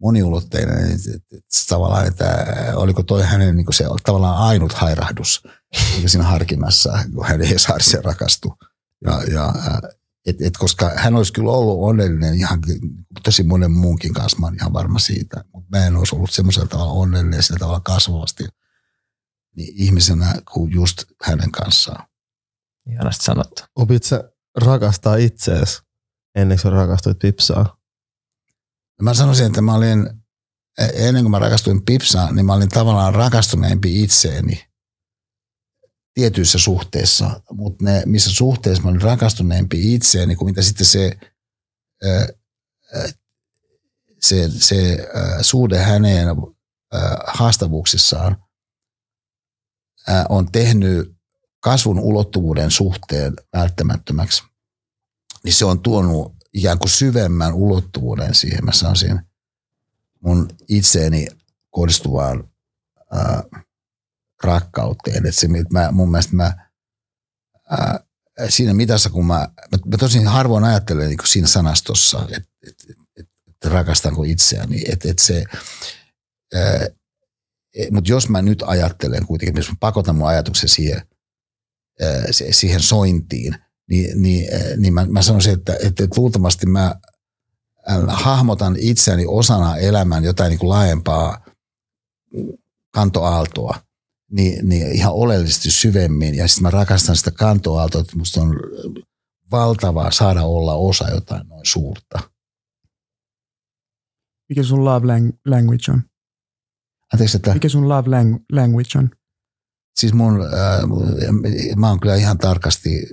[0.00, 0.78] moniulotteinen.
[0.78, 5.42] Että, että, että tavallaan, että oliko toi hänen niin se tavallaan ainut hairahdus
[6.06, 8.54] siinä harkinnassa, kun hän ei saari rakastu.
[9.04, 9.54] Ja, ja
[10.26, 12.60] et, et, koska hän olisi kyllä ollut onnellinen ihan
[13.24, 15.44] tosi monen muunkin kanssa, mä ihan varma siitä.
[15.52, 18.44] Mutta mä en olisi ollut semmoisella tavalla onnellinen ja sillä tavalla kasvavasti–
[19.56, 22.06] niin ihmisenä kuin just hänen kanssaan.
[22.90, 23.62] Ihanasti sanottu.
[23.76, 25.82] Opit sä rakastaa itseäsi
[26.34, 27.76] ennen kuin sä rakastuit Pipsaa?
[29.02, 30.10] Mä sanoisin, että mä olin,
[30.78, 34.69] e- ennen kuin mä rakastuin Pipsaan, niin mä olin tavallaan rakastuneempi itseeni
[36.14, 41.18] tietyissä suhteissa, mutta ne, missä suhteessa mä olin rakastuneempi itseeni, kuin mitä sitten se,
[44.20, 45.08] se, se
[45.40, 46.28] suhde häneen
[47.26, 48.44] haastavuuksissaan
[50.28, 51.12] on tehnyt
[51.60, 54.42] kasvun ulottuvuuden suhteen välttämättömäksi,
[55.44, 59.20] niin se on tuonut ikään kuin syvemmän ulottuvuuden siihen, mä sanoisin,
[60.20, 61.26] mun itseeni
[61.70, 62.50] kohdistuvaan
[63.12, 63.42] ää,
[64.42, 65.26] rakkauteen.
[65.26, 66.68] Että se, mä, mun mielestä mä,
[67.70, 68.00] ää,
[68.48, 69.34] siinä mitassa, kun mä,
[69.72, 74.82] mä, mä tosin harvoin ajattelen niin siinä sanastossa, että et, et, et, et rakastanko itseäni,
[74.92, 75.44] että et se,
[77.90, 81.02] mutta jos mä nyt ajattelen kuitenkin, jos mä pakotan mun ajatuksen siihen,
[82.00, 83.54] ää, siihen sointiin,
[83.90, 86.94] niin, niin, niin mä, mä sanoisin, että, että, että luultavasti mä
[88.08, 91.44] hahmotan itseäni osana elämän jotain niin kuin laajempaa
[92.90, 93.89] kantoaaltoa
[94.30, 96.34] niin, niin ihan oleellisesti syvemmin.
[96.34, 98.54] Ja sitten mä rakastan sitä kantoaaltoa, että musta on
[99.50, 102.18] valtavaa saada olla osa jotain noin suurta.
[104.48, 105.06] Mikä sun love
[105.46, 106.02] language on?
[107.12, 107.54] Anteeksi, että...
[107.54, 108.10] Mikä sun love
[108.52, 109.10] language on?
[109.94, 113.06] Siis mun, äh, mä oon kyllä ihan tarkasti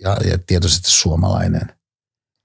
[0.00, 1.62] ja, ja tietoisesti suomalainen.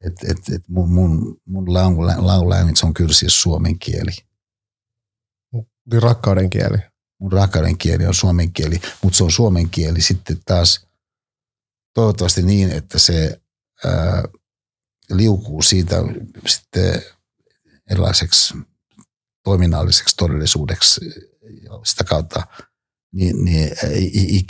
[0.06, 4.12] Et, et, et mun, mun, mun language on kyllä siis suomen kieli.
[5.92, 6.91] Niin rakkauden kieli
[7.22, 10.88] mun rakkauden kieli on suomen kieli, mutta se on suomen kieli sitten taas
[11.94, 13.42] toivottavasti niin, että se
[13.86, 14.24] ää,
[15.10, 15.96] liukuu siitä
[16.48, 17.02] sitten
[17.92, 18.54] erilaiseksi
[19.44, 21.02] toiminnalliseksi todellisuudeksi
[21.84, 22.48] sitä kautta
[23.14, 23.72] niin, niin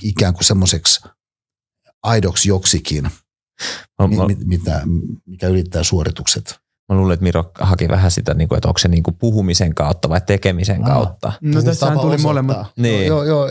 [0.01, 1.01] ikään kuin semmoiseksi
[2.03, 3.09] aidoksi joksikin,
[4.43, 4.81] mitä,
[5.25, 6.59] mikä ylittää suoritukset.
[6.91, 10.09] Mä luulen, että Miro haki vähän sitä, niin että onko se niin kuin puhumisen kautta
[10.09, 10.89] vai tekemisen Aa.
[10.89, 11.33] kautta.
[11.41, 12.29] No siis tässähän tuli osoittaa.
[12.29, 12.67] molemmat.
[12.77, 13.07] Niin.
[13.07, 13.47] Joo, joo,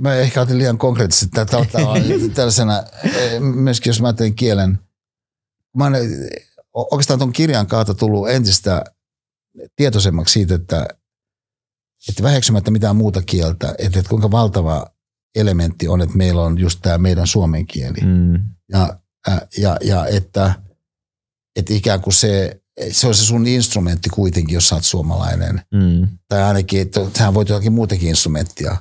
[0.00, 1.56] mä ehkä otin liian konkreettisesti tätä
[2.34, 4.78] tällaisena, eh, myöskin jos mä ajattelen kielen.
[5.76, 6.08] Mä olen
[6.74, 8.84] oikeastaan tuon kirjan kautta tullut entistä
[9.76, 10.88] tietoisemmaksi siitä, että,
[12.08, 14.86] että väheksymättä mitään muuta kieltä, että, että kuinka valtava
[15.34, 18.00] elementti on, että meillä on just tämä meidän suomen kieli.
[18.04, 18.34] Mm.
[18.68, 18.98] Ja,
[19.58, 20.54] ja, ja että,
[21.56, 25.62] että ikään kuin se se on se sun instrumentti kuitenkin, jos sä oot suomalainen.
[25.74, 26.08] Mm.
[26.28, 28.76] Tai ainakin, että sähän voit jotakin muutakin instrumenttia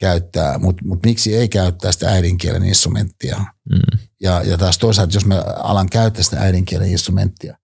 [0.00, 3.38] käyttää, mutta mut miksi ei käyttää sitä äidinkielen instrumenttia?
[3.70, 3.98] Mm.
[4.20, 7.58] Ja, ja taas toisaalta, jos mä alan käyttää sitä äidinkielen instrumenttia,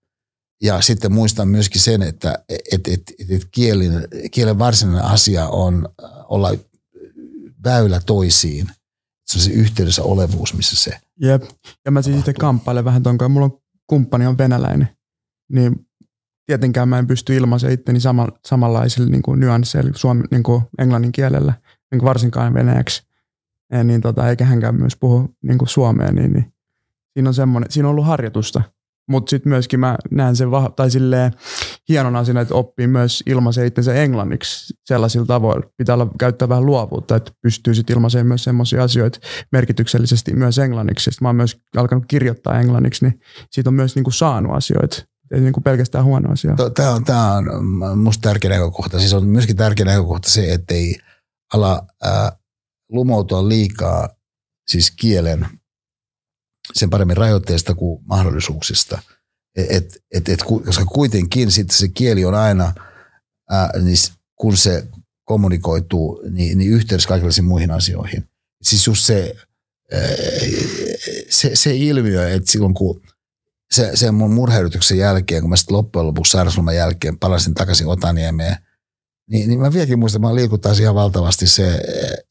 [0.63, 5.89] ja sitten muistan myöskin sen, että et, et, et, et kielen, kielen varsinainen asia on
[6.29, 6.51] olla
[7.63, 8.67] väylä toisiin.
[9.25, 10.99] Se on se yhteydessä olevuus, missä se...
[11.21, 11.43] Jep.
[11.85, 14.89] Ja mä siis itse kamppailen vähän ton Mulla on kumppani on venäläinen
[15.51, 15.87] niin
[16.45, 21.11] tietenkään mä en pysty ilmaisemaan itteni sama, samanlaisilla niin kuin nyansseilla suomen, niin kuin englannin
[21.11, 21.53] kielellä,
[21.91, 23.07] niin kuin varsinkaan venäjäksi.
[23.83, 26.53] Niin tota, eikä hänkään myös puhu niin kuin suomea, niin, niin
[27.13, 28.61] siinä on semmoinen, siinä on ollut harjoitusta.
[29.07, 31.31] Mutta sitten myöskin mä näen sen vah- tai silleen
[31.89, 35.69] hienon asian, että oppii myös ilmaisen itsensä englanniksi sellaisilla tavoilla.
[35.77, 39.19] Pitää olla, käyttää vähän luovuutta, että pystyy sitten ilmaisemaan myös sellaisia asioita
[39.51, 41.03] merkityksellisesti myös englanniksi.
[41.03, 43.19] Sitten mä oon myös alkanut kirjoittaa englanniksi, niin
[43.51, 46.55] siitä on myös niinku saanut asioita ei niin kuin pelkästään huono asia.
[46.75, 48.99] Tämä on, tämä on musta tärkeä näkökohta.
[48.99, 50.99] Siis on myöskin tärkeä näkökohta se, että ei
[51.53, 52.31] ala ää,
[52.89, 54.09] lumoutua liikaa
[54.67, 55.47] siis kielen
[56.73, 59.01] sen paremmin rajoitteista kuin mahdollisuuksista.
[59.55, 62.73] Et, et, et, koska kuitenkin sitten se kieli on aina,
[63.49, 63.97] ää, niin
[64.35, 64.87] kun se
[65.23, 68.29] kommunikoituu, niin, niin yhteydessä kaikenlaisiin muihin asioihin.
[68.61, 69.35] Siis just se,
[69.91, 69.99] ää,
[71.29, 73.01] se, se ilmiö, että silloin kun
[73.71, 78.55] se, se mun murheilytyksen jälkeen, kun mä sitten loppujen lopuksi sairausloman jälkeen palasin takaisin Otaniemeen,
[79.29, 81.81] niin, niin mä vieläkin muistan, että mä liikuttaa ihan valtavasti se,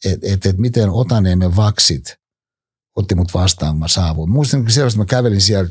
[0.04, 2.20] että et, et miten Otaniemen vaksit
[2.96, 4.30] otti mut vastaan, kun mä saavuin.
[4.30, 5.70] Muistan, että selvästi mä kävelin siellä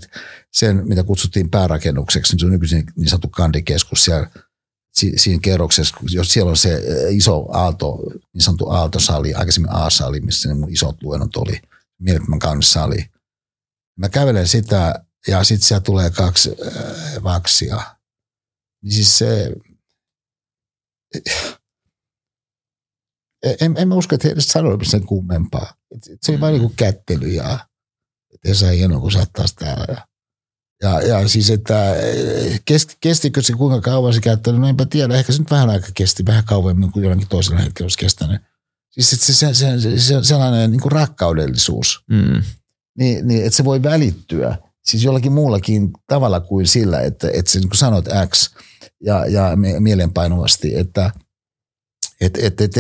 [0.53, 4.29] sen, mitä kutsuttiin päärakennukseksi, niin se on nykyisin niin sanottu kandikeskus siellä
[4.95, 7.99] siinä kerroksessa, jos siellä on se iso aalto,
[8.33, 11.61] niin sanottu aaltosali, aikaisemmin A-sali, missä ne mun isot luennot oli,
[11.99, 13.05] mielettömän kaunis sali.
[13.99, 17.81] Mä kävelen sitä ja sitten siellä tulee kaksi äh, vaksia.
[18.83, 19.53] Niin siis se,
[23.61, 25.73] en, en mä usko, että he edes sanoivat sen kummempaa.
[25.95, 27.67] Et, et se oli vain niin kättely ja
[28.33, 29.85] että saa hienoa, kun sä oot taas täällä.
[29.87, 30.07] Ja,
[31.01, 31.95] ja, ja siis, että
[32.65, 35.15] kest, kestikö se kuinka kauan se kättely, no enpä tiedä.
[35.15, 38.41] Ehkä se nyt vähän aika kesti, vähän kauemmin kuin jollakin toisella hetkellä olisi kestänyt.
[38.89, 42.03] Siis että se, se, se, se, sellainen niin kuin rakkaudellisuus.
[42.07, 42.43] Mm
[42.99, 44.57] niin, niin että se voi välittyä
[44.89, 48.55] siis jollakin muullakin tavalla kuin sillä, että, että sä niin sanot X
[49.03, 51.11] ja, ja mielenpainuvasti, että
[52.21, 52.77] et, et, et,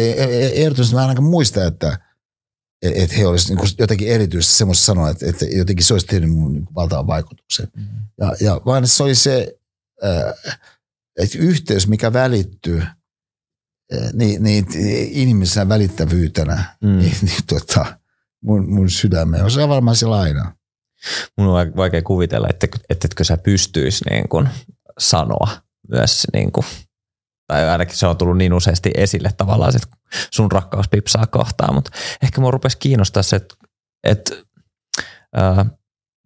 [0.53, 1.99] ehdottomasti mä ainakaan muista, että
[2.81, 6.53] et he olisivat niin jotenkin erityisesti semmoista sanoa, että, että jotenkin se olisi tehnyt mun
[6.53, 7.67] niin valtavan vaikutuksen.
[7.75, 7.83] Mm.
[8.17, 9.57] Ja, ja vaan se oli se
[10.03, 10.59] äh,
[11.19, 12.83] että yhteys, mikä välittyy–
[14.13, 14.65] niin, niin
[15.11, 16.97] inhimillisenä välittävyytenä mm.
[16.97, 17.99] niin, niin tuota,
[18.43, 19.51] mun, mun sydämeen.
[19.51, 20.55] Se on varmaan se aina.
[21.37, 24.49] Mun on vaikea kuvitella, että, että etkö sä pystyisi niin kuin
[24.99, 25.47] sanoa
[25.87, 26.65] myös, niin kuin,
[27.47, 29.97] tai ainakin se on tullut niin useasti esille tavallaan että
[30.31, 31.91] sun rakkaus pipsaa kohtaan, mutta
[32.23, 33.55] ehkä mua rupesi kiinnostaa se, että,
[34.03, 34.35] että
[35.37, 35.65] äh,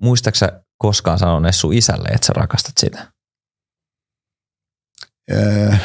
[0.01, 3.13] muistaaksä koskaan sanoneet sun isälle, että sä rakastat sitä?
[5.31, 5.81] Äh,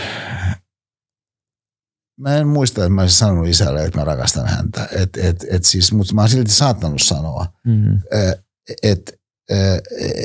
[2.18, 4.88] mä en muista, että mä olisin sanonut isälle, että mä rakastan häntä.
[4.92, 7.46] Et, et, et siis, mutta mä oon silti saattanut sanoa.
[7.66, 8.00] Mm.
[8.82, 9.20] Et,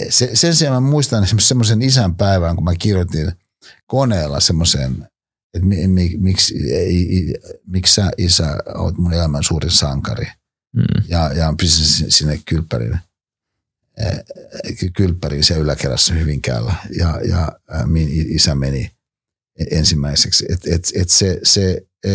[0.09, 3.31] se, sen sijaan mä muistan esimerkiksi semmoisen isän päivän, kun mä kirjoitin
[3.85, 5.07] koneella semmoisen,
[5.53, 6.55] että mi, mi, miksi,
[7.67, 10.25] miksi sä isä oot mun elämän suurin sankari.
[10.75, 11.03] Mm.
[11.07, 12.99] Ja, ja pistin sinne kylppärin,
[14.95, 16.73] kylppärin siellä yläkerrassa Hyvinkäällä.
[16.97, 17.59] Ja, ja
[18.29, 18.91] isä meni–
[19.71, 20.45] ensimmäiseksi.
[20.49, 22.09] Et, et, et se, se, e,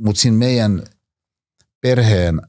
[0.00, 0.82] Mutta siinä meidän
[1.80, 2.40] perheen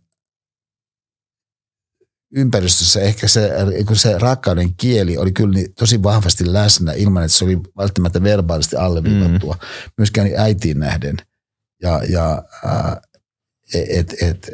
[2.32, 3.52] ympäristössä ehkä se,
[3.94, 8.76] se rakkauden kieli oli kyllä niin tosi vahvasti läsnä ilman, että se oli välttämättä verbaalisesti
[8.76, 9.53] alleviivattua.
[9.53, 9.91] Mm.
[9.98, 11.18] Myöskään äitiin nähden.
[11.82, 12.44] Ja, ja
[13.74, 14.52] et, et, et,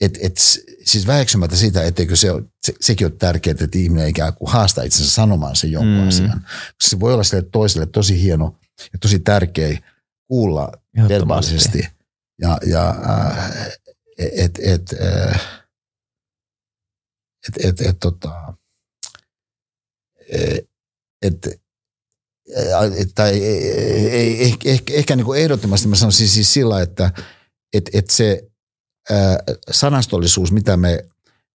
[0.00, 0.38] et, et,
[0.84, 2.28] siis väheksymättä sitä, etteikö se,
[2.62, 6.08] se, sekin ole tärkeää, että ihminen ikään kuin haastaa itsensä sanomaan sen jonkun mm.
[6.08, 6.46] asian.
[6.80, 8.58] Se voi olla sille toiselle tosi hieno
[8.92, 9.78] ja tosi tärkeä
[10.28, 10.72] kuulla
[11.08, 11.88] verbaalisesti.
[12.40, 13.68] Ja, ja äh,
[14.18, 15.62] et, et, äh,
[17.48, 18.54] et, et, et, tota,
[21.22, 21.46] et,
[22.98, 23.40] et, tai
[24.40, 27.12] ehkä, ehkä, ehkä niin kuin ehdottomasti mä sanoisin siis sillä, että
[27.72, 28.44] et, et se
[29.70, 31.04] sanastollisuus, mitä me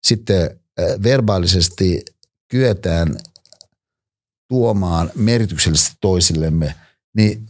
[0.06, 0.60] sitten
[1.02, 2.04] verbaalisesti
[2.48, 3.16] kyetään
[4.48, 6.74] tuomaan merkityksellisesti toisillemme,
[7.16, 7.46] niin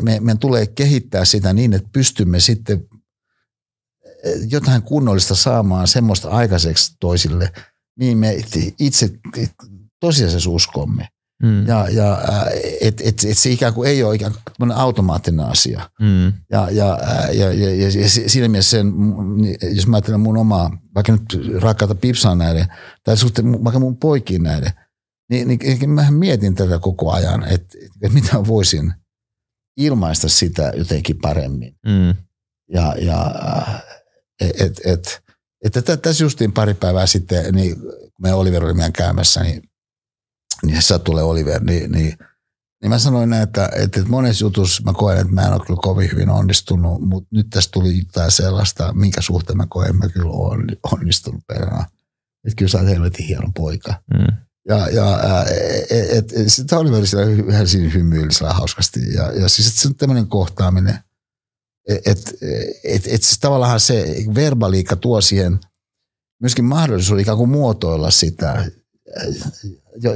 [0.00, 2.88] me, meidän tulee kehittää sitä niin, että pystymme sitten
[4.48, 7.52] jotain kunnollista saamaan semmoista aikaiseksi toisille,
[7.98, 8.36] mihin me
[8.78, 9.10] itse
[10.00, 11.08] tosiasiassa uskomme.
[11.42, 11.66] Mm.
[11.66, 12.22] Ja, ja
[12.80, 15.90] et, et, et se ikään kuin ei ole ikään kuin automaattinen asia.
[16.00, 16.26] Mm.
[16.26, 16.98] Ja, ja,
[17.32, 18.92] ja, ja, ja, ja siinä mielessä sen,
[19.74, 22.66] jos mä ajattelen mun omaa, vaikka nyt rakkaata pipsaa näiden,
[23.04, 24.72] tai suhteen vaikka mun poikiin näiden,
[25.30, 28.92] niin, niin mä mietin tätä koko ajan, että, että mitä voisin
[29.76, 31.74] ilmaista sitä jotenkin paremmin.
[31.86, 32.14] Mm.
[32.72, 33.34] Ja, ja
[34.40, 35.22] et, et,
[35.64, 39.62] et, et, tässä justiin pari päivää sitten, niin kun me Oliver oli meidän käymässä, niin
[40.62, 42.18] niin se tulee Oliver, niin, niin,
[42.82, 45.80] niin mä sanoin näin, että, että monessa jutussa mä koen, että mä en ole kyllä
[45.82, 50.12] kovin hyvin onnistunut, mutta nyt tässä tuli jotain sellaista, minkä suhteen mä koen, että mä
[50.12, 51.86] kyllä olen onnistunut peränä.
[52.44, 54.02] Että kyllä sä oot helvetin hieno poika.
[54.14, 54.36] Mm.
[54.68, 55.20] Ja, ja
[55.90, 59.14] et, et, et, sitä oli vielä vähän siinä hymyillä hauskasti.
[59.14, 61.09] Ja, ja siis että se on tämmöinen kohtaaminen, että
[61.90, 62.34] et,
[62.84, 65.58] et, et siis tavallaan se verbaliikka tuo siihen
[66.40, 68.70] myöskin mahdollisuus ikään kuin muotoilla sitä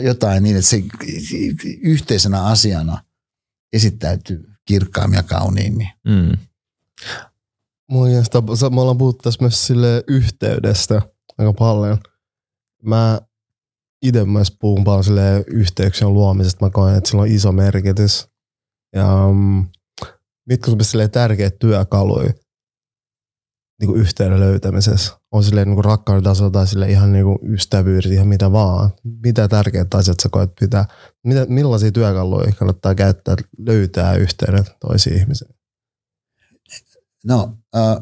[0.01, 0.83] jotain niin, että se
[1.83, 3.05] yhteisenä asiana
[3.73, 5.89] esittäytyy kirkkaammin ja kauniimmin.
[6.05, 6.39] Mm.
[8.71, 11.03] me ollaan puhuttu tässä myös sille yhteydestä
[11.39, 11.99] aika paljon.
[12.83, 13.21] Mä
[14.03, 16.65] itse myös puhun paljon sille yhteyksien luomisesta.
[16.65, 18.29] Mä koen, että sillä on iso merkitys.
[18.97, 19.67] Ja um,
[20.47, 20.79] mitkä on
[21.13, 22.33] tärkeitä työkaluja
[23.81, 25.21] niin kuin yhteyden löytämisessä.
[25.31, 28.91] On silleen niin kuin rakkauden tai sille ihan niin kuin ystävyys, ihan mitä vaan.
[29.25, 30.85] Mitä tärkeitä asiat sä koet pitää.
[31.25, 35.55] Mitä, millaisia työkaluja kannattaa käyttää, löytää yhteyden toisiin ihmisiin?
[37.25, 37.97] No, äh,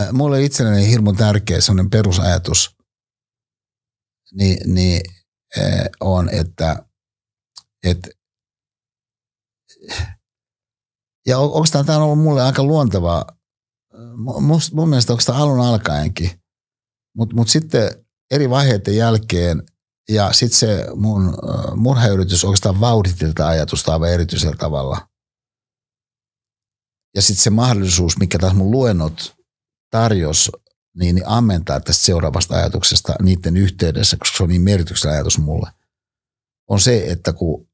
[0.00, 2.80] äh, mulle itselleni hirmu tärkeä sellainen perusajatus
[4.32, 5.00] niin, niin
[5.58, 6.84] äh, on, että
[7.84, 8.10] et,
[11.26, 13.24] ja on, onko tämä ollut mulle aika luontevaa.
[14.40, 16.30] Must, mun mielestä sitä alun alkaenkin,
[17.16, 17.90] mutta mut sitten
[18.30, 19.62] eri vaiheiden jälkeen
[20.08, 21.34] ja sitten se mun
[21.76, 25.08] murhayritys oikeastaan vauhditti tätä ajatusta aivan erityisellä tavalla.
[27.14, 29.36] Ja sitten se mahdollisuus, mikä taas mun luennot
[29.90, 30.50] tarjos,
[30.96, 35.70] niin, niin ammentaa tästä seuraavasta ajatuksesta niiden yhteydessä, koska se on niin merkityksellinen ajatus mulle,
[36.68, 37.69] on se, että kun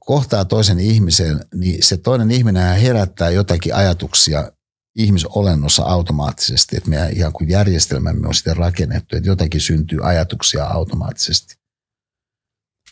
[0.00, 4.52] kohtaa toisen ihmisen, niin se toinen ihminen herättää jotakin ajatuksia
[4.96, 11.54] ihmisolennossa automaattisesti, että meidän ihan kuin järjestelmämme on sitten rakennettu, että jotenkin syntyy ajatuksia automaattisesti.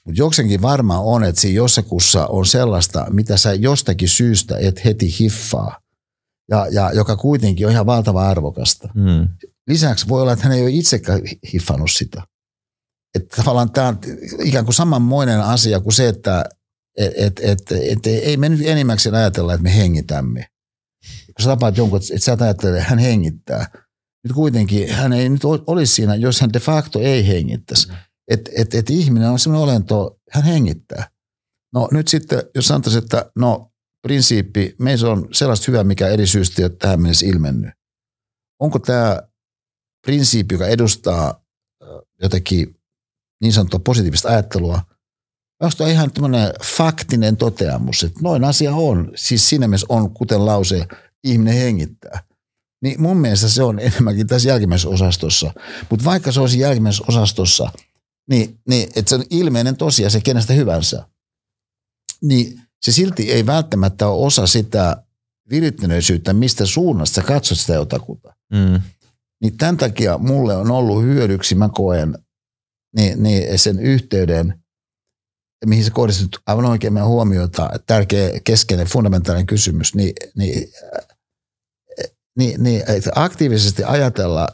[0.05, 5.19] Mutta jokseenkin varmaan on, että siinä jossakussa on sellaista, mitä sä jostakin syystä et heti
[5.21, 5.81] hiffaa,
[6.51, 8.89] ja, ja joka kuitenkin on ihan valtava arvokasta.
[8.95, 9.29] Mm.
[9.69, 11.21] Lisäksi voi olla, että hän ei ole itsekään
[11.53, 12.23] hiffannut sitä.
[13.15, 13.99] Että tavallaan tämä on
[14.45, 16.45] ikään kuin samanmoinen asia kuin se, että
[16.97, 20.47] et, et, et, et, ei me nyt enimmäkseen ajatella, että me hengitämme.
[21.43, 23.67] Sä tapaat jonkun, että sä ajattelet, että hän hengittää.
[24.25, 27.89] Nyt kuitenkin hän ei nyt olisi siinä, jos hän de facto ei hengittäisi.
[27.89, 27.95] Mm.
[28.31, 31.11] Että et, et ihminen on sellainen olento, hän hengittää.
[31.75, 33.73] No nyt sitten, jos sanotaan, että no
[34.03, 37.71] prinsiippi, meissä on sellaista hyvää, mikä eri syystä ei ole tähän mennessä ilmennyt.
[38.61, 39.23] Onko tämä
[40.07, 41.45] prinsiippi, joka edustaa
[42.23, 42.81] jotenkin
[43.43, 44.83] niin sanottua positiivista ajattelua,
[45.61, 49.13] onko tämä ihan tämmöinen faktinen toteamus, että noin asia on.
[49.15, 50.87] Siis siinä mielessä on, kuten lause,
[51.25, 52.23] ihminen hengittää.
[52.83, 55.53] Niin mun mielestä se on enemmänkin tässä jälkimmäisessä osastossa.
[55.91, 57.73] Mutta vaikka se olisi jälkimmäisessä osastossa,
[58.31, 61.07] niin, niin että se on ilmeinen tosiasia kenestä hyvänsä,
[62.23, 65.05] niin se silti ei välttämättä ole osa sitä
[65.51, 68.35] virittyneisyyttä, mistä suunnasta sä katsot sitä jotakuta.
[68.53, 68.81] Mm.
[69.43, 72.19] Niin tämän takia mulle on ollut hyödyksi, mä koen
[72.97, 74.60] niin, niin sen yhteyden,
[75.67, 80.69] mihin se kohdistut aivan oikein meidän huomiota, tärkeä keskeinen fundamentaalinen kysymys, niin, niin,
[82.39, 84.49] niin, niin että aktiivisesti ajatella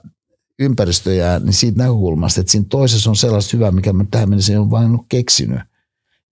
[0.58, 4.60] ympäristöjä niin siitä näkökulmasta, että siinä toisessa on sellaista hyvää, mikä mä tähän mennessä en
[4.60, 5.60] ole vain keksinyt.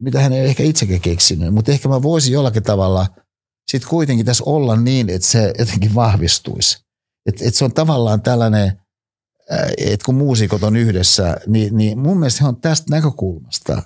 [0.02, 3.06] Mitä hän ei ehkä itsekin keksinyt, mutta ehkä mä voisin jollakin tavalla
[3.70, 6.84] sitten kuitenkin tässä olla niin, että se jotenkin vahvistuisi.
[7.26, 8.80] Että et se on tavallaan tällainen,
[9.78, 13.82] että kun muusikot on yhdessä, niin, niin mun mielestä on tästä näkökulmasta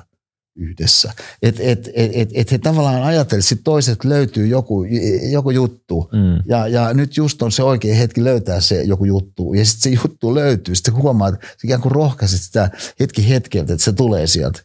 [0.59, 1.12] yhdessä.
[1.43, 4.85] Että et, et, et, et he tavallaan ajattelevat, että toiset löytyy joku,
[5.30, 6.43] joku juttu mm.
[6.47, 10.01] ja, ja nyt just on se oikea hetki löytää se joku juttu ja sitten se
[10.05, 10.74] juttu löytyy.
[10.74, 12.70] Sitten huomaat, että ikään kuin rohkaisit sitä
[13.01, 14.60] hetki hetkeltä, että se tulee sieltä.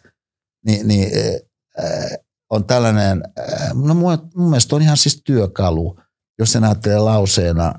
[0.66, 1.10] Ni, niin
[1.84, 2.18] äh,
[2.50, 6.00] on tällainen, äh, no mun, mun mielestä on ihan siis työkalu,
[6.40, 7.74] jos sen ajattelee lauseena,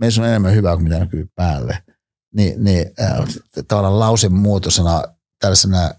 [0.00, 1.78] meissä on enemmän hyvää kuin mitä näkyy päälle–
[2.34, 3.24] niin, niin äh,
[3.68, 5.02] tavallaan lausen muotoisena
[5.40, 5.90] tällaisena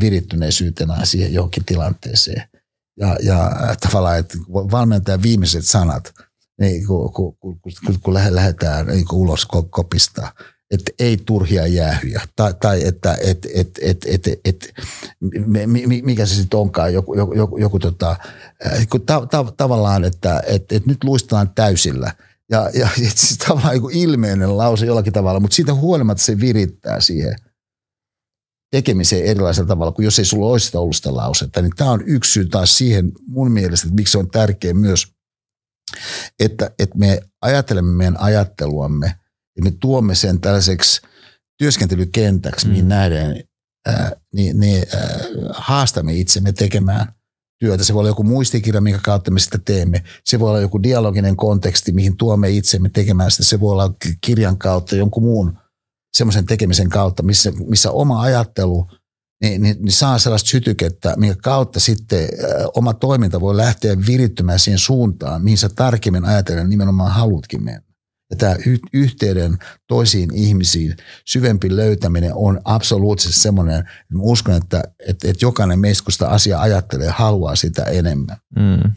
[0.00, 2.42] virittyneisyytenä siihen johonkin tilanteeseen.
[3.00, 3.50] Ja, ja
[3.80, 6.12] tavallaan, että valmentajan viimeiset sanat,
[6.60, 10.32] niin kun, kun, kun, kun, kun lähdetään niin kun ulos kopista,
[10.70, 14.74] että ei turhia jäähyjä, tai, tai että et, et, et, et, et,
[16.02, 18.16] mikä se sitten onkaan, joku, joku, joku, joku tota,
[18.66, 22.12] äh, ta, ta, tavallaan, että et, et nyt luistellaan täysillä–
[22.50, 27.36] ja, ja siis tavallaan joku ilmeinen lause jollakin tavalla, mutta siitä huolimatta se virittää siihen
[28.70, 31.62] tekemiseen erilaisella tavalla, kuin jos ei sulla olisi sitä ollut sitä lausetta.
[31.62, 35.06] Niin tämä on yksi syy taas siihen mun mielestä, että miksi se on tärkeä myös,
[36.40, 39.14] että, että me ajattelemme meidän ajatteluamme
[39.56, 41.00] ja me tuomme sen tällaiseksi
[41.58, 42.70] työskentelykentäksi, mm.
[42.70, 43.44] mihin näiden,
[43.86, 45.20] ää, niin, niin ää,
[45.50, 47.12] haastamme itsemme tekemään–
[47.60, 47.84] työtä.
[47.84, 50.02] Se voi olla joku muistikirja, minkä kautta me sitä teemme.
[50.24, 53.44] Se voi olla joku dialoginen konteksti, mihin tuomme itsemme tekemään sitä.
[53.44, 55.58] Se voi olla kirjan kautta, jonkun muun
[56.16, 58.86] semmoisen tekemisen kautta, missä, missä oma ajattelu
[59.42, 64.58] niin, niin, niin saa sellaista sytykettä, minkä kautta sitten ö, oma toiminta voi lähteä virittymään
[64.58, 67.90] siihen suuntaan, mihin sä tarkemmin ajatellen nimenomaan halutkin mennä.
[68.30, 68.56] Ja tämä
[68.92, 70.96] yhteyden toisiin ihmisiin
[71.26, 76.28] syvempi löytäminen on absoluuttisesti semmoinen, että mä uskon, että, että, että jokainen meistä, kun sitä
[76.28, 78.36] asiaa ajattelee, haluaa sitä enemmän.
[78.56, 78.92] Mm.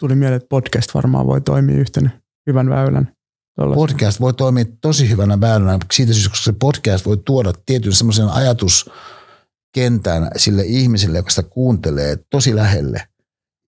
[0.00, 2.10] Tuli mieleen, että podcast varmaan voi toimia yhtenä
[2.46, 3.17] hyvän väylän.
[3.58, 3.82] Tuollaisen.
[3.82, 8.28] Podcast voi toimia tosi hyvänä väylänä siitä syystä, koska se podcast voi tuoda tietyn semmoisen
[8.28, 13.02] ajatuskentän sille ihmiselle, joka sitä kuuntelee tosi lähelle,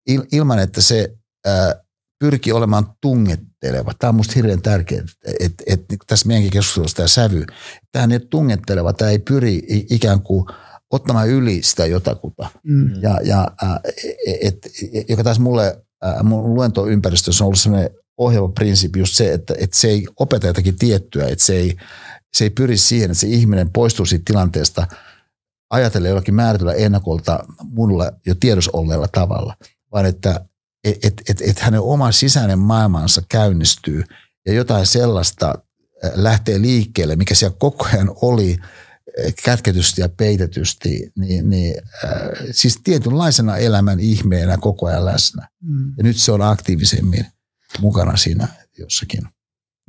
[0.10, 1.76] Il, ilman että se ää,
[2.20, 3.94] pyrkii olemaan tungetteleva.
[4.00, 7.46] Tämä on minusta hirveän tärkeää, että, että, että tässä meidänkin keskustelussa tämä sävy,
[7.92, 10.46] tämä ei ole tungetteleva, tämä ei pyri ikään kuin
[10.92, 12.50] ottamaan yli sitä jotakuta.
[12.64, 13.02] Mm.
[13.02, 13.52] Ja, ja
[14.42, 14.58] et,
[14.94, 15.82] et, joka taas mulle,
[16.24, 17.90] mun luentoympäristössä on ollut sellainen
[18.20, 21.78] ohjelma prinsiipi just se, että, että se ei opeta jotakin tiettyä, että se ei,
[22.34, 24.88] se ei pyri siihen, että se ihminen poistuu siitä tilanteesta
[25.70, 29.56] ajatellen jollakin määrätyllä ennakolta mulla jo tiedossa olleella tavalla,
[29.92, 30.46] vaan että
[30.84, 34.04] että et, et, et hänen oma sisäinen maailmansa käynnistyy
[34.46, 35.54] ja jotain sellaista
[36.06, 38.58] äh, lähtee liikkeelle, mikä siellä koko ajan oli
[39.44, 42.12] kätketysti ja peitetysti, niin, niin äh,
[42.52, 45.48] siis tietynlaisena elämän ihmeenä koko ajan läsnä.
[45.62, 45.94] Mm.
[45.98, 47.26] Ja nyt se on aktiivisemmin
[47.82, 48.48] mukana siinä
[48.78, 49.22] jossakin.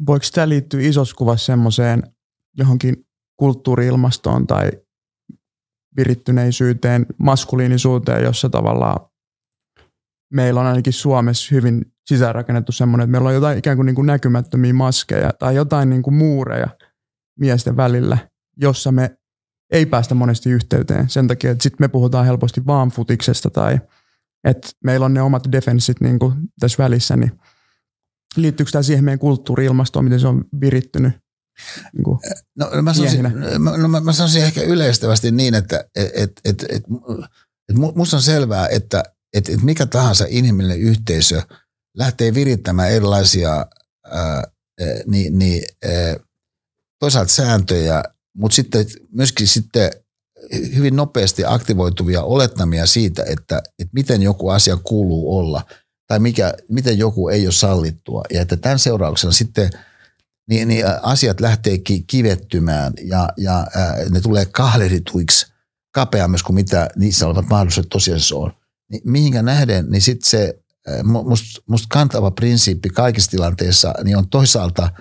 [0.07, 2.03] Voiko tämä liittyä isossa kuvassa semmoiseen
[2.57, 4.71] johonkin kulttuuriilmastoon tai
[5.97, 9.11] virittyneisyyteen, maskuliinisuuteen, jossa tavallaan
[10.33, 14.07] meillä on ainakin Suomessa hyvin sisäänrakennettu semmoinen, että meillä on jotain ikään kuin, niin kuin
[14.07, 16.69] näkymättömiä maskeja tai jotain niin kuin muureja
[17.39, 18.19] miesten välillä,
[18.57, 19.17] jossa me
[19.73, 23.81] ei päästä monesti yhteyteen sen takia, että sitten me puhutaan helposti vaan futiksesta tai
[24.45, 27.40] että meillä on ne omat defenssit niin kuin tässä välissä, niin
[28.37, 31.13] liittyykö tämä siihen meidän kulttuuri-ilmastoon, miten se on virittynyt?
[31.93, 32.19] Niin kuin
[32.59, 33.23] no, mä, sanoisin,
[33.59, 36.85] no, mä, mä sanoisin ehkä yleistävästi niin, että et, et, et, et,
[37.69, 39.03] et musta on selvää, että
[39.33, 41.43] et, et mikä tahansa inhimillinen yhteisö
[41.97, 43.67] lähtee virittämään erilaisia
[44.07, 44.45] ää,
[45.07, 46.17] niin, niin, ää,
[46.99, 48.03] toisaalta sääntöjä,
[48.37, 49.91] mutta sitten myöskin sitten
[50.75, 55.65] hyvin nopeasti aktivoituvia olettamia siitä, että, että miten joku asia kuuluu olla
[56.11, 58.23] tai mikä, miten joku ei ole sallittua.
[58.33, 59.71] Ja että tämän seurauksena sitten
[60.49, 65.47] niin, niin asiat lähtee kivettymään ja, ja ää, ne tulee kahlehdituiksi
[65.95, 68.53] kapeammiksi kuin mitä niissä olevat mahdollisuudet tosiasiassa on.
[68.91, 70.59] Niin mihinkä nähden, niin sitten se
[71.05, 74.91] musta must kantava prinsiippi kaikissa tilanteissa niin on toisaalta–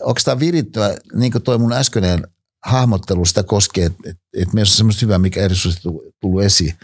[0.00, 2.28] onko tämä virittyä, niin kuin toi mun äskeinen
[2.64, 5.82] hahmottelu sitä koskee, että et, et meillä on semmoista hyvää, mikä erityisesti
[6.20, 6.74] tullut esiin.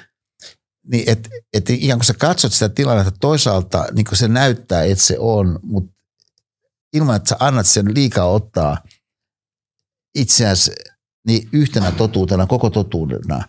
[0.90, 5.04] Niin, että et ikään kuin sä katsot sitä tilannetta toisaalta, niin kuin se näyttää, että
[5.04, 5.92] se on, mutta
[6.92, 8.76] ilman, että sä annat sen liikaa ottaa
[10.14, 10.72] itseäsi
[11.26, 13.44] niin yhtenä totuutena, koko totuudena,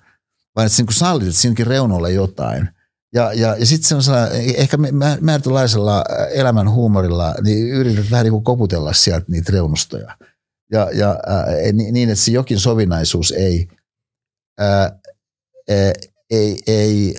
[0.55, 2.69] vaan että sä niin sallit, että siinäkin reunoilla jotain–
[3.13, 4.77] ja, ja, ja sitten semmoisella ehkä
[5.22, 6.03] määrätynlaisella
[6.34, 10.18] elämän huumorilla niin yrität vähän niin kuin koputella sieltä niitä reunustoja.
[10.72, 13.68] Ja, ja ää, niin, että se jokin sovinnaisuus ei,
[14.59, 14.99] ää,
[16.32, 17.16] ei, ei,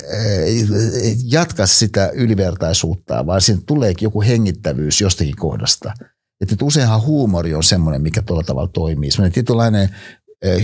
[1.03, 5.93] ei, jatka sitä ylivertaisuutta, vaan siinä tulee joku hengittävyys jostakin kohdasta.
[6.41, 9.11] Että useinhan huumori on semmoinen, mikä tuolla tavalla toimii.
[9.11, 9.97] Semmoinen tietynlainen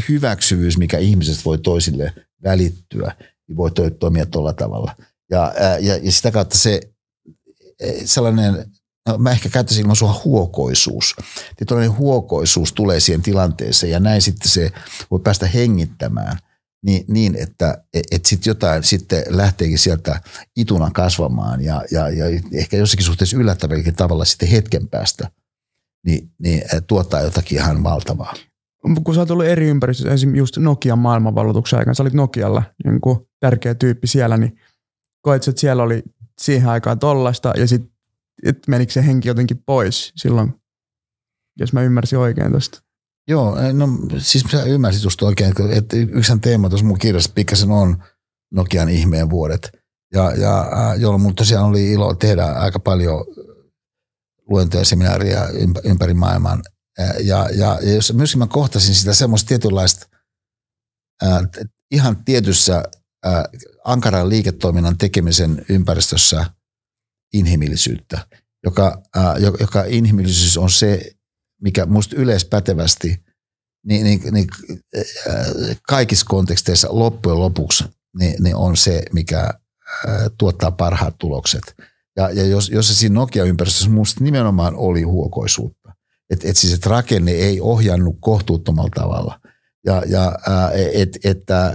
[0.09, 2.13] hyväksyvyys, mikä ihmisestä voi toisille
[2.45, 3.13] välittyä,
[3.49, 4.97] niin voi toimia tuolla tavalla.
[5.31, 6.81] Ja, ja, ja sitä kautta se
[8.05, 8.65] sellainen,
[9.09, 11.15] no mä ehkä käyttäisin ilmaisua huokoisuus.
[11.57, 14.73] Tietynlainen huokoisuus tulee siihen tilanteeseen ja näin sitten se
[15.11, 16.39] voi päästä hengittämään
[16.83, 20.21] niin, niin että et, et sitten jotain sitten lähteekin sieltä
[20.57, 25.31] ituna kasvamaan ja, ja, ja ehkä jossakin suhteessa yllättävälläkin tavalla sitten hetken päästä
[26.07, 28.35] niin, niin tuottaa jotakin ihan valtavaa.
[29.05, 33.01] Kun sä oot ollut eri ympäristössä, esimerkiksi just Nokian maailmanvalloituksen aikana, sä olit Nokialla niin
[33.41, 34.59] tärkeä tyyppi siellä, niin
[35.21, 36.03] koet, että siellä oli
[36.41, 40.55] siihen aikaan tollasta ja sitten menikö se henki jotenkin pois silloin,
[41.59, 42.83] jos mä ymmärsin oikein tuosta?
[43.29, 43.89] Joo, no
[44.19, 48.03] siis sä ymmärsit just oikein, että yksi teema tuossa mun kirjassa pikkasen on
[48.53, 49.71] Nokian ihmeen vuodet.
[50.15, 50.67] Ja, ja
[50.99, 53.25] jolloin mun tosiaan oli ilo tehdä aika paljon
[54.49, 55.49] luentoja ja seminaaria
[55.85, 56.63] ympäri maailman.
[56.99, 60.07] Ja, ja, ja jos myöskin mä kohtasin sitä semmoista tietynlaista
[61.23, 61.45] ää,
[61.91, 62.83] ihan tietyssä
[63.85, 66.47] ankaran liiketoiminnan tekemisen ympäristössä
[67.33, 68.27] inhimillisyyttä,
[68.65, 69.03] joka,
[69.61, 71.13] joka inhimillisyys on se,
[71.63, 73.25] mikä musta yleispätevästi
[73.87, 74.47] niin, niin, niin,
[75.89, 77.85] kaikissa konteksteissa loppujen lopuksi
[78.19, 79.51] niin, niin on se, mikä
[80.39, 81.63] tuottaa parhaat tulokset.
[82.17, 85.93] Ja, ja jos, jos se siinä Nokia-ympäristössä musta nimenomaan oli huokoisuutta,
[86.31, 89.41] että et siis et rakenne ei ohjannut kohtuuttomalla tavalla–
[89.87, 90.33] ja, ja
[91.25, 91.75] että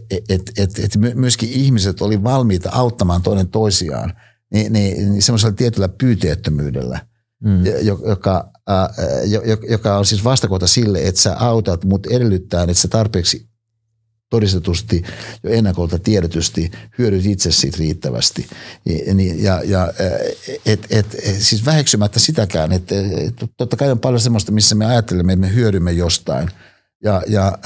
[0.00, 4.12] et, et, et, et myöskin ihmiset oli valmiita auttamaan toinen toisiaan
[4.52, 7.00] niin, niin, niin semmoisella tietyllä pyyteettömyydellä,
[7.44, 7.64] mm.
[8.06, 8.90] joka, ää,
[9.68, 13.46] joka on siis vastakohta sille, että sä autat, mutta edellyttää, että sä tarpeeksi
[14.30, 15.02] todistetusti
[15.42, 18.46] jo ennakolta tiedetysti hyödyt itse siitä riittävästi.
[19.36, 19.92] Ja, ja
[20.66, 21.06] et, et,
[21.38, 25.54] siis väheksymättä sitäkään, että et, totta kai on paljon semmoista, missä me ajattelemme, että me
[25.54, 26.50] hyödymme jostain–
[27.04, 27.58] ja, ja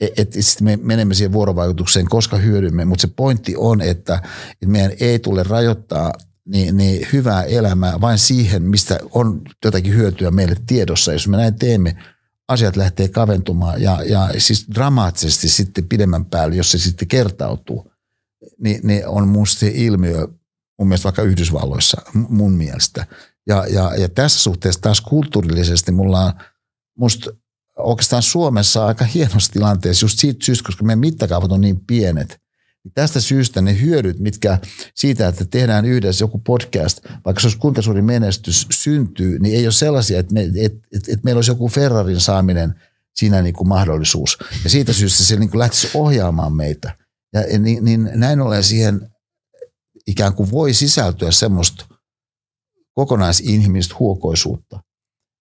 [0.00, 2.84] että et me menemme siihen vuorovaikutukseen, koska hyödymme.
[2.84, 4.14] Mutta se pointti on, että,
[4.52, 6.12] että meidän ei tule rajoittaa
[6.50, 11.12] niin, niin hyvää elämää vain siihen, mistä on jotakin hyötyä meille tiedossa.
[11.12, 11.96] Jos me näin teemme,
[12.48, 17.92] asiat lähtee kaventumaan ja, ja siis dramaattisesti sitten pidemmän päälle, jos se sitten kertautuu,
[18.62, 20.28] niin, niin on musta ilmiö
[20.78, 23.06] mun mielestä vaikka Yhdysvalloissa mun mielestä.
[23.46, 26.32] Ja, ja, ja tässä suhteessa taas kulttuurillisesti mulla on
[26.98, 27.30] musta
[27.76, 32.40] oikeastaan Suomessa aika hienossa tilanteessa just siitä syystä, koska meidän mittakaavat on niin pienet.
[32.84, 34.58] Niin tästä syystä ne hyödyt, mitkä
[34.94, 39.66] siitä, että tehdään yhdessä joku podcast, vaikka se olisi kuinka suuri menestys syntyy, niin ei
[39.66, 40.58] ole sellaisia, että, me, että,
[40.96, 42.74] että, että meillä olisi joku Ferrarin saaminen
[43.14, 44.38] siinä niin kuin mahdollisuus.
[44.64, 46.96] Ja siitä syystä se niin kuin lähtisi ohjaamaan meitä.
[47.32, 49.10] Ja niin, niin näin ollen siihen
[50.06, 51.86] ikään kuin voi sisältyä semmoista
[52.94, 54.80] kokonaisinhimillistä huokoisuutta,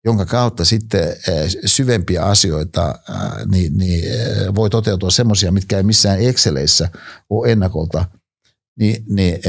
[0.06, 5.84] jonka kautta sitten eh, syvempiä asioita eh, niin, niin eh, voi toteutua semmoisia, mitkä ei
[5.84, 6.90] missään Exceleissä
[7.30, 8.06] ole ennakolta
[8.80, 9.40] niin, niin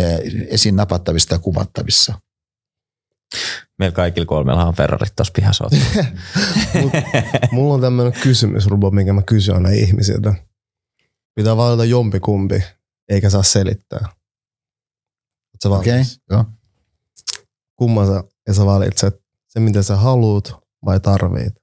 [0.49, 2.21] esiin napattavissa ja kuvattavissa.
[3.79, 5.69] Meillä kaikilla kolmella on Ferrarit tuossa pihassa.
[7.53, 10.35] mulla on tämmöinen kysymys, Rubo, minkä mä kysyn aina ihmisiltä.
[11.35, 12.63] Pitää valita jompikumpi,
[13.09, 14.09] eikä saa selittää.
[15.65, 16.45] Okei, okay, joo.
[17.77, 19.24] Kumman sä, ja sä valitset?
[19.55, 20.45] Se, mitä sä haluut
[20.85, 21.55] vai tarvit?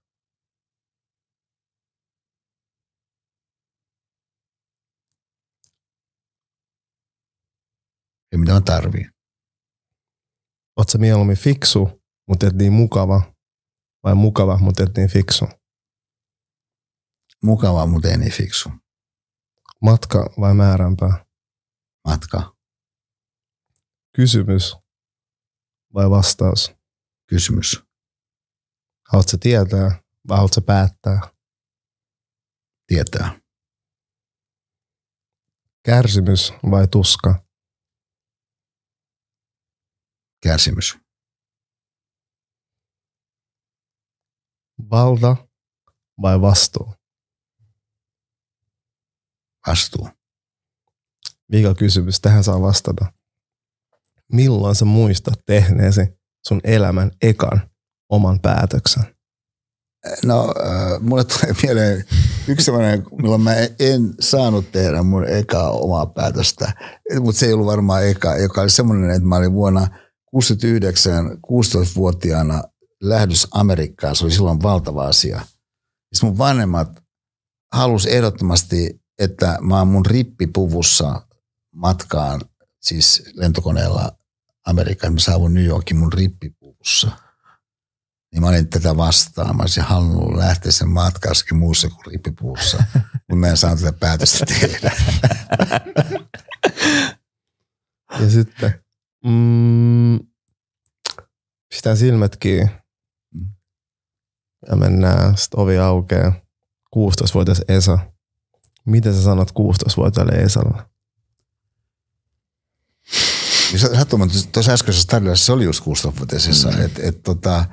[8.31, 9.11] Ja mitä mä tarviin.
[10.77, 13.33] Oot sä mieluummin fiksu, mutta et niin mukava,
[14.03, 15.45] vai mukava, mutta et niin fiksu?
[17.43, 18.69] Mukava, mutta ei niin fiksu.
[19.81, 21.25] Matka vai määränpää?
[22.07, 22.55] Matka.
[24.15, 24.75] Kysymys
[25.93, 26.80] vai vastaus?
[27.31, 27.83] Kysymys.
[29.11, 31.19] Haluatko tietää vai haluatko päättää?
[32.87, 33.41] Tietää.
[35.85, 37.45] Kärsimys vai tuska?
[40.43, 40.97] Kärsimys.
[44.89, 45.47] Valta
[46.21, 46.93] vai vastuu?
[49.67, 50.09] Vastuu.
[51.47, 52.21] Mikä kysymys?
[52.21, 53.13] Tähän saa vastata.
[54.33, 57.61] Milloin sä muistat tehneesi sun elämän ekan
[58.09, 59.03] oman päätöksen?
[60.25, 62.05] No, äh, mulle tulee mieleen
[62.47, 66.73] yksi sellainen, milloin mä en saanut tehdä mun ekaa omaa päätöstä,
[67.19, 69.87] mutta se ei ollut varmaan eka, joka oli semmoinen, että mä olin vuonna
[70.31, 72.63] 69 16-vuotiaana
[73.01, 74.15] lähdössä Amerikkaan.
[74.15, 75.41] Se oli silloin valtava asia.
[76.13, 76.89] Sitten mun vanhemmat
[77.73, 81.27] halusi ehdottomasti, että mä oon mun rippipuvussa
[81.75, 82.41] matkaan,
[82.81, 84.11] siis lentokoneella
[84.65, 85.13] Amerikkaan.
[85.13, 87.11] Mä saavun New Yorkin mun rippipuvussa.
[88.31, 89.57] Niin mä olin tätä vastaan.
[89.57, 92.77] Mä olisin halunnut lähteä sen matkassakin muussa kuin rippipuvussa.
[93.13, 94.91] Mutta mä en saanut tätä päätöstä tehdä.
[98.21, 98.81] ja sitten
[99.25, 100.19] Mm,
[101.69, 102.71] pistää silmät kiinni.
[104.69, 106.33] Ja mennään, sitten ovi aukeaa.
[106.95, 107.99] 16-vuotias Esa.
[108.85, 110.90] Mitä sä sanot 16-vuotiaalle Esalle?
[113.77, 116.71] Sattumalta tuossa äskeisessä tarinassa se oli just 16-vuotias Esa.
[116.71, 116.81] Mm.
[116.85, 117.65] Et, et, tota,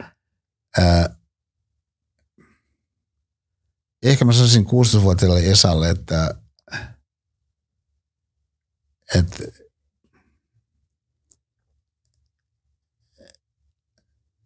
[0.79, 1.17] ää,
[4.03, 6.35] ehkä mä sanoisin 16-vuotiaalle Esalle, että,
[9.15, 9.45] että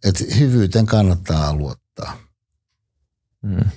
[0.05, 2.19] että hyvyyteen kannattaa luottaa.
[3.43, 3.71] Mm.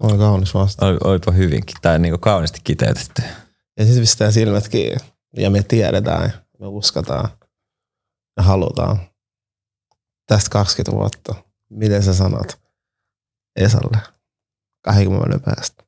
[0.00, 0.98] On kaunis vastaus.
[1.04, 3.22] Oipa hyvinkin, tai niin kauniisti kiteytetty.
[3.78, 4.96] Ja sitten pistää silmät kiinni.
[5.36, 7.28] Ja me tiedetään, me uskataan
[8.36, 9.00] ja halutaan.
[10.26, 11.34] Tästä 20 vuotta.
[11.70, 12.60] Miten sä sanot
[13.56, 13.98] Esalle
[14.84, 15.84] 20 vuoden päästä?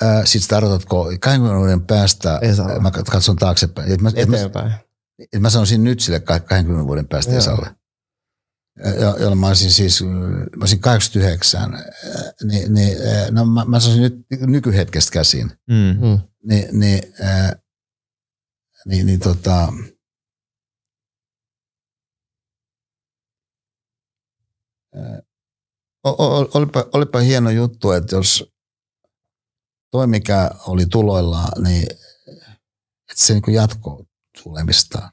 [0.00, 2.78] Ää, sit tarkoitatko 20 vuoden päästä, Esalle.
[2.78, 3.92] mä katson taaksepäin.
[3.92, 4.72] Et mä, Eteenpäin.
[4.72, 4.78] Et mä,
[5.32, 7.38] et mä sanoisin nyt sille 20 vuoden päästä Joo.
[7.38, 7.77] Esalle.
[9.20, 11.72] Jolla mä olisin siis, mä olisin 89,
[12.44, 12.98] niin, niin
[13.30, 15.50] no mä, mä sanoisin nyt nykyhetkestä käsin.
[15.66, 16.06] Mm.
[16.06, 16.18] mm.
[16.44, 17.52] Niin, niin, äh,
[18.86, 19.72] niin, niin tota,
[26.54, 28.52] olipa, olipa hieno juttu, että jos
[29.90, 31.86] toi, mikä oli tuloillaan, niin
[33.10, 34.04] että se niin jatkoi
[34.42, 35.12] tulemista.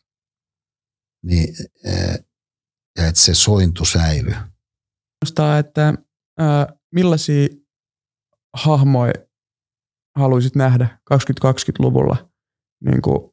[1.23, 2.24] Niin, eh,
[2.97, 4.35] ja että se sointu säilyy.
[5.59, 5.93] että
[6.39, 7.47] ää, millaisia
[8.53, 9.13] hahmoja
[10.15, 12.30] haluaisit nähdä 2020-luvulla?
[12.85, 13.31] Niin kuin,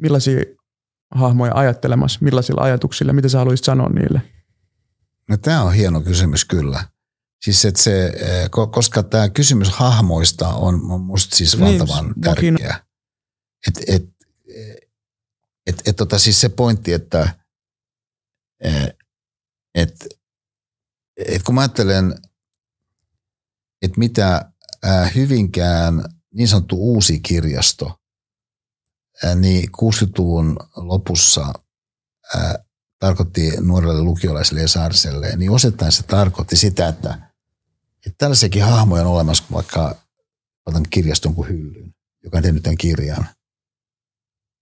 [0.00, 0.40] millaisia
[1.14, 4.22] hahmoja ajattelemassa, millaisilla ajatuksilla, mitä sä haluaisit sanoa niille?
[5.28, 6.84] No tämä on hieno kysymys kyllä.
[7.44, 8.12] Siis että se,
[8.70, 12.80] koska tämä kysymys hahmoista on, musta siis niin, valtavan niin, tärkeä.
[13.68, 14.02] Et, et,
[15.66, 17.34] et, et, tota siis se pointti, että
[19.74, 20.06] et,
[21.16, 22.14] et kun mä ajattelen,
[23.82, 24.52] että mitä
[25.14, 26.04] Hyvinkään
[26.34, 28.00] niin sanottu uusi kirjasto,
[29.34, 31.52] niin 60-luvun lopussa
[32.98, 37.28] tarkoitti nuorelle lukiolaiselle ja saariselle, niin osittain se tarkoitti sitä, että
[38.06, 39.96] että tällaisiakin hahmoja on olemassa, kun vaikka
[40.66, 41.94] otan kirjaston kuin hyllyn,
[42.24, 43.28] joka on tehnyt tämän kirjan.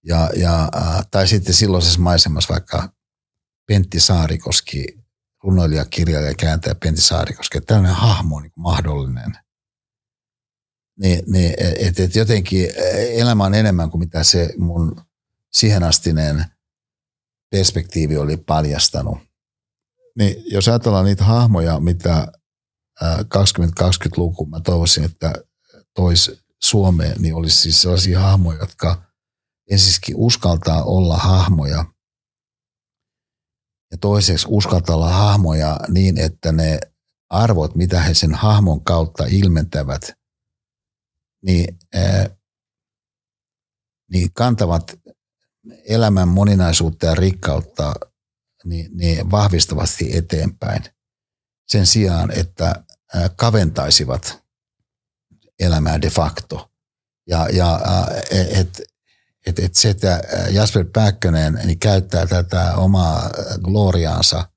[0.05, 0.71] Ja, ja,
[1.11, 2.93] tai sitten silloisessa maisemassa vaikka
[3.67, 4.87] Pentti Saarikoski,
[5.43, 9.33] runoilija, kirjailija, kääntäjä Pentti Saarikoski, että tällainen hahmo on niin mahdollinen.
[10.99, 12.69] Niin, niin että et jotenkin
[13.15, 15.01] elämä on enemmän kuin mitä se mun
[15.53, 16.45] siihenastinen
[17.51, 19.19] perspektiivi oli paljastanut.
[20.19, 22.33] Niin jos ajatellaan niitä hahmoja, mitä
[23.03, 25.33] 2020-luku mä toivoisin, että
[25.95, 29.03] tois Suomeen, niin olisi siis sellaisia hahmoja, jotka
[29.71, 31.85] ensisikin uskaltaa olla hahmoja
[33.97, 36.81] ja toiseksi uskaltaa hahmoja niin, että ne
[37.31, 40.13] arvot, mitä he sen hahmon kautta ilmentävät,
[41.43, 42.31] niin, ää,
[44.13, 44.99] niin kantavat
[45.89, 47.95] elämän moninaisuutta ja rikkautta
[48.65, 50.85] niin, niin vahvistavasti eteenpäin
[51.69, 52.85] sen sijaan, että
[53.37, 54.43] kaventaisivat
[55.59, 56.71] elämää de facto.
[57.27, 57.81] Ja, ja
[58.31, 58.83] et,
[59.47, 63.31] et, et se, että Jasper Pääkkönen niin käyttää tätä omaa
[63.63, 64.49] gloriaansa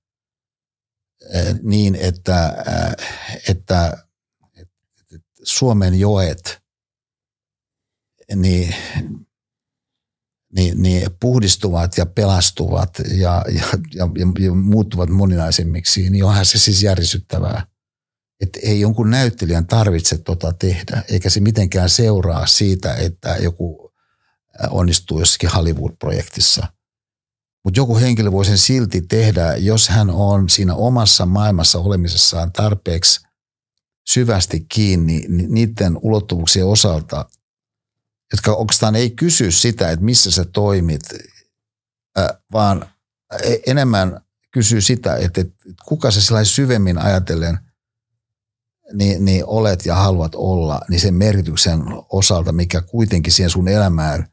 [1.64, 2.64] niin, että,
[3.48, 3.98] että,
[4.58, 4.80] että
[5.44, 6.60] Suomen joet
[8.36, 8.76] niin,
[10.56, 13.64] niin, niin puhdistuvat ja pelastuvat ja, ja,
[13.94, 14.10] ja,
[14.40, 17.68] ja muuttuvat moninaisemmiksi, niin onhan se siis järisyttävää.
[18.42, 23.89] Että ei jonkun näyttelijän tarvitse tota tehdä, eikä se mitenkään seuraa siitä, että joku
[24.70, 26.68] onnistuu jossakin Hollywood-projektissa.
[27.64, 33.20] Mutta joku henkilö voi sen silti tehdä, jos hän on siinä omassa maailmassa olemisessaan tarpeeksi
[34.10, 37.26] syvästi kiinni niiden ulottuvuuksien osalta,
[38.32, 41.02] jotka oikeastaan ei kysy sitä, että missä sä toimit,
[42.54, 42.86] vaan
[43.44, 44.22] e, enemmän
[44.52, 45.46] kysyy sitä, että,
[45.86, 47.60] kuka sä sellainen syvemmin ajatellen
[48.94, 54.28] niin, niin olet ja haluat olla, niin sen merkityksen osalta, mikä kuitenkin siihen sun elämään,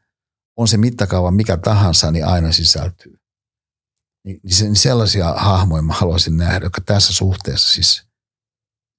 [0.57, 3.19] on se mittakaava mikä tahansa, niin aina sisältyy.
[4.25, 8.03] Niin, niin sellaisia hahmoja mä haluaisin nähdä, jotka tässä suhteessa siis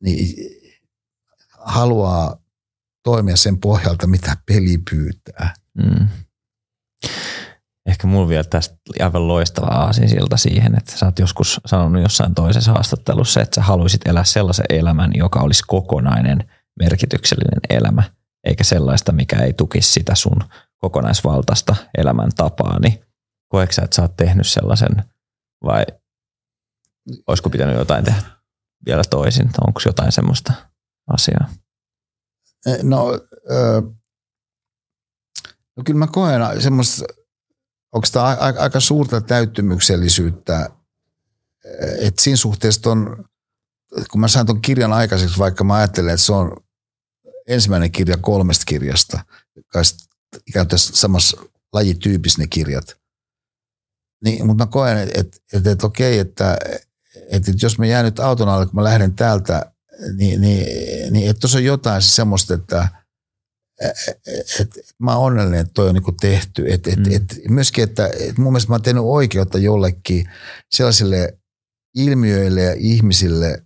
[0.02, 0.36] niin
[1.58, 2.36] haluaa
[3.02, 5.54] toimia sen pohjalta, mitä peli pyytää.
[5.74, 6.08] Mm.
[7.86, 12.72] Ehkä mulla vielä tästä aivan loistava aasinsilta siihen, että sä oot joskus sanonut jossain toisessa
[12.72, 18.02] haastattelussa, että sä haluaisit elää sellaisen elämän, joka olisi kokonainen merkityksellinen elämä,
[18.44, 20.40] eikä sellaista, mikä ei tukisi sitä sun
[20.78, 23.04] kokonaisvaltaista elämäntapaa, niin
[23.48, 25.04] koetko sä, että sä oot tehnyt sellaisen
[25.64, 25.84] vai
[27.26, 28.22] olisiko pitänyt jotain tehdä
[28.86, 29.50] vielä toisin?
[29.66, 30.52] Onko jotain semmoista
[31.06, 31.48] asiaa?
[32.66, 33.12] Eh, no,
[33.50, 33.80] öö,
[35.76, 37.04] no kyllä mä koen semmoista,
[37.92, 40.70] onko tämä aika, suurta täyttymyksellisyyttä,
[42.00, 43.24] että siinä suhteessa on,
[44.10, 46.56] kun mä saan tuon kirjan aikaiseksi, vaikka mä ajattelen, että se on
[47.46, 49.24] ensimmäinen kirja kolmesta kirjasta,
[50.46, 51.42] ikään kuin samassa
[51.72, 52.96] lajityypissä ne kirjat,
[54.24, 56.58] niin, mutta mä koen, että, että, että, että okei, että,
[57.14, 59.72] että, että jos mä jään nyt auton alle, kun mä lähden täältä
[60.16, 60.66] niin, niin,
[61.12, 62.88] niin että tuossa on jotain semmoista, että
[63.80, 66.72] et, et, mä oon onnellinen, että toi on niinku tehty.
[66.72, 67.12] Et, et, mm.
[67.12, 70.30] et, myöskin, että et mun mielestä mä oon tehnyt oikeutta jollekin
[70.70, 71.38] sellaisille
[71.94, 73.62] ilmiöille ja ihmisille,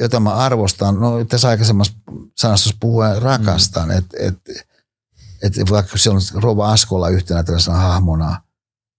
[0.00, 1.00] jota mä arvostan.
[1.00, 1.92] No tässä aikaisemmassa
[2.36, 3.98] sanastossa puhuen rakastan, mm.
[3.98, 4.34] että et,
[5.42, 8.40] et, vaikka se on Rova Askola yhtenä tällaisena hahmona,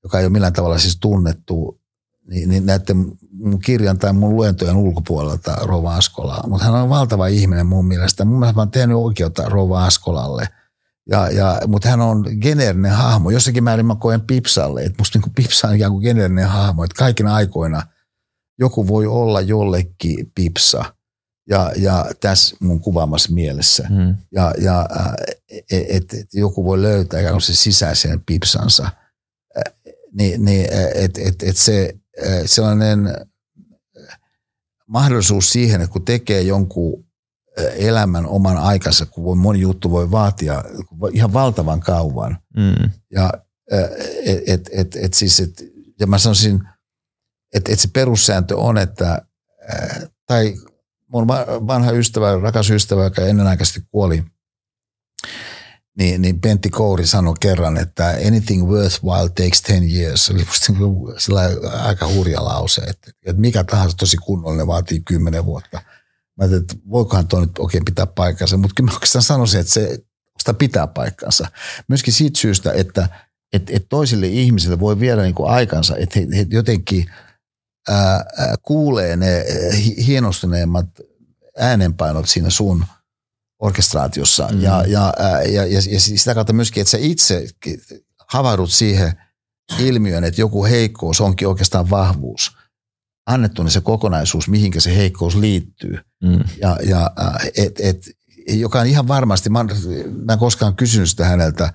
[0.04, 1.82] joka ei ole millään tavalla siis tunnettu
[2.30, 6.48] niin, niin näiden mun kirjan tai mun luentojen ulkopuolelta Rova Askolaa.
[6.48, 8.26] Mutta hän on valtava ihminen mun mielestä.
[8.26, 10.48] Mun mielestä mä oon tehnyt oikeutta Rova Askolalle.
[11.10, 13.30] Ja, ja, mutta hän on geneerinen hahmo.
[13.30, 16.84] Jossakin määrin mä koen Pipsalle, että musta niin Pipsa on ikään kuin geneerinen hahmo.
[16.84, 17.84] Että kaikina aikoina
[18.60, 20.86] joku voi olla jollekin Pipsa.
[21.50, 23.88] Ja, ja tässä mun kuvaamassa mielessä.
[23.90, 24.16] Mm.
[24.32, 24.90] Ja, ja
[25.72, 28.90] että et, joku voi löytää ikään kuin se sisäisen Pipsansa.
[30.14, 31.96] Niin, niin että et, et se
[32.46, 33.10] sellainen
[34.88, 37.06] mahdollisuus siihen, että kun tekee jonkun
[37.78, 40.64] elämän oman aikansa, kun voi, moni juttu voi vaatia
[41.14, 42.38] ihan valtavan kauan.
[42.58, 42.90] Mm.
[43.12, 43.34] Ja,
[44.26, 45.64] et, et, et, et siis, et,
[46.00, 46.62] ja mä sanoisin,
[47.54, 49.22] että et se perussääntö on, että
[50.26, 50.56] tai
[51.08, 51.28] mun
[51.68, 54.24] vanha ystävä, rakas ystävä, joka ennenaikaisesti kuoli,
[55.98, 60.26] niin, niin Pentti Kouri sanoi kerran, että anything worthwhile takes 10 years.
[60.26, 60.46] Se oli
[60.78, 65.82] niin aika hurja lause, että, että mikä tahansa tosi kunnollinen vaatii 10 vuotta.
[66.38, 69.74] Mä ajattelin, että voikohan tuo nyt oikein pitää paikkansa, mutta kyllä mä oikeastaan sanoisin, että
[69.74, 70.00] se
[70.40, 71.48] sitä pitää paikkansa.
[71.88, 73.10] Myöskin siitä syystä, että,
[73.54, 77.06] että, että toisille ihmisille voi viedä niin kuin aikansa, että he, he jotenkin
[77.90, 78.26] ää,
[78.62, 79.46] kuulee ne
[80.08, 80.86] hienostuneemmat
[81.58, 82.86] äänenpainot siinä sun–
[83.60, 84.62] orkestraatiossa mm.
[84.62, 85.14] ja, ja,
[85.46, 87.48] ja, ja, ja sitä kautta myöskin, että sä itse
[88.28, 89.14] havahdut siihen
[89.80, 92.58] ilmiön, että joku heikkous onkin oikeastaan vahvuus.
[93.26, 95.98] Annettu niin se kokonaisuus, mihinkä se heikkous liittyy.
[96.24, 96.44] Mm.
[96.62, 97.12] Ja, ja
[97.58, 98.10] et, et,
[98.48, 99.66] joka on ihan varmasti, mä,
[100.26, 101.74] mä en koskaan kysynyt sitä häneltä,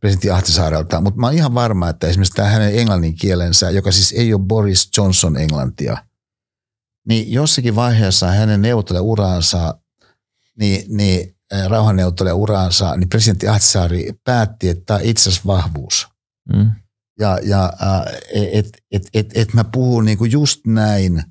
[0.00, 4.12] presidentti Ahtisaarelta, mutta mä oon ihan varma, että esimerkiksi tämä hänen englannin kielensä, joka siis
[4.12, 5.96] ei ole Boris Johnson englantia,
[7.08, 9.80] niin jossakin vaiheessa hänen neuvotteluuraansa,
[10.58, 11.36] niin, niin
[11.68, 16.08] rauhanneuvotteluuraansa, niin presidentti Ahtisaari päätti, että tämä itse asiassa vahvuus.
[16.54, 16.70] Mm.
[17.20, 17.72] Ja, ja
[18.52, 21.22] että et, et, et mä puhun niinku just näin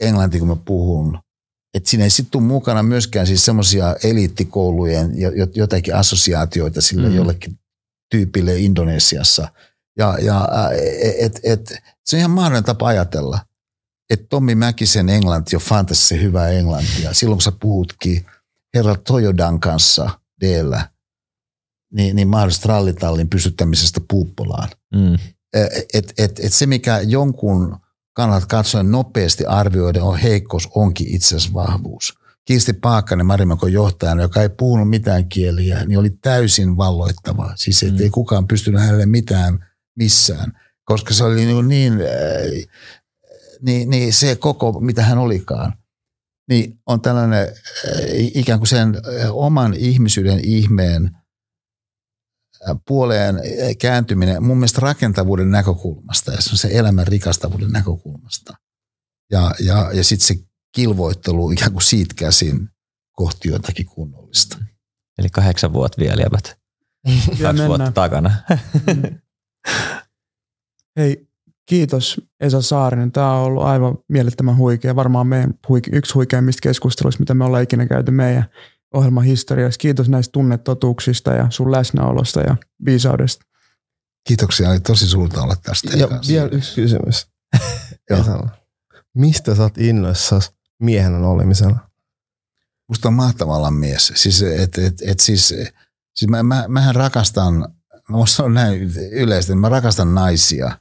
[0.00, 1.18] englanti, kun mä puhun.
[1.74, 5.12] Että siinä ei sitten mukana myöskään siis semmoisia eliittikoulujen
[5.54, 7.16] jotakin assosiaatioita sille mm.
[7.16, 7.58] jollekin
[8.10, 9.48] tyypille Indonesiassa.
[9.98, 10.48] Ja, ja
[11.18, 13.38] et, et, se on ihan mahdollinen tapa ajatella.
[14.10, 17.14] Että Tommi Mäkisen englanti on fantastisen hyvää englantia.
[17.14, 18.26] Silloin kun sä puhutkin
[18.74, 20.10] herra Toyodan kanssa
[20.40, 20.90] deellä,
[21.92, 24.68] niin, niin mahdollisesti rallitallin pystyttämisestä puuppolaan.
[24.94, 25.14] Mm.
[25.94, 27.76] Et, et, et se, mikä jonkun
[28.12, 32.20] kannalta katsoen nopeasti arvioiden on heikkous, onkin itse asiassa vahvuus.
[32.44, 37.52] Kirsti Paakkanen, Marimakon johtajana, joka ei puhunut mitään kieliä, niin oli täysin valloittava.
[37.56, 38.00] Siis mm.
[38.00, 39.66] ei kukaan pystynyt hänelle mitään
[39.96, 40.52] missään,
[40.84, 42.68] koska se oli niin, niin, äh,
[43.62, 45.72] niin, niin se koko, mitä hän olikaan,
[46.48, 47.50] niin on tällainen äh,
[48.34, 51.10] ikään kuin sen äh, oman ihmisyyden ihmeen
[52.88, 53.40] puoleen
[53.78, 58.54] kääntyminen mun mielestä rakentavuuden näkökulmasta ja se on se elämän rikastavuuden näkökulmasta.
[59.32, 60.34] Ja, ja, ja sitten se
[60.74, 62.68] kilvoittelu ikään kuin siitä käsin
[63.12, 64.58] kohti jotakin kunnollista.
[65.18, 66.58] Eli kahdeksan vuotta vielä jäbät.
[67.42, 68.30] Kaksi vuotta takana.
[70.98, 71.28] Hei,
[71.66, 73.12] kiitos Esa Saarinen.
[73.12, 74.96] Tämä on ollut aivan mielettömän huikea.
[74.96, 78.44] Varmaan meidän huike- yksi huikeimmista keskusteluista, mitä me ollaan ikinä käyty meidän
[78.94, 79.78] ohjelman historiassa.
[79.78, 83.44] Kiitos näistä tunnetotuuksista ja sun läsnäolosta ja viisaudesta.
[84.28, 85.96] Kiitoksia, oli tosi suurta olla tästä.
[85.96, 87.26] Ja vielä yksi kysymys.
[89.14, 90.50] Mistä sä oot innoissasi
[90.82, 91.90] miehenä olemisena?
[92.88, 94.12] Musta on mahtava olla mies.
[94.14, 95.48] Siis, et, et, et siis,
[96.14, 97.74] siis mä, mä, mähän rakastan,
[98.08, 100.78] mä on näin yleisesti, mä rakastan naisia.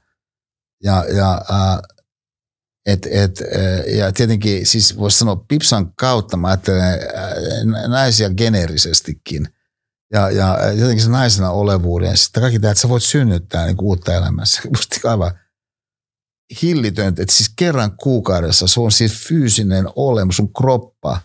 [0.83, 1.98] Ja, ja äh,
[2.91, 3.41] et, et,
[3.97, 6.99] ja tietenkin siis voisi sanoa Pipsan kautta mä ajattelen
[7.87, 9.47] naisia geneerisestikin.
[10.13, 12.17] Ja, ja jotenkin se naisena olevuuden.
[12.17, 14.61] Sitten kaikki tämä, että sä voit synnyttää niin uutta elämässä.
[14.75, 15.31] Musta aivan
[16.61, 21.21] hillitöntä, että siis kerran kuukaudessa se on siis fyysinen olemus, sun kroppa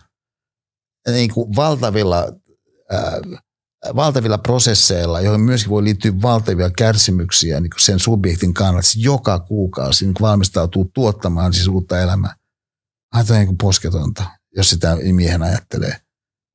[1.07, 2.27] niin kuin valtavilla,
[2.93, 3.41] äh,
[3.95, 8.87] valtavilla prosesseilla, joihin myöskin voi liittyä valtavia kärsimyksiä niin sen subjektin kannalta.
[8.87, 12.35] Siis joka kuukausi niin valmistautuu tuottamaan siis uutta elämää.
[13.11, 14.23] Aina niin posketonta,
[14.55, 16.01] jos sitä miehen ajattelee.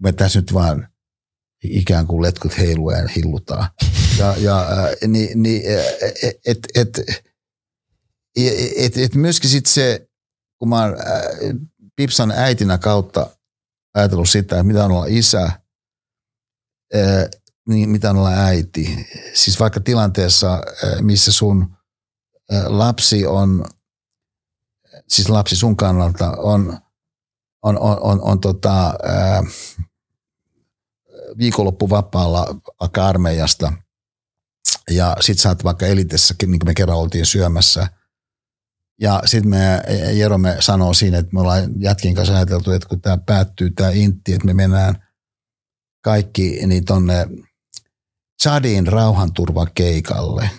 [0.02, 0.88] Me tässä nyt vaan
[1.64, 3.68] ikään kuin letkut heiluen hillutaan.
[4.18, 4.66] Ja, ja
[5.06, 5.62] niin, niin,
[6.46, 7.00] et, et,
[8.76, 10.08] et, et, myöskin sitten se,
[10.58, 11.56] kun mä oon äh,
[11.96, 13.30] Pipsan äitinä kautta
[13.94, 15.52] ajatellut sitä, että mitä on olla isä,
[17.68, 19.06] mitä on olla äiti.
[19.34, 21.76] Siis vaikka tilanteessa, äh, missä sun
[22.66, 23.64] lapsi on,
[25.08, 26.78] siis lapsi sun kannalta on,
[27.62, 28.94] on, on, on, on tota,
[31.38, 32.46] viikonloppuvapaalla
[32.80, 33.72] vaikka armeijasta
[34.90, 37.86] ja sit sä oot vaikka elitessäkin, niin kuin me kerran oltiin syömässä–
[39.00, 43.18] ja sitten me Jerome sanoo siinä, että me ollaan jätkin kanssa ajateltu, että kun tämä
[43.18, 45.09] päättyy, tämä intti, että me mennään
[46.00, 47.26] kaikki niin tonne
[48.42, 50.50] Chadin rauhanturvakeikalle.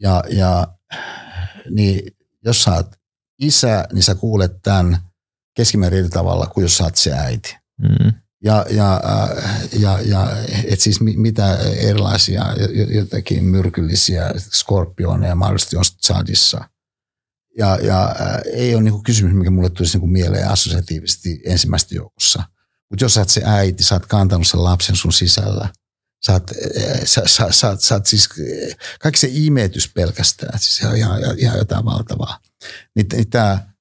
[0.00, 0.68] Ja, ja
[1.70, 2.86] niin jos sä oot
[3.38, 4.98] isä, niin sä kuulet tämän
[5.56, 7.56] keskimäärin eri tavalla kuin jos sä oot se äiti.
[7.78, 8.12] Mm.
[8.44, 9.00] Ja, ja,
[9.78, 10.28] ja, ja
[10.64, 12.44] et siis mitä erilaisia
[12.88, 16.64] jotakin myrkyllisiä skorpioneja mahdollisesti on Chadissa–
[17.58, 22.42] ja, ja äh, ei ole niinku kysymys, mikä mulle tulisi niinku mieleen assosiatiivisesti ensimmäistä joukossa.
[22.92, 25.68] Mutta jos sä oot se äiti, sä oot kantanut sen lapsen sun sisällä,
[26.26, 26.50] sä oot,
[27.04, 28.28] sä, sä, sä, sä oot siis,
[29.00, 32.38] kaikki se imetys pelkästään, siis se on ihan, ihan jotain valtavaa.
[32.96, 33.72] Niin, niin tämä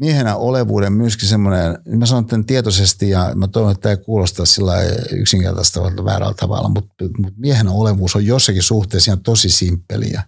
[0.00, 3.96] miehenä olevuuden myöskin semmoinen, niin mä sanon tämän tietoisesti ja mä toivon, että tämä ei
[3.96, 4.74] kuulosta sillä
[5.10, 10.22] yksinkertaista väärällä tavalla, mutta, mutta miehenä olevuus on jossakin suhteessa ihan tosi simppeliä.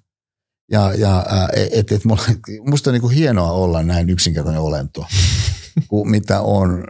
[0.70, 1.26] Ja, ja
[1.72, 2.22] et, et mulla,
[2.70, 5.06] musta on niin kuin hienoa olla näin yksinkertainen olento,
[5.88, 6.84] kuin mitä on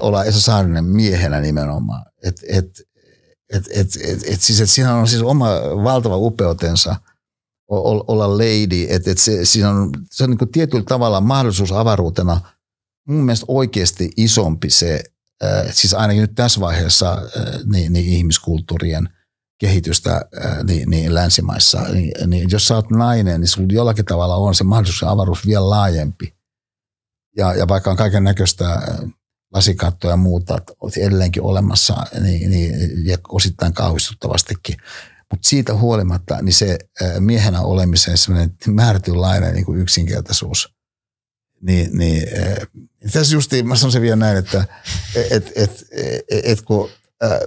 [0.00, 2.04] olla Esa Saarinen miehenä nimenomaan.
[2.22, 2.66] Et, et,
[3.52, 5.48] et, et, et, et, siis, et siinä on siis oma
[5.84, 6.96] valtava upeutensa
[7.68, 12.40] olla lady, että et se, siinä on, se on niin tietyllä tavalla mahdollisuus avaruutena
[13.08, 15.04] mun mielestä oikeasti isompi se,
[15.70, 17.22] siis ainakin nyt tässä vaiheessa
[17.64, 19.08] niin, niin ihmiskulttuurien–
[19.60, 20.20] kehitystä
[20.64, 24.64] niin, niin länsimaissa, niin, niin jos sä oot nainen, niin sulla jollakin tavalla on se
[24.64, 26.34] mahdollisuus avaruus vielä laajempi.
[27.36, 28.82] Ja, ja vaikka on kaiken näköistä
[29.54, 30.58] lasikattoja ja muuta
[30.96, 32.74] edelleenkin olemassa, niin, niin,
[33.06, 34.76] ja osittain kauhistuttavastikin.
[35.30, 36.78] Mutta siitä huolimatta, niin se
[37.18, 40.74] miehenä olemisen semmoinen määrätynlainen niin kuin yksinkertaisuus
[41.66, 42.28] niin, niin
[43.12, 44.64] tässä justiin mä sanoisin vielä näin, että
[45.30, 45.86] et, et,
[46.30, 46.90] et, et, kun
[47.24, 47.38] äh,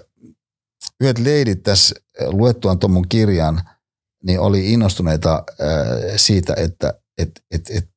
[1.02, 1.96] yhdet leidit tässä
[2.28, 3.62] luettuaan tuon kirjan,
[4.24, 7.90] niin oli innostuneita äh, siitä, että et, et, et,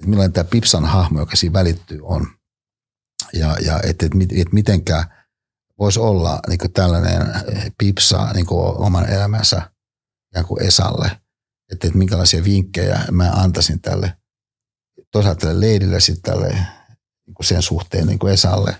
[0.00, 2.26] et millainen tämä Pipsan hahmo, joka siinä välittyy, on.
[3.32, 5.04] Ja, ja että et, et, et mitenkä
[5.78, 7.22] voisi olla niin tällainen
[7.78, 8.46] Pipsa niin
[8.76, 9.62] oman elämänsä
[10.32, 11.06] ikään kuin Esalle.
[11.72, 14.16] Että, että minkälaisia vinkkejä mä antaisin tälle
[15.12, 16.48] toisaalta tälle leidille sitten tälle
[17.26, 18.76] niin sen suhteen niin kuin Esalle.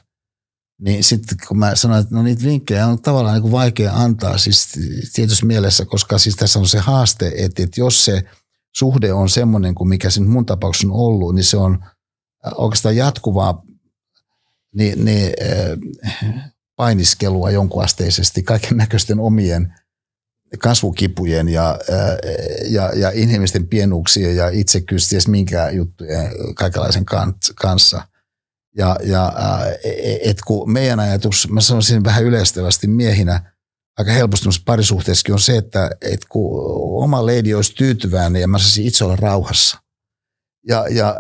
[0.81, 4.39] Niin sitten kun mä sanoin, että no niitä vinkkejä on tavallaan niin kuin vaikea antaa
[4.39, 4.69] siis
[5.12, 8.23] tietyssä mielessä, koska siis tässä on se haaste, että, että jos se
[8.77, 11.85] suhde on semmoinen kuin mikä se mun tapauksessa on ollut, niin se on
[12.55, 13.62] oikeastaan jatkuvaa
[14.74, 15.32] niin, niin,
[16.77, 19.74] painiskelua jonkunasteisesti kaiken näköisten omien
[20.59, 21.78] kasvukipujen ja,
[22.69, 27.05] ja, ja inhimillisten pienuuksien ja itsekyys, ties minkä juttujen kaikenlaisen
[27.55, 28.03] kanssa.
[28.77, 29.32] Ja, ja
[30.24, 33.53] et kun meidän ajatus, mä sanoisin vähän yleistävästi miehinä,
[33.99, 36.62] aika helposti parisuhteessakin on se, että et kun
[37.05, 39.78] oma leidi olisi tyytyväinen ja mä saisin itse olla rauhassa.
[40.69, 41.17] Ja, ja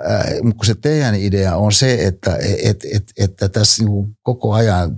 [0.56, 4.96] kun se teidän idea on se, että et, et, että tässä niin koko ajan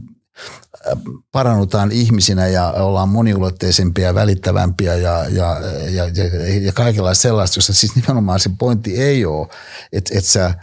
[1.33, 5.61] parannutaan ihmisinä ja ollaan moniulotteisempia välittävämpiä ja, ja,
[5.91, 9.49] ja, ja, ja kaikenlaista sellaista, jossa siis nimenomaan se pointti ei ole,
[9.93, 10.55] että, että sä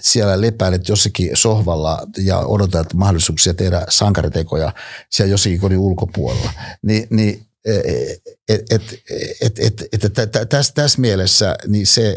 [0.00, 4.72] siellä lepäilet jossakin sohvalla ja odotat mahdollisuuksia tehdä sankaritekoja
[5.10, 6.52] siellä jossakin kodin ulkopuolella,
[6.82, 8.72] niin, niin et, et,
[9.40, 12.16] et, et, et, et, tässä, tässä mielessä niin se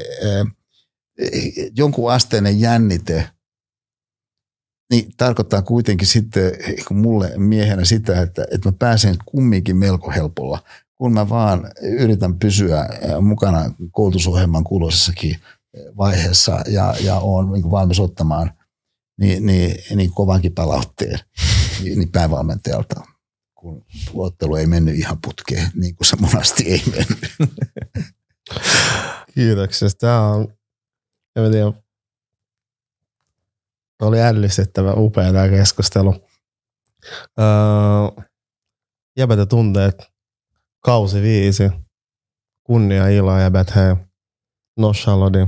[1.75, 3.25] jonkun asteinen jännite–
[4.91, 6.51] niin tarkoittaa kuitenkin sitten
[6.91, 10.63] mulle miehenä sitä, että, että mä pääsen kumminkin melko helpolla,
[10.95, 12.89] kun mä vaan yritän pysyä
[13.21, 15.37] mukana koulutusohjelman kuuluisessakin
[15.97, 18.51] vaiheessa ja, ja olen niin valmis ottamaan
[19.19, 21.19] niin, niin, niin kovankin palautteen
[21.83, 23.01] niin, niin päävalmentajalta,
[23.61, 27.53] kun ottelu ei mennyt ihan putkeen, niin kuin se monasti ei mennyt.
[29.35, 29.89] Kiitoksia.
[29.99, 30.53] Tämä on,
[31.35, 31.73] en tiedä,
[34.01, 36.15] oli ällistyttävä upea tämä keskustelu.
[37.39, 38.25] Öö,
[39.17, 40.03] jäbät ja tunteet,
[40.79, 41.71] kausi viisi,
[42.63, 43.95] kunnia ilo jäbät hei,
[44.77, 45.47] Noshalodi.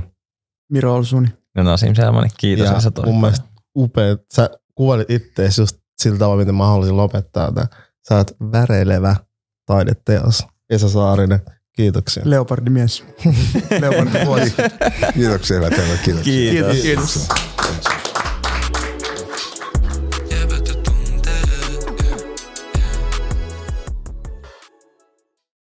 [0.70, 1.28] Miro Olsuni.
[1.54, 2.66] No Nasim Selmani, kiitos.
[2.66, 3.44] Ja mun mielestä
[3.76, 7.68] upea, sä kuvalit ittees just sillä tavalla, miten mä haluaisin lopettaa tämän.
[8.08, 9.16] Sä oot väreilevä
[9.66, 10.46] taideteos.
[10.70, 11.40] Esa Saarinen,
[11.72, 12.22] kiitoksia.
[12.26, 13.04] Leopardimies.
[13.80, 14.18] Leopardi
[15.14, 15.72] Kiitoksia, hyvät
[16.04, 16.24] Kiitoksia.
[16.24, 16.76] Kiitos.
[16.82, 16.82] Kiitos.
[16.82, 17.93] Kiitos.